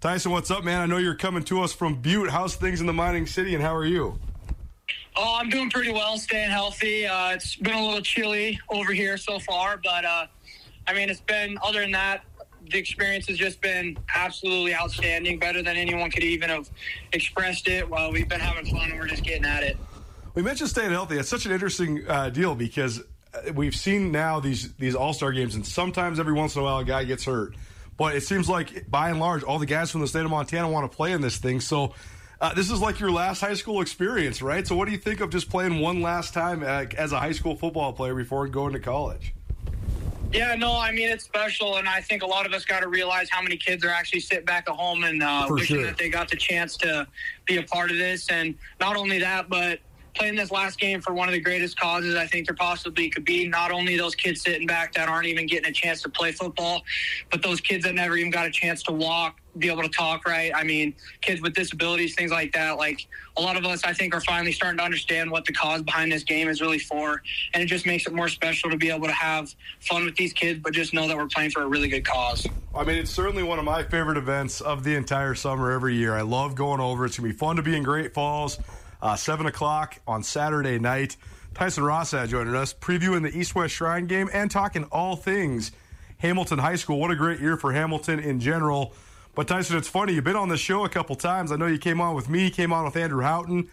Tyson, 0.00 0.32
what's 0.32 0.50
up, 0.50 0.64
man? 0.64 0.80
I 0.80 0.86
know 0.86 0.98
you're 0.98 1.14
coming 1.14 1.42
to 1.44 1.62
us 1.62 1.72
from 1.72 2.00
Butte. 2.00 2.30
How's 2.30 2.54
things 2.54 2.80
in 2.80 2.86
the 2.86 2.92
mining 2.92 3.26
city, 3.26 3.54
and 3.54 3.62
how 3.62 3.74
are 3.74 3.84
you? 3.84 4.18
Oh, 5.16 5.36
I'm 5.40 5.48
doing 5.50 5.70
pretty 5.70 5.92
well, 5.92 6.16
staying 6.18 6.50
healthy. 6.50 7.06
Uh, 7.06 7.30
it's 7.30 7.56
been 7.56 7.74
a 7.74 7.84
little 7.84 8.00
chilly 8.00 8.60
over 8.70 8.92
here 8.92 9.16
so 9.16 9.40
far, 9.40 9.80
but 9.82 10.04
uh, 10.04 10.26
I 10.86 10.94
mean, 10.94 11.10
it's 11.10 11.20
been 11.20 11.58
other 11.62 11.80
than 11.80 11.90
that, 11.92 12.24
the 12.70 12.78
experience 12.78 13.26
has 13.26 13.36
just 13.36 13.60
been 13.60 13.96
absolutely 14.14 14.74
outstanding, 14.74 15.38
better 15.38 15.62
than 15.62 15.76
anyone 15.76 16.10
could 16.10 16.22
even 16.22 16.48
have 16.50 16.68
expressed 17.12 17.66
it. 17.66 17.88
Well, 17.88 18.12
we've 18.12 18.28
been 18.28 18.40
having 18.40 18.66
fun 18.66 18.90
and 18.90 18.98
we're 18.98 19.06
just 19.06 19.24
getting 19.24 19.44
at 19.44 19.62
it. 19.62 19.76
We 20.34 20.42
mentioned 20.42 20.70
staying 20.70 20.90
healthy. 20.90 21.16
It's 21.16 21.28
such 21.28 21.46
an 21.46 21.52
interesting 21.52 22.04
uh, 22.06 22.30
deal 22.30 22.54
because 22.54 23.02
we've 23.54 23.74
seen 23.74 24.12
now 24.12 24.40
these 24.40 24.72
these 24.74 24.94
All 24.94 25.12
Star 25.12 25.32
games, 25.32 25.54
and 25.54 25.66
sometimes 25.66 26.20
every 26.20 26.32
once 26.32 26.54
in 26.54 26.60
a 26.60 26.64
while 26.64 26.78
a 26.78 26.84
guy 26.84 27.04
gets 27.04 27.24
hurt. 27.24 27.54
But 27.96 28.14
it 28.14 28.22
seems 28.22 28.48
like 28.48 28.88
by 28.90 29.10
and 29.10 29.18
large, 29.18 29.42
all 29.42 29.58
the 29.58 29.66
guys 29.66 29.90
from 29.90 30.00
the 30.00 30.06
state 30.06 30.24
of 30.24 30.30
Montana 30.30 30.68
want 30.68 30.90
to 30.90 30.96
play 30.96 31.12
in 31.12 31.20
this 31.20 31.38
thing. 31.38 31.60
So 31.60 31.94
uh, 32.40 32.54
this 32.54 32.70
is 32.70 32.80
like 32.80 33.00
your 33.00 33.10
last 33.10 33.40
high 33.40 33.54
school 33.54 33.80
experience, 33.80 34.40
right? 34.40 34.66
So 34.66 34.76
what 34.76 34.84
do 34.84 34.92
you 34.92 34.98
think 34.98 35.20
of 35.20 35.30
just 35.30 35.50
playing 35.50 35.80
one 35.80 36.00
last 36.00 36.32
time 36.32 36.62
uh, 36.62 36.86
as 36.96 37.12
a 37.12 37.18
high 37.18 37.32
school 37.32 37.56
football 37.56 37.92
player 37.92 38.14
before 38.14 38.46
going 38.46 38.72
to 38.74 38.80
college? 38.80 39.34
Yeah, 40.32 40.54
no, 40.54 40.78
I 40.78 40.92
mean 40.92 41.08
it's 41.08 41.24
special, 41.24 41.76
and 41.76 41.88
I 41.88 42.02
think 42.02 42.22
a 42.22 42.26
lot 42.26 42.44
of 42.44 42.52
us 42.52 42.64
got 42.64 42.80
to 42.80 42.88
realize 42.88 43.30
how 43.30 43.40
many 43.40 43.56
kids 43.56 43.82
are 43.84 43.90
actually 43.90 44.20
sitting 44.20 44.44
back 44.44 44.68
at 44.68 44.76
home 44.76 45.04
and 45.04 45.22
uh, 45.22 45.46
wishing 45.48 45.76
sure. 45.76 45.86
that 45.86 45.96
they 45.96 46.10
got 46.10 46.28
the 46.28 46.36
chance 46.36 46.76
to 46.78 47.06
be 47.46 47.56
a 47.56 47.62
part 47.62 47.90
of 47.90 47.96
this. 47.96 48.28
And 48.28 48.54
not 48.78 48.96
only 48.96 49.18
that, 49.20 49.48
but 49.48 49.80
playing 50.18 50.34
this 50.34 50.50
last 50.50 50.78
game 50.80 51.00
for 51.00 51.14
one 51.14 51.28
of 51.28 51.32
the 51.32 51.40
greatest 51.40 51.78
causes 51.78 52.16
I 52.16 52.26
think 52.26 52.46
there 52.46 52.56
possibly 52.56 53.08
could 53.08 53.24
be. 53.24 53.46
Not 53.46 53.70
only 53.70 53.96
those 53.96 54.14
kids 54.14 54.42
sitting 54.42 54.66
back 54.66 54.92
that 54.94 55.08
aren't 55.08 55.26
even 55.26 55.46
getting 55.46 55.70
a 55.70 55.72
chance 55.72 56.02
to 56.02 56.08
play 56.08 56.32
football, 56.32 56.82
but 57.30 57.42
those 57.42 57.60
kids 57.60 57.84
that 57.84 57.94
never 57.94 58.16
even 58.16 58.30
got 58.30 58.46
a 58.46 58.50
chance 58.50 58.82
to 58.84 58.92
walk, 58.92 59.38
be 59.58 59.70
able 59.70 59.82
to 59.82 59.88
talk 59.88 60.26
right. 60.26 60.52
I 60.54 60.64
mean, 60.64 60.94
kids 61.20 61.40
with 61.40 61.54
disabilities, 61.54 62.14
things 62.14 62.30
like 62.30 62.52
that. 62.52 62.78
Like 62.78 63.06
a 63.36 63.40
lot 63.40 63.56
of 63.56 63.64
us, 63.64 63.84
I 63.84 63.92
think, 63.92 64.14
are 64.14 64.20
finally 64.20 64.52
starting 64.52 64.78
to 64.78 64.84
understand 64.84 65.30
what 65.30 65.44
the 65.44 65.52
cause 65.52 65.82
behind 65.82 66.12
this 66.12 66.24
game 66.24 66.48
is 66.48 66.60
really 66.60 66.78
for, 66.78 67.22
and 67.54 67.62
it 67.62 67.66
just 67.66 67.86
makes 67.86 68.06
it 68.06 68.12
more 68.12 68.28
special 68.28 68.70
to 68.70 68.76
be 68.76 68.90
able 68.90 69.06
to 69.06 69.12
have 69.12 69.54
fun 69.80 70.04
with 70.04 70.16
these 70.16 70.32
kids, 70.32 70.60
but 70.62 70.72
just 70.72 70.92
know 70.92 71.06
that 71.08 71.16
we're 71.16 71.28
playing 71.28 71.50
for 71.50 71.62
a 71.62 71.66
really 71.66 71.88
good 71.88 72.04
cause. 72.04 72.46
I 72.74 72.84
mean, 72.84 72.98
it's 72.98 73.10
certainly 73.10 73.42
one 73.42 73.58
of 73.58 73.64
my 73.64 73.82
favorite 73.84 74.18
events 74.18 74.60
of 74.60 74.84
the 74.84 74.94
entire 74.94 75.34
summer 75.34 75.70
every 75.70 75.94
year. 75.94 76.14
I 76.14 76.22
love 76.22 76.54
going 76.54 76.80
over. 76.80 77.06
It's 77.06 77.18
going 77.18 77.28
to 77.28 77.34
be 77.34 77.38
fun 77.38 77.56
to 77.56 77.62
be 77.62 77.76
in 77.76 77.82
Great 77.82 78.14
Falls. 78.14 78.58
Uh, 79.00 79.16
7 79.16 79.46
o'clock 79.46 80.00
on 80.06 80.22
Saturday 80.22 80.78
night. 80.78 81.16
Tyson 81.54 81.84
Rostad 81.84 82.28
joining 82.28 82.54
us, 82.54 82.74
previewing 82.74 83.22
the 83.22 83.36
East 83.36 83.54
West 83.54 83.74
Shrine 83.74 84.06
game 84.06 84.28
and 84.32 84.50
talking 84.50 84.84
all 84.84 85.16
things 85.16 85.72
Hamilton 86.18 86.58
High 86.58 86.76
School. 86.76 87.00
What 87.00 87.10
a 87.10 87.16
great 87.16 87.40
year 87.40 87.56
for 87.56 87.72
Hamilton 87.72 88.18
in 88.18 88.40
general. 88.40 88.94
But 89.34 89.48
Tyson, 89.48 89.76
it's 89.76 89.88
funny, 89.88 90.14
you've 90.14 90.24
been 90.24 90.36
on 90.36 90.48
the 90.48 90.56
show 90.56 90.84
a 90.84 90.88
couple 90.88 91.14
times. 91.16 91.52
I 91.52 91.56
know 91.56 91.66
you 91.66 91.78
came 91.78 92.00
on 92.00 92.14
with 92.14 92.28
me, 92.28 92.50
came 92.50 92.72
on 92.72 92.84
with 92.84 92.96
Andrew 92.96 93.22
Houghton, 93.22 93.70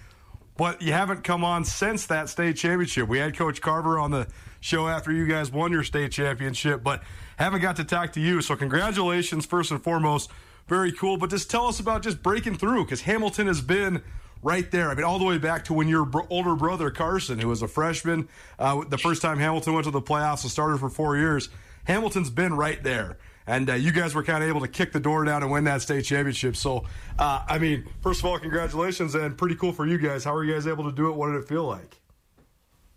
but 0.58 0.82
you 0.82 0.94
haven't 0.94 1.24
come 1.24 1.44
on 1.44 1.66
since 1.66 2.06
that 2.06 2.30
state 2.30 2.56
championship. 2.56 3.08
We 3.08 3.18
had 3.18 3.36
Coach 3.36 3.62
Carver 3.62 3.98
on 3.98 4.12
the 4.12 4.28
show 4.62 4.88
after 4.88 5.12
you 5.12 5.26
guys 5.26 5.52
won 5.52 5.72
your 5.72 5.84
state 5.84 6.12
championship, 6.12 6.84
but 6.84 7.04
haven't 7.38 7.62
got 7.62 7.76
to 7.78 7.84
talk 7.84 8.14
to 8.14 8.20
you. 8.22 8.42
So 8.42 8.56
congratulations, 8.56 9.46
first 9.46 9.72
and 9.72 9.84
foremost. 9.84 10.30
Very 10.68 10.92
cool. 10.92 11.18
But 11.18 11.30
just 11.30 11.50
tell 11.50 11.68
us 11.68 11.80
about 11.80 12.04
just 12.04 12.24
breaking 12.24 12.58
through 12.58 12.86
because 12.86 13.02
Hamilton 13.02 13.48
has 13.48 13.62
been 13.62 14.02
right 14.46 14.70
there. 14.70 14.92
I 14.92 14.96
mean, 14.96 15.04
all 15.04 15.18
the 15.18 15.26
way 15.26 15.40
back 15.40 15.66
to 15.66 15.74
when 15.74 15.88
your 15.88 16.10
older 16.30 16.56
brother 16.56 16.92
Carson, 16.92 17.40
who 17.40 17.48
was 17.48 17.64
a 17.64 17.68
freshman, 17.68 18.30
uh, 18.60 18.84
the 18.88 18.98
first 18.98 19.24
time 19.24 19.40
Hamilton 19.40 19.74
went 19.74 19.86
to 19.86 19.92
the 19.92 20.02
playoffs 20.02 20.44
and 20.44 20.52
started 20.52 20.80
for 20.80 20.88
four 20.88 21.18
years, 21.18 21.50
Hamilton's 21.86 22.30
been 22.30 22.54
right 22.54 22.82
there. 22.84 23.18
And 23.48 23.70
uh, 23.70 23.74
you 23.74 23.92
guys 23.92 24.14
were 24.14 24.24
kind 24.24 24.44
of 24.44 24.50
able 24.50 24.62
to 24.62 24.68
kick 24.68 24.92
the 24.92 25.00
door 25.00 25.26
down 25.26 25.42
and 25.42 25.52
win 25.52 25.64
that 25.64 25.82
state 25.82 26.06
championship. 26.06 26.56
So, 26.56 26.86
uh, 27.18 27.44
I 27.48 27.58
mean, 27.58 27.86
first 28.02 28.20
of 28.20 28.28
all, 28.28 28.38
congratulations 28.38 29.16
and 29.16 29.36
pretty 29.36 29.56
cool 29.56 29.74
for 29.74 29.88
you 29.88 29.98
guys. 29.98 30.24
How 30.24 30.34
were 30.34 30.44
you 30.44 30.54
guys 30.54 30.68
able 30.68 30.84
to 30.84 30.96
do 30.96 31.10
it? 31.10 31.16
What 31.16 31.32
did 31.32 31.38
it 31.38 31.48
feel 31.48 31.66
like? 31.66 32.00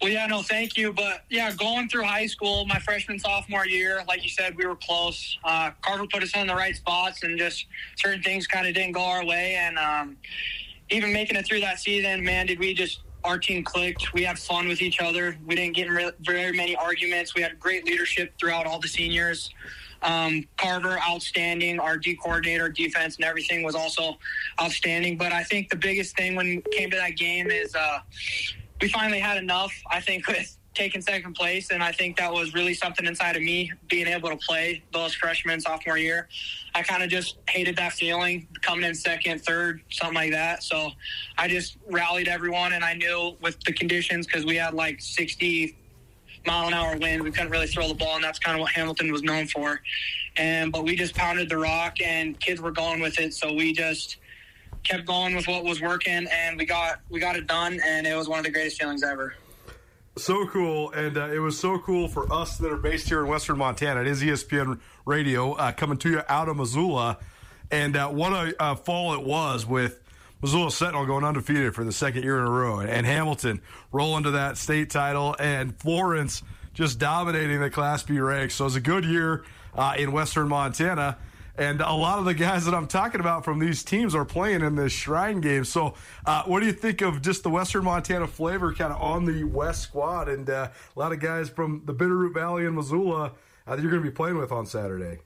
Well, 0.03 0.11
yeah, 0.11 0.27
no, 0.27 0.43
thank 0.43 0.77
you. 0.77 0.93
But 0.93 1.25
yeah, 1.29 1.51
going 1.53 1.89
through 1.89 2.05
high 2.05 2.27
school, 2.27 2.67
my 2.67 2.79
freshman, 2.79 3.19
sophomore 3.19 3.67
year, 3.67 4.05
like 4.07 4.23
you 4.23 4.29
said, 4.29 4.57
we 4.57 4.65
were 4.67 4.77
close. 4.77 5.39
Uh, 5.45 5.71
Carver 5.83 6.07
put 6.07 6.23
us 6.23 6.37
in 6.37 6.47
the 6.47 6.55
right 6.55 6.77
spots, 6.77 7.25
and 7.25 7.39
just 7.39 7.67
certain 7.97 8.23
things 8.23 8.47
kind 8.47 8.67
of 8.67 8.75
didn't 8.75 8.93
go 8.93 9.03
our 9.03 9.25
way. 9.25 9.55
And 9.57 9.77
um, 9.79 10.17
even 10.91 11.13
making 11.13 11.37
it 11.37 11.47
through 11.47 11.61
that 11.61 11.79
season, 11.79 12.25
man, 12.25 12.47
did 12.47 12.59
we 12.59 12.75
just 12.75 13.01
our 13.25 13.39
team 13.39 13.65
clicked. 13.65 14.13
We 14.13 14.23
had 14.23 14.39
fun 14.39 14.69
with 14.69 14.81
each 14.81 15.01
other. 15.01 15.37
We 15.45 15.55
didn't 15.55 15.75
get 15.75 15.89
in 15.89 16.13
very 16.21 16.53
many 16.53 16.77
arguments. 16.77 17.35
We 17.35 17.43
had 17.43 17.59
great 17.59 17.85
leadership 17.85 18.33
throughout 18.39 18.67
all 18.67 18.79
the 18.79 18.89
seniors. 18.89 19.51
Um, 20.03 20.47
Carver, 20.57 20.99
outstanding. 21.07 21.81
Our 21.81 21.97
D 21.97 22.17
coordinator, 22.17 22.69
defense, 22.69 23.17
and 23.17 23.25
everything 23.25 23.63
was 23.63 23.75
also 23.75 24.19
outstanding. 24.61 25.17
But 25.17 25.33
I 25.33 25.43
think 25.43 25.69
the 25.69 25.77
biggest 25.77 26.17
thing 26.17 26.37
when 26.37 26.47
it 26.47 26.71
came 26.71 26.91
to 26.91 26.97
that 26.97 27.17
game 27.17 27.51
is 27.51 27.75
uh, 27.75 27.99
we 28.81 28.89
finally 28.89 29.19
had 29.19 29.37
enough. 29.37 29.73
I 29.91 30.01
think 30.01 30.27
with 30.29 30.57
taking 30.79 31.01
second 31.03 31.35
place, 31.35 31.71
and 31.71 31.83
I 31.83 31.91
think 31.93 32.17
that 32.17 32.33
was 32.33 32.55
really 32.55 32.73
something 32.73 33.05
inside 33.05 33.37
of 33.37 33.43
me 33.43 33.73
being 33.89 34.07
able 34.07 34.31
to 34.31 34.37
play 34.37 34.83
those 34.93 35.13
freshman 35.15 35.61
sophomore 35.61 35.99
year. 35.99 36.29
I 36.75 36.83
kind 36.83 37.03
of 37.03 37.11
just 37.11 37.37
hated 37.51 37.77
that 37.77 37.93
feeling 37.93 38.47
coming 38.63 38.85
in 38.85 38.95
second, 38.95 39.45
third, 39.45 39.83
something 39.91 40.15
like 40.15 40.31
that. 40.31 40.63
So 40.63 40.91
I 41.37 41.49
just 41.49 41.77
rallied 41.91 42.29
everyone, 42.29 42.73
and 42.73 42.85
I 42.85 42.95
knew 42.95 43.37
with 43.43 43.59
the 43.65 43.73
conditions 43.73 44.27
because 44.27 44.47
we 44.47 44.57
had 44.57 44.73
like 44.73 45.01
sixty 45.01 45.77
mile 46.47 46.69
an 46.69 46.75
hour 46.75 46.97
wind. 46.97 47.23
We 47.25 47.33
couldn't 47.33 47.51
really 47.51 47.67
throw 47.67 47.89
the 47.89 47.95
ball, 47.95 48.15
and 48.15 48.25
that's 48.25 48.39
kind 48.39 48.57
of 48.57 48.61
what 48.61 48.71
Hamilton 48.73 49.13
was 49.13 49.23
known 49.23 49.49
for. 49.49 49.81
And 50.37 50.71
but 50.73 50.85
we 50.85 50.95
just 50.95 51.15
pounded 51.15 51.49
the 51.49 51.59
rock, 51.59 52.01
and 52.01 52.39
kids 52.39 52.61
were 52.61 52.71
going 52.71 53.01
with 53.01 53.19
it. 53.19 53.35
So 53.35 53.53
we 53.53 53.73
just 53.73 54.19
kept 54.85 55.05
going 55.07 55.35
with 55.35 55.49
what 55.49 55.65
was 55.65 55.81
working, 55.81 56.29
and 56.33 56.57
we 56.57 56.65
got 56.65 57.01
we 57.11 57.19
got 57.19 57.35
it 57.35 57.49
done, 57.49 57.81
and 57.85 58.07
it 58.07 58.17
was 58.17 58.29
one 58.29 58.39
of 58.39 58.45
the 58.45 58.53
greatest 58.53 58.81
feelings 58.81 59.03
ever. 59.03 59.35
So 60.19 60.47
cool, 60.49 60.91
and 60.91 61.17
uh, 61.17 61.29
it 61.29 61.39
was 61.39 61.61
so 61.61 61.79
cool 61.79 62.09
for 62.09 62.31
us 62.33 62.59
that 62.59 62.73
are 62.73 62.77
based 62.77 63.09
here 63.09 63.21
in 63.21 63.29
Western 63.29 63.57
Montana. 63.57 64.01
It 64.01 64.09
is 64.09 64.21
ESPN 64.21 64.81
Radio 65.07 65.53
uh, 65.53 65.71
coming 65.71 65.97
to 65.99 66.11
you 66.11 66.23
out 66.29 66.49
of 66.49 66.57
Missoula, 66.57 67.19
and 67.71 67.97
uh, 67.97 68.09
what 68.09 68.33
a 68.33 68.61
uh, 68.61 68.75
fall 68.75 69.15
it 69.15 69.23
was 69.23 69.65
with 69.65 70.01
Missoula 70.43 70.73
Sentinel 70.73 71.07
going 71.07 71.25
undefeated 71.25 71.73
for 71.73 71.85
the 71.85 71.93
second 71.93 72.25
year 72.25 72.41
in 72.41 72.47
a 72.47 72.51
row, 72.51 72.81
and 72.81 73.07
Hamilton 73.07 73.61
rolling 73.93 74.25
to 74.25 74.33
that 74.33 74.59
state 74.59 74.91
title, 74.91 75.37
and 75.39 75.79
Florence 75.79 76.43
just 76.75 76.99
dominating 76.99 77.61
the 77.61 77.71
Class 77.71 78.03
B 78.03 78.19
ranks. 78.19 78.57
So 78.57 78.65
it 78.65 78.67
was 78.67 78.77
a 78.77 78.81
good 78.81 79.05
year 79.05 79.45
uh, 79.77 79.95
in 79.97 80.11
Western 80.11 80.49
Montana. 80.49 81.17
And 81.59 81.81
a 81.81 81.93
lot 81.93 82.21
of 82.21 82.25
the 82.25 82.35
guys 82.35 82.65
that 82.67 82.75
I'm 82.75 82.87
talking 82.87 83.21
about 83.21 83.45
from 83.45 83.59
these 83.59 83.83
teams 83.83 84.15
are 84.15 84.25
playing 84.25 84.61
in 84.63 84.77
this 84.77 84.93
Shrine 84.93 85.41
game. 85.41 85.65
So, 85.65 85.95
uh, 86.25 86.45
what 86.45 86.61
do 86.61 86.67
you 86.67 86.73
think 86.73 87.03
of 87.03 87.21
just 87.21 87.43
the 87.43 87.51
Western 87.51 87.83
Montana 87.83 88.29
flavor 88.29 88.73
kind 88.73 88.93
of 88.93 89.03
on 89.03 89.25
the 89.25 89.43
West 89.43 89.83
squad? 89.83 90.29
And 90.29 90.49
uh, 90.49 90.69
a 90.97 90.99
lot 90.99 91.11
of 91.11 91.19
guys 91.19 91.51
from 91.51 91.83
the 91.85 91.93
Bitterroot 91.93 92.33
Valley 92.33 92.65
and 92.65 92.77
Missoula 92.77 93.33
uh, 93.67 93.75
that 93.75 93.83
you're 93.83 93.91
going 93.91 94.03
to 94.05 94.09
be 94.09 94.15
playing 94.15 94.39
with 94.39 94.53
on 94.53 94.67
Saturday. 94.67 95.19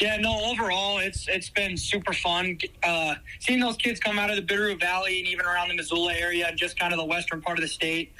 Yeah, 0.00 0.16
no. 0.16 0.40
Overall, 0.46 0.98
it's 0.98 1.28
it's 1.28 1.50
been 1.50 1.76
super 1.76 2.14
fun 2.14 2.58
uh, 2.82 3.16
seeing 3.38 3.60
those 3.60 3.76
kids 3.76 4.00
come 4.00 4.18
out 4.18 4.30
of 4.30 4.36
the 4.36 4.42
Bitterroot 4.42 4.80
Valley 4.80 5.18
and 5.18 5.28
even 5.28 5.44
around 5.44 5.68
the 5.68 5.74
Missoula 5.74 6.14
area 6.14 6.48
and 6.48 6.56
just 6.56 6.78
kind 6.78 6.94
of 6.94 6.98
the 6.98 7.04
western 7.04 7.42
part 7.42 7.58
of 7.58 7.62
the 7.62 7.68
state. 7.68 8.12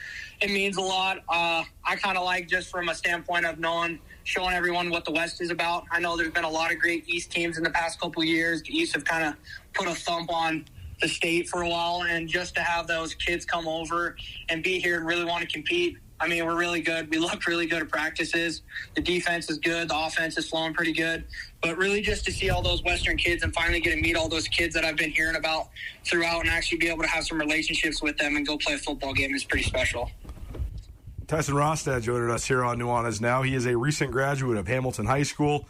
It 0.43 0.51
means 0.51 0.77
a 0.77 0.83
lot. 0.83 1.19
Uh, 1.29 1.65
I 1.85 1.97
kind 1.97 2.19
of 2.19 2.25
like 2.25 2.49
just 2.49 2.71
from 2.71 2.91
a 2.91 2.95
standpoint 2.95 3.47
of 3.47 3.59
knowing, 3.59 3.99
showing 4.31 4.55
everyone 4.55 4.91
what 4.91 5.05
the 5.05 5.11
West 5.11 5.41
is 5.41 5.51
about. 5.51 5.85
I 5.91 5.99
know 5.99 6.17
there's 6.17 6.31
been 6.31 6.45
a 6.45 6.51
lot 6.51 6.71
of 6.71 6.79
great 6.79 7.03
East 7.09 7.33
teams 7.33 7.59
in 7.59 7.65
the 7.65 7.71
past 7.71 8.01
couple 8.01 8.23
years. 8.23 8.63
The 8.63 8.77
East 8.77 8.95
have 8.95 9.05
kind 9.05 9.25
of 9.25 9.35
put 9.73 9.89
a 9.89 9.95
thump 9.95 10.33
on 10.33 10.67
the 11.01 11.09
state 11.09 11.49
for 11.49 11.63
a 11.63 11.69
while, 11.69 12.05
and 12.09 12.29
just 12.29 12.55
to 12.55 12.61
have 12.61 12.87
those 12.87 13.13
kids 13.13 13.45
come 13.45 13.67
over 13.67 14.15
and 14.49 14.63
be 14.63 14.79
here 14.79 14.99
and 14.99 15.07
really 15.07 15.25
want 15.25 15.43
to 15.43 15.49
compete. 15.49 15.97
I 16.21 16.29
mean, 16.29 16.47
we're 16.47 16.57
really 16.57 16.81
good. 16.81 17.11
We 17.11 17.19
look 17.27 17.45
really 17.47 17.67
good 17.67 17.83
at 17.83 17.89
practices. 17.89 18.63
The 18.95 19.01
defense 19.01 19.51
is 19.51 19.59
good. 19.59 19.89
The 19.89 19.99
offense 19.99 20.39
is 20.39 20.49
flowing 20.49 20.75
pretty 20.75 20.93
good. 20.93 21.25
But 21.61 21.77
really, 21.77 22.01
just 22.01 22.25
to 22.27 22.33
see 22.33 22.51
all 22.51 22.63
those 22.63 22.85
Western 22.85 23.17
kids 23.17 23.43
and 23.43 23.53
finally 23.53 23.81
get 23.81 23.97
to 23.97 24.01
meet 24.01 24.15
all 24.15 24.29
those 24.29 24.47
kids 24.47 24.75
that 24.75 24.85
I've 24.85 24.97
been 24.97 25.11
hearing 25.11 25.35
about 25.35 25.71
throughout 26.05 26.43
and 26.43 26.51
actually 26.51 26.79
be 26.79 26.89
able 26.89 27.03
to 27.03 27.09
have 27.09 27.25
some 27.25 27.39
relationships 27.41 28.01
with 28.01 28.17
them 28.17 28.37
and 28.37 28.47
go 28.47 28.57
play 28.59 28.75
a 28.75 28.79
football 28.79 29.13
game 29.13 29.35
is 29.35 29.43
pretty 29.43 29.65
special. 29.65 30.09
Tyson 31.31 31.55
Rostad 31.55 32.03
joining 32.03 32.29
us 32.29 32.45
here 32.45 32.65
on 32.65 32.77
Nuanez 32.81 33.21
Now. 33.21 33.43
He 33.43 33.55
is 33.55 33.65
a 33.65 33.77
recent 33.77 34.11
graduate 34.11 34.59
of 34.59 34.67
Hamilton 34.67 35.07
High 35.07 35.23
School, 35.23 35.69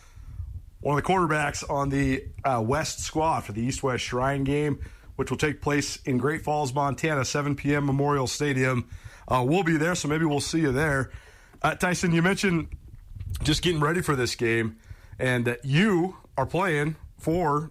one 0.80 0.96
of 0.96 1.04
the 1.04 1.06
quarterbacks 1.06 1.68
on 1.68 1.90
the 1.90 2.24
uh, 2.42 2.62
West 2.64 3.00
squad 3.00 3.40
for 3.40 3.52
the 3.52 3.60
East 3.60 3.82
West 3.82 4.02
Shrine 4.02 4.42
game, 4.42 4.80
which 5.16 5.28
will 5.28 5.36
take 5.36 5.60
place 5.60 5.96
in 6.06 6.16
Great 6.16 6.40
Falls, 6.40 6.72
Montana, 6.72 7.26
7 7.26 7.56
p.m. 7.56 7.84
Memorial 7.84 8.26
Stadium. 8.26 8.88
Uh, 9.28 9.44
we'll 9.46 9.62
be 9.62 9.76
there, 9.76 9.94
so 9.94 10.08
maybe 10.08 10.24
we'll 10.24 10.40
see 10.40 10.60
you 10.60 10.72
there. 10.72 11.10
Uh, 11.60 11.74
Tyson, 11.74 12.12
you 12.12 12.22
mentioned 12.22 12.68
just 13.42 13.60
getting 13.60 13.82
ready 13.82 14.00
for 14.00 14.16
this 14.16 14.36
game, 14.36 14.78
and 15.18 15.44
that 15.44 15.62
you 15.62 16.16
are 16.38 16.46
playing 16.46 16.96
for 17.18 17.70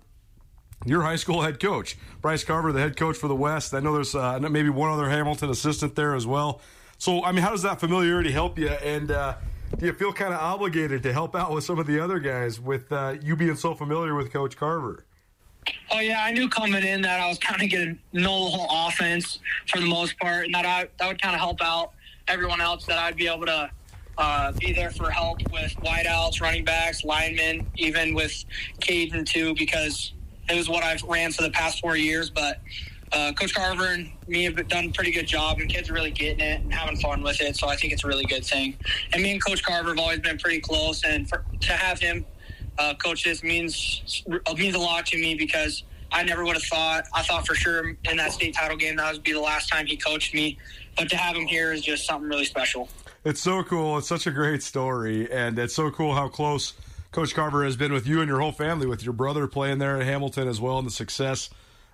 your 0.86 1.02
high 1.02 1.16
school 1.16 1.42
head 1.42 1.60
coach, 1.60 1.98
Bryce 2.22 2.44
Carver, 2.44 2.72
the 2.72 2.82
head 2.82 2.96
coach 2.96 3.18
for 3.18 3.28
the 3.28 3.36
West. 3.36 3.74
I 3.74 3.80
know 3.80 3.94
there's 3.94 4.14
uh, 4.14 4.38
maybe 4.38 4.70
one 4.70 4.92
other 4.92 5.10
Hamilton 5.10 5.50
assistant 5.50 5.96
there 5.96 6.14
as 6.14 6.28
well. 6.28 6.62
So, 7.00 7.24
I 7.24 7.32
mean, 7.32 7.42
how 7.42 7.52
does 7.52 7.62
that 7.62 7.80
familiarity 7.80 8.32
help 8.32 8.60
you? 8.60 8.68
And 8.68 9.10
uh, 9.10 9.36
do 9.78 9.86
you 9.86 9.94
feel 9.94 10.12
kind 10.12 10.34
of 10.34 10.40
obligated 10.42 11.02
to 11.04 11.14
help 11.14 11.34
out 11.34 11.54
with 11.54 11.64
some 11.64 11.80
of 11.80 11.88
the 11.88 11.98
other 11.98 12.20
guys 12.20 12.60
with 12.60 12.92
uh, 12.92 13.16
you 13.22 13.38
being 13.38 13.56
so 13.56 13.74
familiar 13.74 14.16
with 14.16 14.34
Coach 14.34 14.58
Carver? 14.58 15.06
Oh 15.92 16.00
yeah, 16.00 16.22
I 16.22 16.32
knew 16.32 16.50
coming 16.50 16.84
in 16.84 17.02
that 17.04 17.22
I 17.22 17.28
was 17.30 17.38
kind 17.38 17.62
of 17.62 17.70
getting 17.70 18.00
know 18.12 18.46
the 18.46 18.52
whole 18.52 18.88
offense 18.88 19.40
for 19.68 19.80
the 19.80 19.86
most 19.86 20.18
part, 20.20 20.46
and 20.46 20.54
that 20.54 20.66
I 20.66 20.90
that 21.00 21.08
would 21.08 21.22
kind 21.22 21.36
of 21.36 21.40
help 21.40 21.62
out 21.62 21.92
everyone 22.28 22.60
else. 22.60 22.86
That 22.86 22.98
I'd 22.98 23.16
be 23.16 23.28
able 23.28 23.46
to 23.46 23.72
uh, 24.18 24.52
be 24.54 24.74
there 24.74 24.92
for 24.92 25.10
help 25.10 25.40
with 25.54 25.74
wideouts, 25.78 26.42
running 26.42 26.66
backs, 26.66 27.06
linemen, 27.06 27.66
even 27.78 28.14
with 28.14 28.44
Caden 28.80 29.26
too, 29.26 29.56
because 29.56 30.14
it 30.50 30.56
was 30.58 30.68
what 30.68 30.84
I've 30.84 31.04
ran 31.04 31.32
for 31.32 31.44
the 31.44 31.52
past 31.52 31.80
four 31.80 31.96
years. 31.96 32.30
But 32.30 32.60
uh, 33.12 33.34
Coach 33.34 33.54
Carver 33.54 33.88
and 33.88 34.12
me 34.28 34.44
have 34.44 34.68
done 34.68 34.86
a 34.86 34.92
pretty 34.92 35.12
good 35.12 35.28
job, 35.28 35.60
and 35.60 35.70
kids 35.70 35.90
are 35.90 35.94
really 35.94 36.12
getting 36.12 36.40
it 36.40 36.62
and 36.62 36.74
having 36.74 36.98
fun 36.98 37.22
with 37.22 37.42
it. 37.42 37.56
So 37.56 37.68
I 37.68 37.76
think 37.76 37.94
it's 37.94 38.04
a 38.04 38.08
really 38.08 38.26
good 38.26 38.46
thing. 38.46 38.78
And 39.14 39.24
me 39.24 39.32
and 39.32 39.44
Coach 39.44 39.64
Carver 39.64 39.90
have 39.90 40.00
always 40.00 40.20
been 40.20 40.38
pretty 40.38 40.60
close, 40.60 41.04
and 41.04 41.28
for, 41.28 41.44
to 41.62 41.74
have 41.74 42.00
him 42.00 42.26
uh, 42.78 42.94
coach 42.96 43.24
this 43.24 43.44
means 43.44 44.24
means 44.56 44.76
a 44.76 44.80
lot 44.80 45.06
to 45.08 45.18
me 45.18 45.36
because 45.36 45.84
I 46.12 46.24
never 46.24 46.46
would 46.46 46.56
have 46.56 46.64
thought. 46.64 47.06
I 47.14 47.22
thought 47.24 47.46
for 47.46 47.54
sure 47.54 47.96
in 48.10 48.18
that 48.18 48.32
state 48.32 48.56
title 48.56 48.78
game 48.78 48.96
that 48.96 49.14
would 49.14 49.24
be 49.24 49.34
the 49.34 49.40
last 49.40 49.70
time 49.70 49.86
he 49.86 49.98
coached 49.98 50.34
me, 50.34 50.58
but 50.98 51.10
to 51.10 51.18
have 51.18 51.36
him 51.36 51.46
here 51.46 51.74
is 51.74 51.82
just 51.82 52.08
something 52.08 52.30
really 52.30 52.46
special. 52.46 52.90
It's 53.26 53.42
so 53.42 53.64
cool. 53.64 53.98
It's 53.98 54.08
such 54.08 54.28
a 54.28 54.32
great 54.32 54.64
story, 54.64 55.30
and 55.32 55.60
it's 55.60 55.76
so 55.76 55.92
cool 55.92 56.16
how 56.16 56.30
close 56.30 56.74
Coach 57.12 57.36
Carver 57.36 57.66
has 57.66 57.76
been 57.76 57.92
with 57.92 58.08
you 58.08 58.22
and 58.22 58.30
your 58.30 58.40
whole 58.40 58.54
family, 58.54 58.88
with 58.88 59.04
your 59.04 59.14
brother 59.14 59.46
playing 59.46 59.80
there 59.80 60.00
at 60.00 60.06
Hamilton 60.06 60.48
as 60.48 60.62
well, 60.62 60.78
and 60.78 60.88
the 60.88 60.92
success 60.92 61.50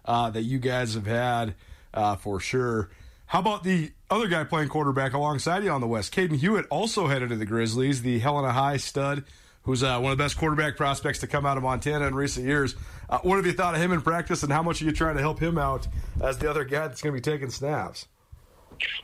uh, 0.05 0.29
that 0.29 0.43
you 0.43 0.59
guys 0.59 0.93
have 0.93 1.07
had 1.07 1.55
uh, 1.93 2.15
for 2.15 2.39
sure. 2.39 2.89
How 3.27 3.39
about 3.39 3.63
the 3.63 3.91
other 4.09 4.27
guy 4.27 4.43
playing 4.43 4.69
quarterback 4.69 5.13
alongside 5.13 5.63
you 5.63 5.71
on 5.71 5.81
the 5.81 5.87
West? 5.87 6.13
Caden 6.13 6.37
Hewitt 6.37 6.67
also 6.69 7.07
headed 7.07 7.29
to 7.29 7.35
the 7.35 7.45
Grizzlies, 7.45 8.01
the 8.01 8.19
Helena 8.19 8.51
High 8.51 8.77
stud, 8.77 9.23
who's 9.63 9.81
uh, 9.81 9.99
one 9.99 10.11
of 10.11 10.17
the 10.17 10.23
best 10.23 10.37
quarterback 10.37 10.77
prospects 10.77 11.19
to 11.19 11.27
come 11.27 11.45
out 11.45 11.57
of 11.57 11.63
Montana 11.63 12.05
in 12.05 12.13
recent 12.13 12.45
years. 12.45 12.75
Uh, 13.09 13.17
what 13.19 13.37
have 13.37 13.45
you 13.45 13.53
thought 13.53 13.73
of 13.73 13.81
him 13.81 13.91
in 13.91 14.01
practice, 14.01 14.43
and 14.43 14.51
how 14.51 14.61
much 14.61 14.81
are 14.81 14.85
you 14.85 14.91
trying 14.91 15.15
to 15.15 15.21
help 15.21 15.39
him 15.39 15.57
out 15.57 15.87
as 16.21 16.37
the 16.37 16.49
other 16.49 16.63
guy 16.63 16.87
that's 16.87 17.01
going 17.01 17.15
to 17.15 17.19
be 17.19 17.31
taking 17.31 17.49
snaps? 17.49 18.07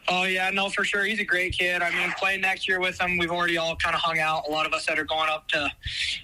Oh 0.08 0.24
yeah, 0.24 0.50
no, 0.50 0.70
for 0.70 0.84
sure. 0.84 1.04
He's 1.04 1.20
a 1.20 1.26
great 1.26 1.54
kid. 1.58 1.82
I 1.82 1.90
mean, 1.92 2.12
playing 2.20 2.42
next 2.42 2.68
year 2.68 2.80
with 2.80 3.00
him, 3.00 3.18
we've 3.18 3.32
already 3.32 3.58
all 3.58 3.76
kind 3.78 3.96
of 3.96 4.02
hung 4.02 4.20
out. 4.20 4.44
A 4.48 4.52
lot 4.52 4.66
of 4.66 4.74
us 4.74 4.86
that 4.86 5.00
are 5.00 5.06
going 5.06 5.30
up 5.30 5.48
to 5.50 5.72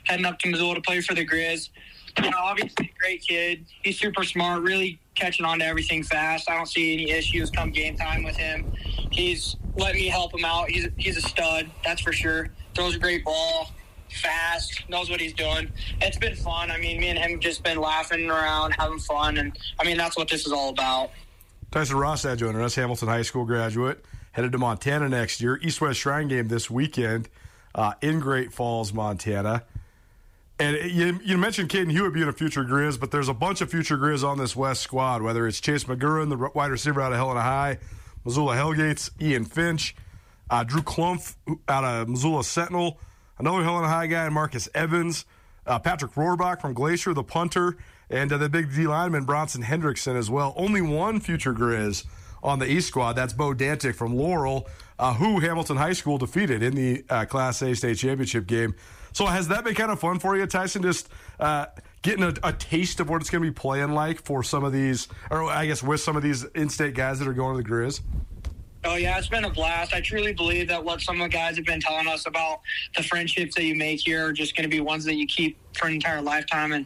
heading 0.03 0.25
up 0.25 0.37
to 0.39 0.49
Missoula 0.49 0.75
to 0.75 0.81
play 0.81 1.01
for 1.01 1.15
the 1.15 1.25
Grizz. 1.25 1.69
You 2.23 2.31
know, 2.31 2.37
obviously, 2.41 2.91
great 2.99 3.21
kid. 3.21 3.65
He's 3.83 3.99
super 3.99 4.23
smart. 4.23 4.63
Really 4.63 4.99
catching 5.13 5.45
on 5.45 5.59
to 5.59 5.65
everything 5.65 6.03
fast. 6.03 6.49
I 6.49 6.55
don't 6.55 6.67
see 6.67 6.93
any 6.93 7.11
issues 7.11 7.51
come 7.51 7.71
game 7.71 7.95
time 7.95 8.23
with 8.23 8.35
him. 8.35 8.71
He's 9.11 9.55
let 9.75 9.93
me 9.93 10.07
help 10.07 10.33
him 10.33 10.43
out. 10.43 10.69
He's 10.69 10.87
he's 10.97 11.17
a 11.17 11.21
stud, 11.21 11.69
that's 11.83 12.01
for 12.01 12.11
sure. 12.11 12.49
Throws 12.73 12.95
a 12.95 12.99
great 12.99 13.23
ball, 13.23 13.71
fast, 14.09 14.83
knows 14.89 15.09
what 15.09 15.19
he's 15.19 15.33
doing. 15.33 15.71
It's 16.01 16.17
been 16.17 16.35
fun. 16.35 16.71
I 16.71 16.77
mean, 16.77 16.99
me 16.99 17.09
and 17.09 17.19
him 17.19 17.39
just 17.39 17.63
been 17.63 17.79
laughing 17.79 18.29
around, 18.29 18.71
having 18.71 18.99
fun, 18.99 19.37
and 19.37 19.57
I 19.79 19.85
mean 19.85 19.97
that's 19.97 20.17
what 20.17 20.27
this 20.27 20.45
is 20.45 20.51
all 20.51 20.69
about. 20.69 21.11
Tyson 21.71 21.97
Rostad 21.97 22.37
joining 22.37 22.61
us, 22.61 22.75
Hamilton 22.75 23.09
High 23.09 23.21
School 23.23 23.45
graduate, 23.45 24.03
headed 24.31 24.53
to 24.53 24.57
Montana 24.57 25.09
next 25.09 25.41
year. 25.41 25.59
East 25.61 25.81
West 25.81 25.99
Shrine 25.99 26.27
game 26.27 26.47
this 26.47 26.69
weekend 26.69 27.29
uh, 27.75 27.93
in 28.01 28.19
Great 28.19 28.53
Falls, 28.53 28.93
Montana. 28.93 29.63
And 30.59 30.91
you, 30.91 31.19
you 31.23 31.37
mentioned 31.37 31.69
Caden 31.69 31.91
Hewitt 31.91 32.13
being 32.13 32.27
a 32.27 32.33
future 32.33 32.63
Grizz, 32.63 32.99
but 32.99 33.11
there's 33.11 33.29
a 33.29 33.33
bunch 33.33 33.61
of 33.61 33.69
future 33.69 33.97
Grizz 33.97 34.27
on 34.27 34.39
this 34.39 34.55
West 34.55 34.81
squad, 34.81 35.21
whether 35.21 35.47
it's 35.47 35.61
Chase 35.61 35.83
McGurran, 35.83 36.29
the 36.29 36.49
wide 36.55 36.71
receiver 36.71 36.99
out 36.99 37.11
of 37.11 37.19
Helena 37.19 37.41
High, 37.41 37.77
Missoula 38.25 38.55
Hellgates, 38.55 39.11
Ian 39.21 39.45
Finch, 39.45 39.95
uh, 40.49 40.63
Drew 40.63 40.81
Klumpf 40.81 41.35
out 41.67 41.83
of 41.83 42.09
Missoula 42.09 42.43
Sentinel, 42.43 42.99
another 43.37 43.63
Helena 43.63 43.87
High 43.87 44.07
guy, 44.07 44.29
Marcus 44.29 44.67
Evans, 44.73 45.25
uh, 45.67 45.77
Patrick 45.77 46.13
Rohrbach 46.13 46.59
from 46.59 46.73
Glacier, 46.73 47.13
the 47.13 47.23
punter, 47.23 47.77
and 48.09 48.33
uh, 48.33 48.37
the 48.37 48.49
big 48.49 48.73
D 48.73 48.87
lineman 48.87 49.25
Bronson 49.25 49.61
Hendrickson 49.61 50.15
as 50.15 50.29
well. 50.29 50.53
Only 50.57 50.81
one 50.81 51.19
future 51.19 51.53
Grizz 51.53 52.05
on 52.41 52.57
the 52.57 52.71
East 52.71 52.87
squad. 52.87 53.13
That's 53.13 53.33
Bo 53.33 53.53
Dantic 53.53 53.95
from 53.95 54.15
Laurel, 54.15 54.67
uh, 54.97 55.13
who 55.13 55.39
Hamilton 55.39 55.77
High 55.77 55.93
School 55.93 56.17
defeated 56.17 56.63
in 56.63 56.73
the 56.73 57.03
uh, 57.09 57.25
Class 57.25 57.61
A 57.61 57.75
state 57.75 57.97
championship 57.97 58.47
game. 58.47 58.73
So 59.17 59.25
has 59.25 59.47
that 59.47 59.63
been 59.63 59.73
kind 59.73 59.89
of 59.89 59.99
fun 59.99 60.19
for 60.19 60.37
you, 60.37 60.45
Tyson? 60.45 60.83
Just 60.83 61.09
uh, 61.39 61.65
getting 62.03 62.21
a, 62.21 62.35
a, 62.43 62.53
taste 62.53 62.99
of 62.99 63.09
what 63.09 63.19
it's 63.19 63.31
going 63.31 63.43
to 63.43 63.49
be 63.49 63.51
playing 63.51 63.93
like 63.93 64.21
for 64.21 64.43
some 64.43 64.63
of 64.63 64.71
these, 64.71 65.07
or 65.31 65.45
I 65.45 65.65
guess 65.65 65.81
with 65.81 66.01
some 66.01 66.15
of 66.15 66.21
these 66.21 66.43
in-state 66.43 66.93
guys 66.93 67.17
that 67.17 67.27
are 67.27 67.33
going 67.33 67.57
to 67.57 67.63
the 67.63 67.67
Grizz. 67.67 68.01
Oh 68.83 68.93
yeah, 68.93 69.17
it's 69.17 69.27
been 69.27 69.45
a 69.45 69.49
blast. 69.49 69.91
I 69.91 70.01
truly 70.01 70.33
believe 70.33 70.67
that 70.67 70.85
what 70.85 71.01
some 71.01 71.19
of 71.19 71.31
the 71.31 71.35
guys 71.35 71.55
have 71.55 71.65
been 71.65 71.79
telling 71.79 72.07
us 72.07 72.27
about 72.27 72.61
the 72.95 73.01
friendships 73.01 73.55
that 73.55 73.63
you 73.63 73.73
make 73.73 74.01
here 74.01 74.23
are 74.23 74.31
just 74.31 74.55
going 74.55 74.69
to 74.69 74.75
be 74.75 74.81
ones 74.81 75.03
that 75.05 75.15
you 75.15 75.25
keep 75.25 75.57
for 75.75 75.87
an 75.87 75.95
entire 75.95 76.21
lifetime, 76.21 76.73
and 76.73 76.85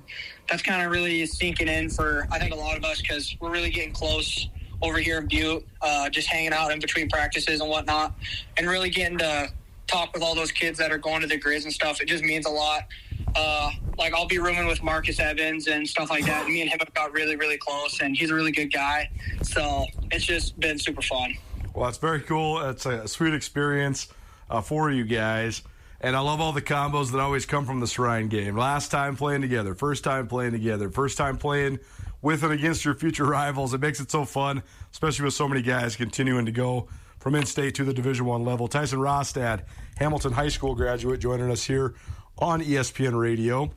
that's 0.50 0.62
kind 0.62 0.82
of 0.86 0.90
really 0.90 1.26
sinking 1.26 1.68
in 1.68 1.90
for 1.90 2.30
I 2.32 2.40
think 2.40 2.54
a 2.54 2.58
lot 2.58 2.78
of 2.78 2.86
us 2.86 3.02
because 3.02 3.36
we're 3.42 3.52
really 3.52 3.72
getting 3.72 3.92
close 3.92 4.48
over 4.82 5.00
here 5.00 5.18
in 5.18 5.28
Butte, 5.28 5.68
uh, 5.82 6.10
just 6.10 6.30
hanging 6.30 6.54
out 6.54 6.72
in 6.72 6.80
between 6.80 7.10
practices 7.10 7.60
and 7.60 7.70
whatnot, 7.70 8.16
and 8.56 8.70
really 8.70 8.90
getting 8.90 9.18
to 9.18 9.50
talk 9.92 10.14
with 10.14 10.24
all 10.24 10.36
those 10.36 10.52
kids 10.52 10.78
that 10.80 10.92
are 10.92 10.98
going 10.98 11.22
to 11.22 11.28
the 11.28 11.40
Grizz 11.40 11.64
and 11.64 11.74
stuff. 11.74 12.02
It 12.02 12.08
just 12.08 12.24
means 12.24 12.46
a 12.46 12.50
lot. 12.50 12.88
Uh, 13.36 13.72
like 13.98 14.14
I'll 14.14 14.28
be 14.28 14.40
rooming 14.40 14.68
with 14.68 14.82
Marcus 14.84 15.20
Evans 15.20 15.68
and 15.68 15.88
stuff 15.88 16.10
like 16.10 16.26
that. 16.26 16.48
Me 16.48 16.62
and 16.62 16.70
him 16.70 16.80
have 16.80 16.94
got 16.94 17.14
really, 17.14 17.36
really 17.36 17.58
close, 17.58 18.02
and 18.02 18.16
he's 18.16 18.32
a 18.32 18.36
really 18.36 18.52
good 18.52 18.72
guy. 18.72 19.10
So 19.44 19.86
it's 20.12 20.26
just 20.26 20.60
been 20.60 20.78
super 20.78 21.02
fun. 21.02 21.36
Well, 21.74 21.88
it's 21.88 21.98
very 21.98 22.22
cool. 22.22 22.62
It's 22.62 22.86
a 22.86 23.08
sweet 23.08 23.34
experience 23.34 24.08
uh, 24.50 24.62
for 24.62 24.92
you 24.92 25.04
guys. 25.04 25.62
And 26.04 26.16
I 26.16 26.20
love 26.20 26.42
all 26.42 26.52
the 26.52 26.64
combos 26.64 27.12
that 27.12 27.20
always 27.20 27.46
come 27.46 27.66
from 27.66 27.80
the 27.80 27.86
Shrine 27.86 28.28
game. 28.28 28.58
Last 28.58 28.90
time 28.90 29.16
playing 29.16 29.42
together, 29.42 29.76
first 29.76 30.04
time 30.04 30.28
playing 30.28 30.52
together, 30.52 30.90
first 30.90 31.16
time 31.16 31.38
playing 31.38 31.80
with 32.24 32.44
and 32.44 32.52
against 32.52 32.84
your 32.84 32.96
future 32.96 33.26
rivals. 33.26 33.74
It 33.74 33.82
makes 33.82 34.00
it 34.00 34.10
so 34.10 34.26
fun, 34.26 34.64
especially 34.92 35.26
with 35.26 35.36
so 35.36 35.48
many 35.48 35.62
guys 35.62 35.96
continuing 35.96 36.48
to 36.48 36.52
go 36.52 36.88
from 37.22 37.36
in-state 37.36 37.76
to 37.76 37.86
the 37.86 37.94
Division 37.94 38.26
One 38.26 38.44
level. 38.44 38.68
Tyson 38.68 39.00
Rostad, 39.00 39.64
Hamilton 39.98 40.34
High 40.34 40.50
School 40.50 40.74
graduate, 40.76 41.20
joining 41.20 41.52
us 41.52 41.64
here 41.64 41.94
on 42.40 42.62
ESPN 42.62 43.18
Radio. 43.18 43.72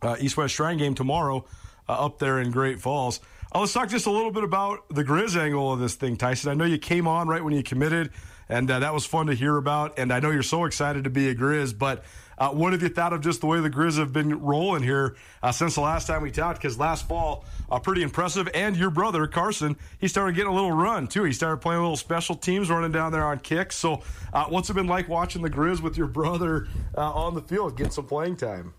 Uh, 0.00 0.16
East 0.18 0.36
West 0.38 0.54
Shrine 0.54 0.78
game 0.78 0.94
tomorrow 0.94 1.44
uh, 1.88 1.92
up 1.92 2.18
there 2.18 2.40
in 2.40 2.50
Great 2.50 2.80
Falls. 2.80 3.20
Uh, 3.54 3.60
let's 3.60 3.72
talk 3.72 3.88
just 3.88 4.06
a 4.06 4.10
little 4.10 4.30
bit 4.30 4.44
about 4.44 4.88
the 4.90 5.02
Grizz 5.02 5.36
angle 5.36 5.72
of 5.72 5.80
this 5.80 5.94
thing, 5.94 6.16
Tyson. 6.16 6.50
I 6.50 6.54
know 6.54 6.64
you 6.64 6.78
came 6.78 7.08
on 7.08 7.28
right 7.28 7.42
when 7.42 7.54
you 7.54 7.62
committed 7.62 8.10
and 8.48 8.70
uh, 8.70 8.78
that 8.78 8.94
was 8.94 9.04
fun 9.04 9.26
to 9.26 9.34
hear 9.34 9.56
about. 9.56 9.98
And 9.98 10.12
I 10.12 10.20
know 10.20 10.30
you're 10.30 10.42
so 10.42 10.64
excited 10.64 11.04
to 11.04 11.10
be 11.10 11.28
a 11.28 11.34
Grizz, 11.34 11.76
but 11.76 12.04
uh, 12.38 12.50
what 12.50 12.72
have 12.72 12.82
you 12.82 12.88
thought 12.88 13.12
of 13.12 13.20
just 13.20 13.40
the 13.40 13.46
way 13.46 13.60
the 13.60 13.70
Grizz 13.70 13.98
have 13.98 14.12
been 14.12 14.40
rolling 14.40 14.82
here 14.82 15.16
uh, 15.42 15.52
since 15.52 15.74
the 15.74 15.80
last 15.80 16.06
time 16.06 16.22
we 16.22 16.30
talked? 16.30 16.60
Because 16.60 16.78
last 16.78 17.08
fall, 17.08 17.44
uh, 17.70 17.78
pretty 17.78 18.02
impressive. 18.02 18.48
And 18.54 18.76
your 18.76 18.90
brother 18.90 19.26
Carson, 19.26 19.76
he 19.98 20.08
started 20.08 20.34
getting 20.34 20.50
a 20.50 20.54
little 20.54 20.72
run 20.72 21.08
too. 21.08 21.24
He 21.24 21.32
started 21.32 21.58
playing 21.58 21.80
a 21.80 21.82
little 21.82 21.96
special 21.96 22.36
teams, 22.36 22.70
running 22.70 22.92
down 22.92 23.12
there 23.12 23.24
on 23.24 23.40
kicks. 23.40 23.76
So, 23.76 24.02
uh, 24.32 24.46
what's 24.46 24.70
it 24.70 24.74
been 24.74 24.86
like 24.86 25.08
watching 25.08 25.42
the 25.42 25.50
Grizz 25.50 25.80
with 25.80 25.96
your 25.96 26.06
brother 26.06 26.68
uh, 26.96 27.12
on 27.12 27.34
the 27.34 27.42
field 27.42 27.76
get 27.76 27.92
some 27.92 28.06
playing 28.06 28.36
time? 28.36 28.72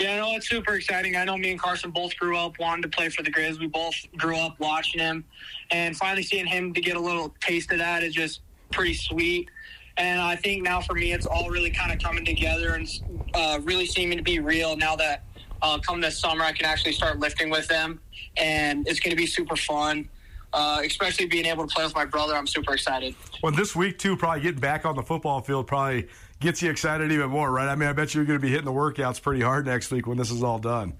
Yeah, 0.00 0.16
no, 0.16 0.34
it's 0.34 0.48
super 0.48 0.76
exciting. 0.76 1.14
I 1.14 1.24
know 1.24 1.36
me 1.36 1.50
and 1.50 1.60
Carson 1.60 1.90
both 1.90 2.16
grew 2.16 2.34
up 2.34 2.58
wanting 2.58 2.80
to 2.82 2.88
play 2.88 3.10
for 3.10 3.22
the 3.22 3.30
Grizz. 3.30 3.60
We 3.60 3.66
both 3.66 3.94
grew 4.16 4.34
up 4.34 4.58
watching 4.58 4.98
him, 4.98 5.24
and 5.70 5.94
finally 5.94 6.22
seeing 6.22 6.46
him 6.46 6.72
to 6.72 6.80
get 6.80 6.96
a 6.96 7.00
little 7.00 7.34
taste 7.40 7.70
of 7.70 7.78
that 7.78 8.02
is 8.02 8.14
just 8.14 8.40
pretty 8.70 8.94
sweet. 8.94 9.50
And 9.98 10.18
I 10.18 10.36
think 10.36 10.62
now 10.62 10.80
for 10.80 10.94
me, 10.94 11.12
it's 11.12 11.26
all 11.26 11.50
really 11.50 11.70
kind 11.70 11.92
of 11.92 11.98
coming 11.98 12.24
together 12.24 12.76
and 12.76 12.88
uh, 13.34 13.60
really 13.62 13.84
seeming 13.84 14.16
to 14.16 14.24
be 14.24 14.38
real 14.38 14.74
now 14.74 14.96
that 14.96 15.24
uh, 15.60 15.78
come 15.86 16.00
this 16.00 16.18
summer, 16.18 16.44
I 16.44 16.52
can 16.52 16.64
actually 16.64 16.92
start 16.92 17.18
lifting 17.18 17.50
with 17.50 17.68
them. 17.68 18.00
And 18.38 18.88
it's 18.88 19.00
going 19.00 19.10
to 19.10 19.16
be 19.16 19.26
super 19.26 19.56
fun. 19.56 20.08
Uh, 20.52 20.80
especially 20.84 21.26
being 21.26 21.46
able 21.46 21.64
to 21.64 21.72
play 21.72 21.84
with 21.84 21.94
my 21.94 22.04
brother, 22.04 22.34
I'm 22.34 22.46
super 22.46 22.72
excited. 22.72 23.14
Well, 23.40 23.52
this 23.52 23.76
week 23.76 23.98
too, 23.98 24.16
probably 24.16 24.40
getting 24.40 24.58
back 24.58 24.84
on 24.84 24.96
the 24.96 25.02
football 25.02 25.40
field 25.42 25.68
probably 25.68 26.08
gets 26.40 26.62
you 26.62 26.70
excited 26.70 27.12
even 27.12 27.30
more, 27.30 27.50
right? 27.50 27.68
I 27.68 27.74
mean, 27.74 27.88
I 27.88 27.92
bet 27.92 28.14
you're 28.14 28.24
going 28.24 28.38
to 28.38 28.42
be 28.42 28.50
hitting 28.50 28.64
the 28.64 28.72
workouts 28.72 29.20
pretty 29.20 29.42
hard 29.42 29.66
next 29.66 29.90
week 29.90 30.06
when 30.06 30.18
this 30.18 30.30
is 30.30 30.42
all 30.42 30.58
done. 30.58 30.94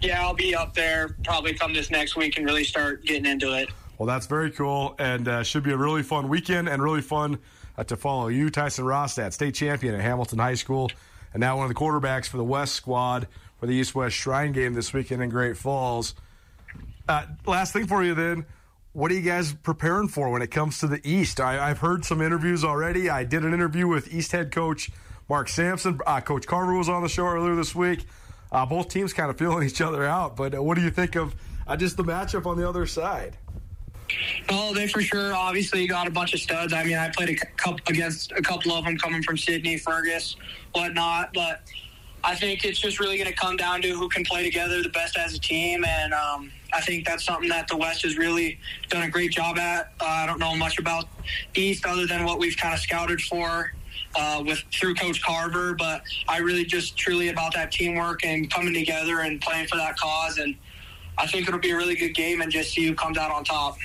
Yeah, 0.00 0.22
I'll 0.22 0.34
be 0.34 0.54
up 0.54 0.74
there 0.74 1.16
probably 1.24 1.54
come 1.54 1.74
this 1.74 1.90
next 1.90 2.16
week 2.16 2.36
and 2.36 2.46
really 2.46 2.64
start 2.64 3.04
getting 3.04 3.26
into 3.26 3.52
it. 3.54 3.70
Well, 3.98 4.06
that's 4.06 4.26
very 4.26 4.50
cool 4.50 4.94
and 4.98 5.28
uh, 5.28 5.42
should 5.42 5.62
be 5.62 5.72
a 5.72 5.76
really 5.76 6.02
fun 6.02 6.28
weekend 6.28 6.68
and 6.68 6.82
really 6.82 7.02
fun 7.02 7.38
uh, 7.76 7.84
to 7.84 7.96
follow 7.96 8.28
you, 8.28 8.48
Tyson 8.50 8.84
Rostad, 8.84 9.32
state 9.32 9.54
champion 9.54 9.94
at 9.94 10.00
Hamilton 10.00 10.38
High 10.38 10.54
School, 10.54 10.90
and 11.32 11.40
now 11.40 11.56
one 11.56 11.64
of 11.64 11.68
the 11.68 11.74
quarterbacks 11.74 12.26
for 12.26 12.36
the 12.36 12.44
West 12.44 12.74
squad 12.74 13.28
for 13.58 13.66
the 13.66 13.74
East 13.74 13.94
West 13.94 14.16
Shrine 14.16 14.52
game 14.52 14.74
this 14.74 14.92
weekend 14.92 15.22
in 15.22 15.28
Great 15.28 15.56
Falls. 15.56 16.14
Uh, 17.08 17.26
last 17.46 17.72
thing 17.72 17.86
for 17.86 18.02
you 18.02 18.14
then. 18.14 18.46
What 18.92 19.12
are 19.12 19.14
you 19.14 19.20
guys 19.20 19.52
preparing 19.52 20.08
for 20.08 20.30
when 20.30 20.42
it 20.42 20.50
comes 20.50 20.80
to 20.80 20.88
the 20.88 21.00
East? 21.08 21.38
I, 21.38 21.68
have 21.68 21.78
heard 21.78 22.04
some 22.04 22.20
interviews 22.20 22.64
already. 22.64 23.08
I 23.08 23.22
did 23.22 23.44
an 23.44 23.54
interview 23.54 23.86
with 23.86 24.12
East 24.12 24.32
head 24.32 24.50
coach 24.50 24.90
Mark 25.28 25.48
Sampson. 25.48 26.00
Uh, 26.04 26.20
coach 26.20 26.44
Carver 26.44 26.74
was 26.74 26.88
on 26.88 27.04
the 27.04 27.08
show 27.08 27.24
earlier 27.24 27.54
this 27.54 27.72
week. 27.72 28.04
Uh, 28.50 28.66
both 28.66 28.88
teams 28.88 29.12
kind 29.12 29.30
of 29.30 29.38
feeling 29.38 29.62
each 29.68 29.80
other 29.80 30.04
out. 30.04 30.34
But 30.34 30.56
uh, 30.56 30.62
what 30.62 30.74
do 30.76 30.82
you 30.82 30.90
think 30.90 31.14
of 31.14 31.36
uh, 31.68 31.76
just 31.76 31.96
the 31.96 32.02
matchup 32.02 32.46
on 32.46 32.56
the 32.56 32.68
other 32.68 32.84
side? 32.84 33.36
Oh, 34.48 34.74
they 34.74 34.88
for 34.88 35.00
sure. 35.00 35.36
Obviously, 35.36 35.82
you 35.82 35.88
got 35.88 36.08
a 36.08 36.10
bunch 36.10 36.34
of 36.34 36.40
studs. 36.40 36.72
I 36.72 36.82
mean, 36.82 36.96
I 36.96 37.10
played 37.10 37.30
a 37.30 37.36
couple 37.36 37.78
against 37.86 38.32
a 38.32 38.42
couple 38.42 38.72
of 38.72 38.84
them 38.84 38.98
coming 38.98 39.22
from 39.22 39.36
Sidney, 39.36 39.78
Fergus, 39.78 40.34
whatnot. 40.72 41.32
But 41.32 41.62
I 42.22 42.34
think 42.34 42.64
it's 42.64 42.78
just 42.78 43.00
really 43.00 43.16
going 43.16 43.30
to 43.30 43.36
come 43.36 43.56
down 43.56 43.80
to 43.82 43.88
who 43.94 44.08
can 44.08 44.24
play 44.24 44.42
together 44.44 44.82
the 44.82 44.90
best 44.90 45.16
as 45.16 45.34
a 45.34 45.38
team, 45.38 45.84
and 45.84 46.12
um, 46.12 46.52
I 46.72 46.80
think 46.80 47.06
that's 47.06 47.24
something 47.24 47.48
that 47.48 47.66
the 47.68 47.76
West 47.76 48.02
has 48.02 48.18
really 48.18 48.58
done 48.88 49.02
a 49.02 49.08
great 49.08 49.30
job 49.30 49.56
at. 49.58 49.92
Uh, 50.00 50.04
I 50.04 50.26
don't 50.26 50.38
know 50.38 50.54
much 50.54 50.78
about 50.78 51.08
East 51.54 51.86
other 51.86 52.06
than 52.06 52.24
what 52.24 52.38
we've 52.38 52.56
kind 52.56 52.74
of 52.74 52.80
scouted 52.80 53.22
for 53.22 53.72
uh, 54.16 54.42
with 54.44 54.62
through 54.72 54.94
Coach 54.94 55.22
Carver, 55.22 55.74
but 55.74 56.02
I 56.28 56.38
really 56.38 56.64
just 56.64 56.96
truly 56.96 57.28
about 57.28 57.54
that 57.54 57.72
teamwork 57.72 58.24
and 58.24 58.50
coming 58.50 58.74
together 58.74 59.20
and 59.20 59.40
playing 59.40 59.68
for 59.68 59.76
that 59.76 59.96
cause, 59.96 60.38
and 60.38 60.54
I 61.16 61.26
think 61.26 61.48
it'll 61.48 61.60
be 61.60 61.70
a 61.70 61.76
really 61.76 61.96
good 61.96 62.14
game 62.14 62.42
and 62.42 62.52
just 62.52 62.72
see 62.72 62.86
who 62.86 62.94
comes 62.94 63.16
out 63.16 63.30
on 63.30 63.44
top. 63.44 63.78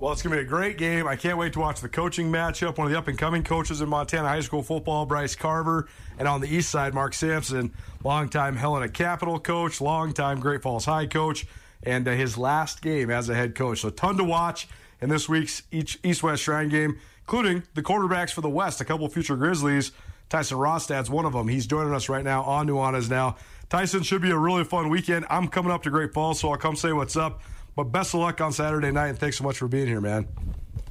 Well, 0.00 0.14
it's 0.14 0.22
going 0.22 0.34
to 0.34 0.42
be 0.42 0.46
a 0.46 0.48
great 0.48 0.78
game. 0.78 1.06
I 1.06 1.14
can't 1.14 1.36
wait 1.36 1.52
to 1.52 1.60
watch 1.60 1.82
the 1.82 1.88
coaching 1.88 2.32
matchup. 2.32 2.78
One 2.78 2.86
of 2.86 2.90
the 2.90 2.96
up 2.96 3.08
and 3.08 3.18
coming 3.18 3.44
coaches 3.44 3.82
in 3.82 3.90
Montana 3.90 4.28
high 4.28 4.40
school 4.40 4.62
football, 4.62 5.04
Bryce 5.04 5.36
Carver, 5.36 5.88
and 6.18 6.26
on 6.26 6.40
the 6.40 6.48
east 6.48 6.70
side, 6.70 6.94
Mark 6.94 7.12
Sampson, 7.12 7.74
longtime 8.02 8.56
Helena 8.56 8.88
Capital 8.88 9.38
coach, 9.38 9.78
longtime 9.78 10.40
Great 10.40 10.62
Falls 10.62 10.86
High 10.86 11.04
coach, 11.04 11.46
and 11.82 12.08
uh, 12.08 12.12
his 12.12 12.38
last 12.38 12.80
game 12.80 13.10
as 13.10 13.28
a 13.28 13.34
head 13.34 13.54
coach. 13.54 13.82
So, 13.82 13.88
a 13.88 13.90
ton 13.90 14.16
to 14.16 14.24
watch 14.24 14.68
in 15.02 15.10
this 15.10 15.28
week's 15.28 15.64
East 15.70 16.22
West 16.22 16.44
Shrine 16.44 16.70
game, 16.70 16.98
including 17.20 17.64
the 17.74 17.82
quarterbacks 17.82 18.30
for 18.30 18.40
the 18.40 18.48
West, 18.48 18.80
a 18.80 18.86
couple 18.86 19.06
future 19.10 19.36
Grizzlies. 19.36 19.92
Tyson 20.30 20.56
Rostad's 20.56 21.10
one 21.10 21.26
of 21.26 21.34
them. 21.34 21.46
He's 21.46 21.66
joining 21.66 21.92
us 21.92 22.08
right 22.08 22.24
now 22.24 22.42
on 22.44 22.68
Nuanez 22.68 23.10
Now. 23.10 23.36
Tyson 23.68 24.02
should 24.02 24.22
be 24.22 24.30
a 24.30 24.38
really 24.38 24.64
fun 24.64 24.88
weekend. 24.88 25.26
I'm 25.28 25.48
coming 25.48 25.70
up 25.70 25.82
to 25.82 25.90
Great 25.90 26.14
Falls, 26.14 26.40
so 26.40 26.50
I'll 26.50 26.56
come 26.56 26.74
say 26.74 26.92
what's 26.94 27.16
up. 27.16 27.42
But 27.76 27.84
best 27.84 28.14
of 28.14 28.20
luck 28.20 28.40
on 28.40 28.52
Saturday 28.52 28.90
night, 28.90 29.08
and 29.08 29.18
thanks 29.18 29.38
so 29.38 29.44
much 29.44 29.58
for 29.58 29.68
being 29.68 29.86
here, 29.86 30.00
man. 30.00 30.26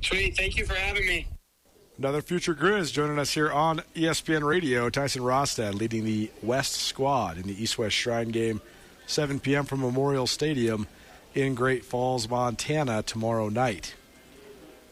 Sweet. 0.01 0.35
Thank 0.35 0.57
you 0.57 0.65
for 0.65 0.75
having 0.75 1.05
me. 1.05 1.27
Another 1.97 2.21
future 2.21 2.55
Grizz 2.55 2.93
joining 2.93 3.19
us 3.19 3.33
here 3.33 3.51
on 3.51 3.81
ESPN 3.93 4.43
Radio. 4.43 4.89
Tyson 4.89 5.21
Rostad 5.21 5.73
leading 5.73 6.05
the 6.05 6.31
West 6.41 6.73
squad 6.73 7.37
in 7.37 7.43
the 7.43 7.61
East 7.61 7.77
West 7.77 7.95
Shrine 7.95 8.29
game, 8.29 8.61
7 9.05 9.41
p.m. 9.41 9.65
from 9.65 9.81
Memorial 9.81 10.25
Stadium 10.25 10.87
in 11.35 11.55
Great 11.55 11.83
Falls, 11.83 12.29
Montana, 12.29 13.03
tomorrow 13.03 13.49
night. 13.49 13.95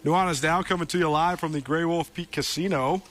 Nuanez 0.03 0.43
now 0.43 0.61
coming 0.63 0.87
to 0.87 0.97
you 0.97 1.09
live 1.09 1.39
from 1.39 1.53
the 1.53 1.61
Grey 1.61 1.85
Wolf 1.85 2.13
Peak 2.13 2.31
Casino. 2.31 3.01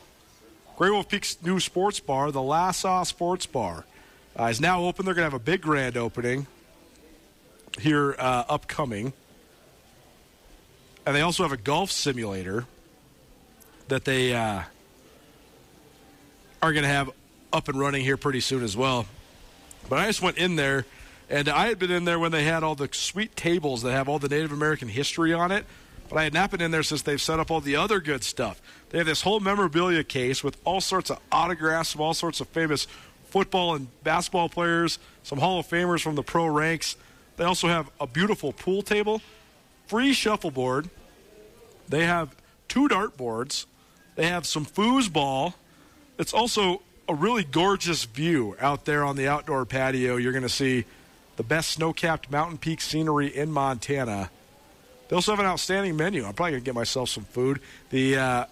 Grey 0.77 0.91
Wolf 0.91 1.09
Peak's 1.09 1.39
new 1.43 1.59
sports 1.59 1.99
bar, 1.99 2.31
the 2.31 2.41
Lassaw 2.41 3.07
Sports 3.07 3.47
Bar, 3.47 3.87
uh, 4.39 4.45
is 4.45 4.61
now 4.61 4.83
open. 4.83 5.07
They're 5.07 5.14
going 5.14 5.27
to 5.27 5.31
have 5.31 5.41
a 5.41 5.43
big 5.43 5.62
grand 5.62 5.97
opening 5.97 6.47
here 7.79 8.14
uh, 8.18 8.45
upcoming. 8.49 9.12
And 11.05 11.14
they 11.14 11.20
also 11.20 11.43
have 11.43 11.53
a 11.53 11.57
golf 11.57 11.91
simulator 11.91 12.66
that 13.89 14.05
they 14.05 14.35
uh, 14.35 14.62
are 16.62 16.72
going 16.72 16.83
to 16.83 16.89
have 16.89 17.11
up 17.53 17.68
and 17.68 17.79
running 17.79 18.03
here 18.03 18.16
pretty 18.16 18.41
soon 18.41 18.64
as 18.64 18.77
well. 18.77 19.07
But 19.89 20.01
I 20.01 20.07
just 20.07 20.20
went 20.20 20.37
in 20.37 20.57
there, 20.57 20.85
and 21.31 21.49
I 21.49 21.68
had 21.68 21.79
been 21.79 21.93
in 21.93 22.05
there 22.05 22.18
when 22.18 22.33
they 22.33 22.45
had 22.45 22.64
all 22.64 22.74
the 22.74 22.89
sweet 22.93 23.37
tables 23.37 23.83
that 23.83 23.93
have 23.93 24.09
all 24.09 24.18
the 24.18 24.29
Native 24.29 24.53
American 24.53 24.89
history 24.89 25.33
on 25.33 25.53
it. 25.53 25.64
But 26.09 26.18
I 26.18 26.24
had 26.24 26.35
not 26.35 26.51
been 26.51 26.61
in 26.61 26.70
there 26.70 26.83
since 26.83 27.03
they've 27.03 27.20
set 27.20 27.41
up 27.41 27.51
all 27.51 27.61
the 27.61 27.77
other 27.77 28.01
good 28.01 28.22
stuff. 28.22 28.61
They 28.91 28.99
have 28.99 29.07
this 29.07 29.22
whole 29.22 29.41
memorabilia 29.41 30.05
case 30.05 30.43
with 30.43 30.57
all 30.64 30.81
sorts 30.81 31.11
of 31.11 31.18
autographs 31.33 31.95
of 31.95 32.01
all 32.01 32.14
sorts 32.14 32.41
of 32.41 32.49
famous 32.49 32.87
football 33.24 33.74
and 33.74 33.89
basketball 34.05 34.49
players, 34.49 34.99
some 35.22 35.39
Hall 35.39 35.59
of 35.59 35.66
Famers 35.66 36.01
from 36.01 36.14
the 36.14 36.22
pro 36.22 36.47
ranks. 36.47 36.97
They 37.37 37.45
also 37.45 37.68
have 37.68 37.91
a 38.01 38.07
beautiful 38.07 38.53
pool 38.53 38.82
table, 38.82 39.20
free 39.87 40.12
shuffleboard. 40.12 40.89
They 41.89 42.05
have 42.05 42.34
two 42.68 42.89
dartboards. 42.89 43.66
They 44.14 44.28
have 44.28 44.47
some 44.47 44.64
foosball. 44.64 45.55
It's 46.18 46.32
also 46.32 46.82
a 47.09 47.14
really 47.14 47.45
gorgeous 47.45 48.05
view 48.05 48.57
out 48.61 48.87
there 48.87 49.05
on 49.05 49.16
the 49.16 49.28
outdoor 49.28 49.64
patio. 49.66 50.16
You're 50.16 50.32
going 50.32 50.43
to 50.43 50.49
see 50.49 50.84
the 51.37 51.43
best 51.43 51.70
snow-capped 51.72 52.30
mountain 52.30 52.57
peak 52.57 52.80
scenery 52.80 53.28
in 53.28 53.53
Montana. 53.53 54.30
They 55.09 55.14
also 55.14 55.32
have 55.32 55.39
an 55.39 55.47
outstanding 55.47 55.97
menu. 55.97 56.24
I'm 56.24 56.32
probably 56.32 56.53
going 56.53 56.62
to 56.62 56.64
get 56.64 56.74
myself 56.74 57.11
some 57.11 57.24
food. 57.24 57.61
The 57.91 58.16
uh, 58.16 58.45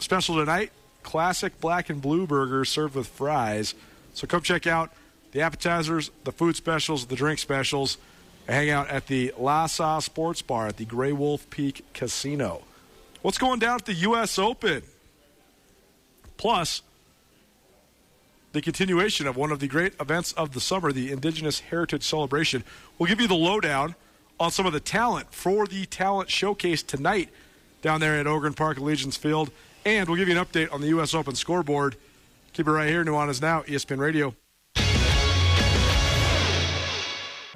special 0.00 0.34
tonight, 0.34 0.72
classic 1.04 1.58
black 1.60 1.88
and 1.88 2.02
blue 2.02 2.26
burger 2.26 2.64
served 2.64 2.96
with 2.96 3.06
fries. 3.06 3.74
So 4.12 4.26
come 4.26 4.42
check 4.42 4.66
out 4.66 4.92
the 5.32 5.40
appetizers, 5.40 6.10
the 6.24 6.32
food 6.32 6.56
specials, 6.56 7.06
the 7.06 7.16
drink 7.16 7.38
specials 7.38 7.96
hang 8.46 8.70
out 8.70 8.88
at 8.88 9.06
the 9.06 9.32
Lassaw 9.38 10.02
Sports 10.02 10.42
Bar 10.42 10.68
at 10.68 10.76
the 10.76 10.84
Grey 10.84 11.12
Wolf 11.12 11.48
Peak 11.50 11.84
Casino. 11.92 12.62
What's 13.22 13.38
going 13.38 13.58
down 13.58 13.76
at 13.76 13.86
the 13.86 13.94
U.S. 13.94 14.38
Open? 14.38 14.82
Plus, 16.36 16.82
the 18.52 18.62
continuation 18.62 19.26
of 19.26 19.36
one 19.36 19.50
of 19.50 19.60
the 19.60 19.66
great 19.66 19.94
events 20.00 20.32
of 20.32 20.52
the 20.52 20.60
summer, 20.60 20.92
the 20.92 21.10
Indigenous 21.10 21.60
Heritage 21.60 22.02
Celebration. 22.02 22.64
We'll 22.98 23.08
give 23.08 23.20
you 23.20 23.28
the 23.28 23.34
lowdown 23.34 23.94
on 24.38 24.50
some 24.50 24.66
of 24.66 24.72
the 24.72 24.80
talent 24.80 25.32
for 25.32 25.66
the 25.66 25.86
talent 25.86 26.30
showcase 26.30 26.82
tonight 26.82 27.30
down 27.82 28.00
there 28.00 28.18
at 28.18 28.26
Ogren 28.26 28.54
Park 28.54 28.78
Allegiance 28.78 29.16
Field. 29.16 29.50
And 29.84 30.08
we'll 30.08 30.16
give 30.16 30.28
you 30.28 30.38
an 30.38 30.44
update 30.44 30.72
on 30.72 30.80
the 30.80 30.88
U.S. 30.88 31.14
Open 31.14 31.34
scoreboard. 31.34 31.96
Keep 32.52 32.68
it 32.68 32.70
right 32.70 32.88
here. 32.88 33.04
Nuanez 33.04 33.42
Now, 33.42 33.62
ESPN 33.62 33.98
Radio. 33.98 34.34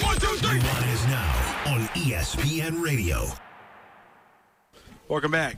One, 0.00 0.16
two, 0.18 0.26
three. 0.36 0.58
is 0.58 1.06
now 1.06 1.62
on 1.66 1.80
ESPN 1.88 2.82
Radio. 2.82 3.26
Welcome 5.08 5.30
back. 5.30 5.56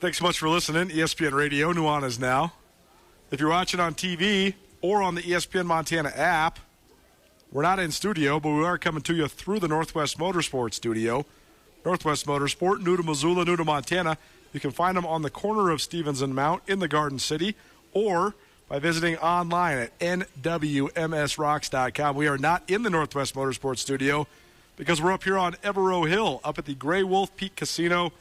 Thanks 0.00 0.18
so 0.18 0.24
much 0.24 0.38
for 0.38 0.48
listening. 0.48 0.88
ESPN 0.88 1.32
Radio, 1.32 1.72
Nuanez 1.72 2.18
now. 2.18 2.52
If 3.30 3.40
you're 3.40 3.50
watching 3.50 3.80
on 3.80 3.94
TV 3.94 4.54
or 4.80 5.02
on 5.02 5.14
the 5.14 5.22
ESPN 5.22 5.66
Montana 5.66 6.10
app, 6.10 6.58
we're 7.52 7.62
not 7.62 7.78
in 7.78 7.90
studio, 7.90 8.40
but 8.40 8.50
we 8.50 8.64
are 8.64 8.78
coming 8.78 9.02
to 9.02 9.14
you 9.14 9.28
through 9.28 9.60
the 9.60 9.68
Northwest 9.68 10.18
Motorsport 10.18 10.74
studio. 10.74 11.24
Northwest 11.84 12.26
Motorsport, 12.26 12.82
new 12.82 12.96
to 12.96 13.02
Missoula, 13.02 13.44
new 13.44 13.56
to 13.56 13.64
Montana. 13.64 14.18
You 14.52 14.60
can 14.60 14.70
find 14.70 14.96
them 14.96 15.06
on 15.06 15.22
the 15.22 15.30
corner 15.30 15.70
of 15.70 15.80
Stephens 15.80 16.22
and 16.22 16.34
Mount 16.34 16.62
in 16.66 16.80
the 16.80 16.88
Garden 16.88 17.18
City 17.18 17.54
or 17.92 18.34
by 18.74 18.80
visiting 18.80 19.16
online 19.18 19.78
at 19.78 19.96
nwmsrocks.com. 20.00 22.16
We 22.16 22.26
are 22.26 22.36
not 22.36 22.68
in 22.68 22.82
the 22.82 22.90
Northwest 22.90 23.36
Motorsports 23.36 23.78
studio 23.78 24.26
because 24.74 25.00
we're 25.00 25.12
up 25.12 25.22
here 25.22 25.38
on 25.38 25.52
Evaro 25.62 26.08
Hill, 26.08 26.40
up 26.42 26.58
at 26.58 26.64
the 26.64 26.74
Grey 26.74 27.04
Wolf 27.04 27.36
Peak 27.36 27.54
Casino. 27.54 28.12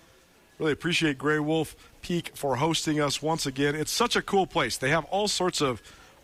Really 0.60 0.74
appreciate 0.74 1.18
Grey 1.18 1.40
Wolf 1.40 1.76
Peak 2.04 2.34
for 2.36 2.58
hosting 2.58 3.02
us 3.02 3.20
once 3.20 3.48
again. 3.48 3.74
It's 3.74 3.92
such 3.92 4.16
a 4.16 4.22
cool 4.22 4.46
place. 4.46 4.78
They 4.78 4.92
have 4.92 5.06
all 5.06 5.28
sorts 5.28 5.60
of 5.60 5.82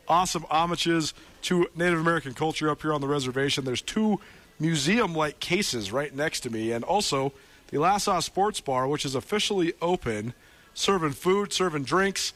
awesome 0.08 0.46
homages 0.48 1.16
to 1.42 1.68
Native 1.74 2.00
American 2.00 2.36
culture 2.36 2.70
up 2.70 2.84
here 2.84 2.94
on 2.94 3.02
the 3.02 3.08
reservation. 3.08 3.66
There's 3.66 3.82
two 3.82 4.20
museum 4.60 5.16
like 5.16 5.40
cases 5.40 5.92
right 5.92 6.16
next 6.16 6.42
to 6.42 6.52
me, 6.52 6.72
and 6.72 6.84
also 6.84 7.34
the 7.72 7.78
Lassaw 7.78 8.22
Sports 8.22 8.62
Bar, 8.62 8.88
which 8.88 9.06
is 9.06 9.16
officially 9.16 9.74
open, 9.82 10.36
serving 10.76 11.14
food, 11.14 11.52
serving 11.52 11.86
drinks 11.86 12.32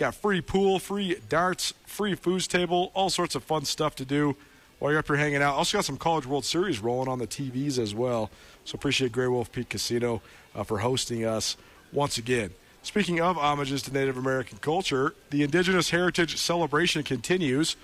Got 0.00 0.14
free 0.14 0.40
pool, 0.40 0.78
free 0.78 1.16
darts, 1.28 1.74
free 1.84 2.14
foods 2.14 2.46
table, 2.46 2.90
all 2.94 3.10
sorts 3.10 3.34
of 3.34 3.44
fun 3.44 3.66
stuff 3.66 3.94
to 3.96 4.06
do 4.06 4.34
while 4.78 4.92
you're 4.92 4.98
up 4.98 5.06
here 5.06 5.16
hanging 5.16 5.42
out. 5.42 5.56
Also 5.56 5.76
got 5.76 5.84
some 5.84 5.98
College 5.98 6.24
World 6.24 6.46
Series 6.46 6.80
rolling 6.80 7.06
on 7.06 7.18
the 7.18 7.26
TVs 7.26 7.78
as 7.78 7.94
well. 7.94 8.30
So 8.64 8.76
appreciate 8.76 9.12
Grey 9.12 9.26
Wolf 9.26 9.52
Peak 9.52 9.68
Casino 9.68 10.22
uh, 10.54 10.62
for 10.64 10.78
hosting 10.78 11.26
us 11.26 11.58
once 11.92 12.16
again. 12.16 12.48
Speaking 12.82 13.20
of 13.20 13.36
homages 13.36 13.82
to 13.82 13.92
Native 13.92 14.16
American 14.16 14.56
culture, 14.56 15.14
the 15.28 15.42
Indigenous 15.42 15.90
Heritage 15.90 16.38
Celebration 16.38 17.02
continues 17.02 17.76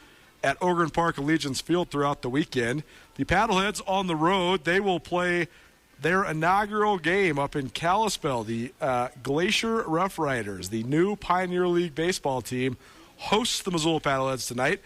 at 0.42 0.56
Ogren 0.62 0.88
Park 0.88 1.18
Allegiance 1.18 1.60
Field 1.60 1.90
throughout 1.90 2.22
the 2.22 2.30
weekend. 2.30 2.82
The 3.16 3.26
Paddleheads 3.26 3.82
on 3.86 4.06
the 4.06 4.16
road, 4.16 4.64
they 4.64 4.80
will 4.80 5.00
play 5.00 5.48
their 6.00 6.24
inaugural 6.24 6.98
game 6.98 7.38
up 7.38 7.56
in 7.56 7.70
Kalispell. 7.70 8.44
The 8.44 8.72
uh, 8.80 9.08
Glacier 9.22 9.82
Rough 9.82 10.18
Riders, 10.18 10.68
the 10.68 10.82
new 10.84 11.16
Pioneer 11.16 11.66
League 11.68 11.94
baseball 11.94 12.42
team, 12.42 12.76
hosts 13.16 13.62
the 13.62 13.70
Missoula 13.70 14.00
Paddleheads 14.00 14.46
tonight. 14.46 14.80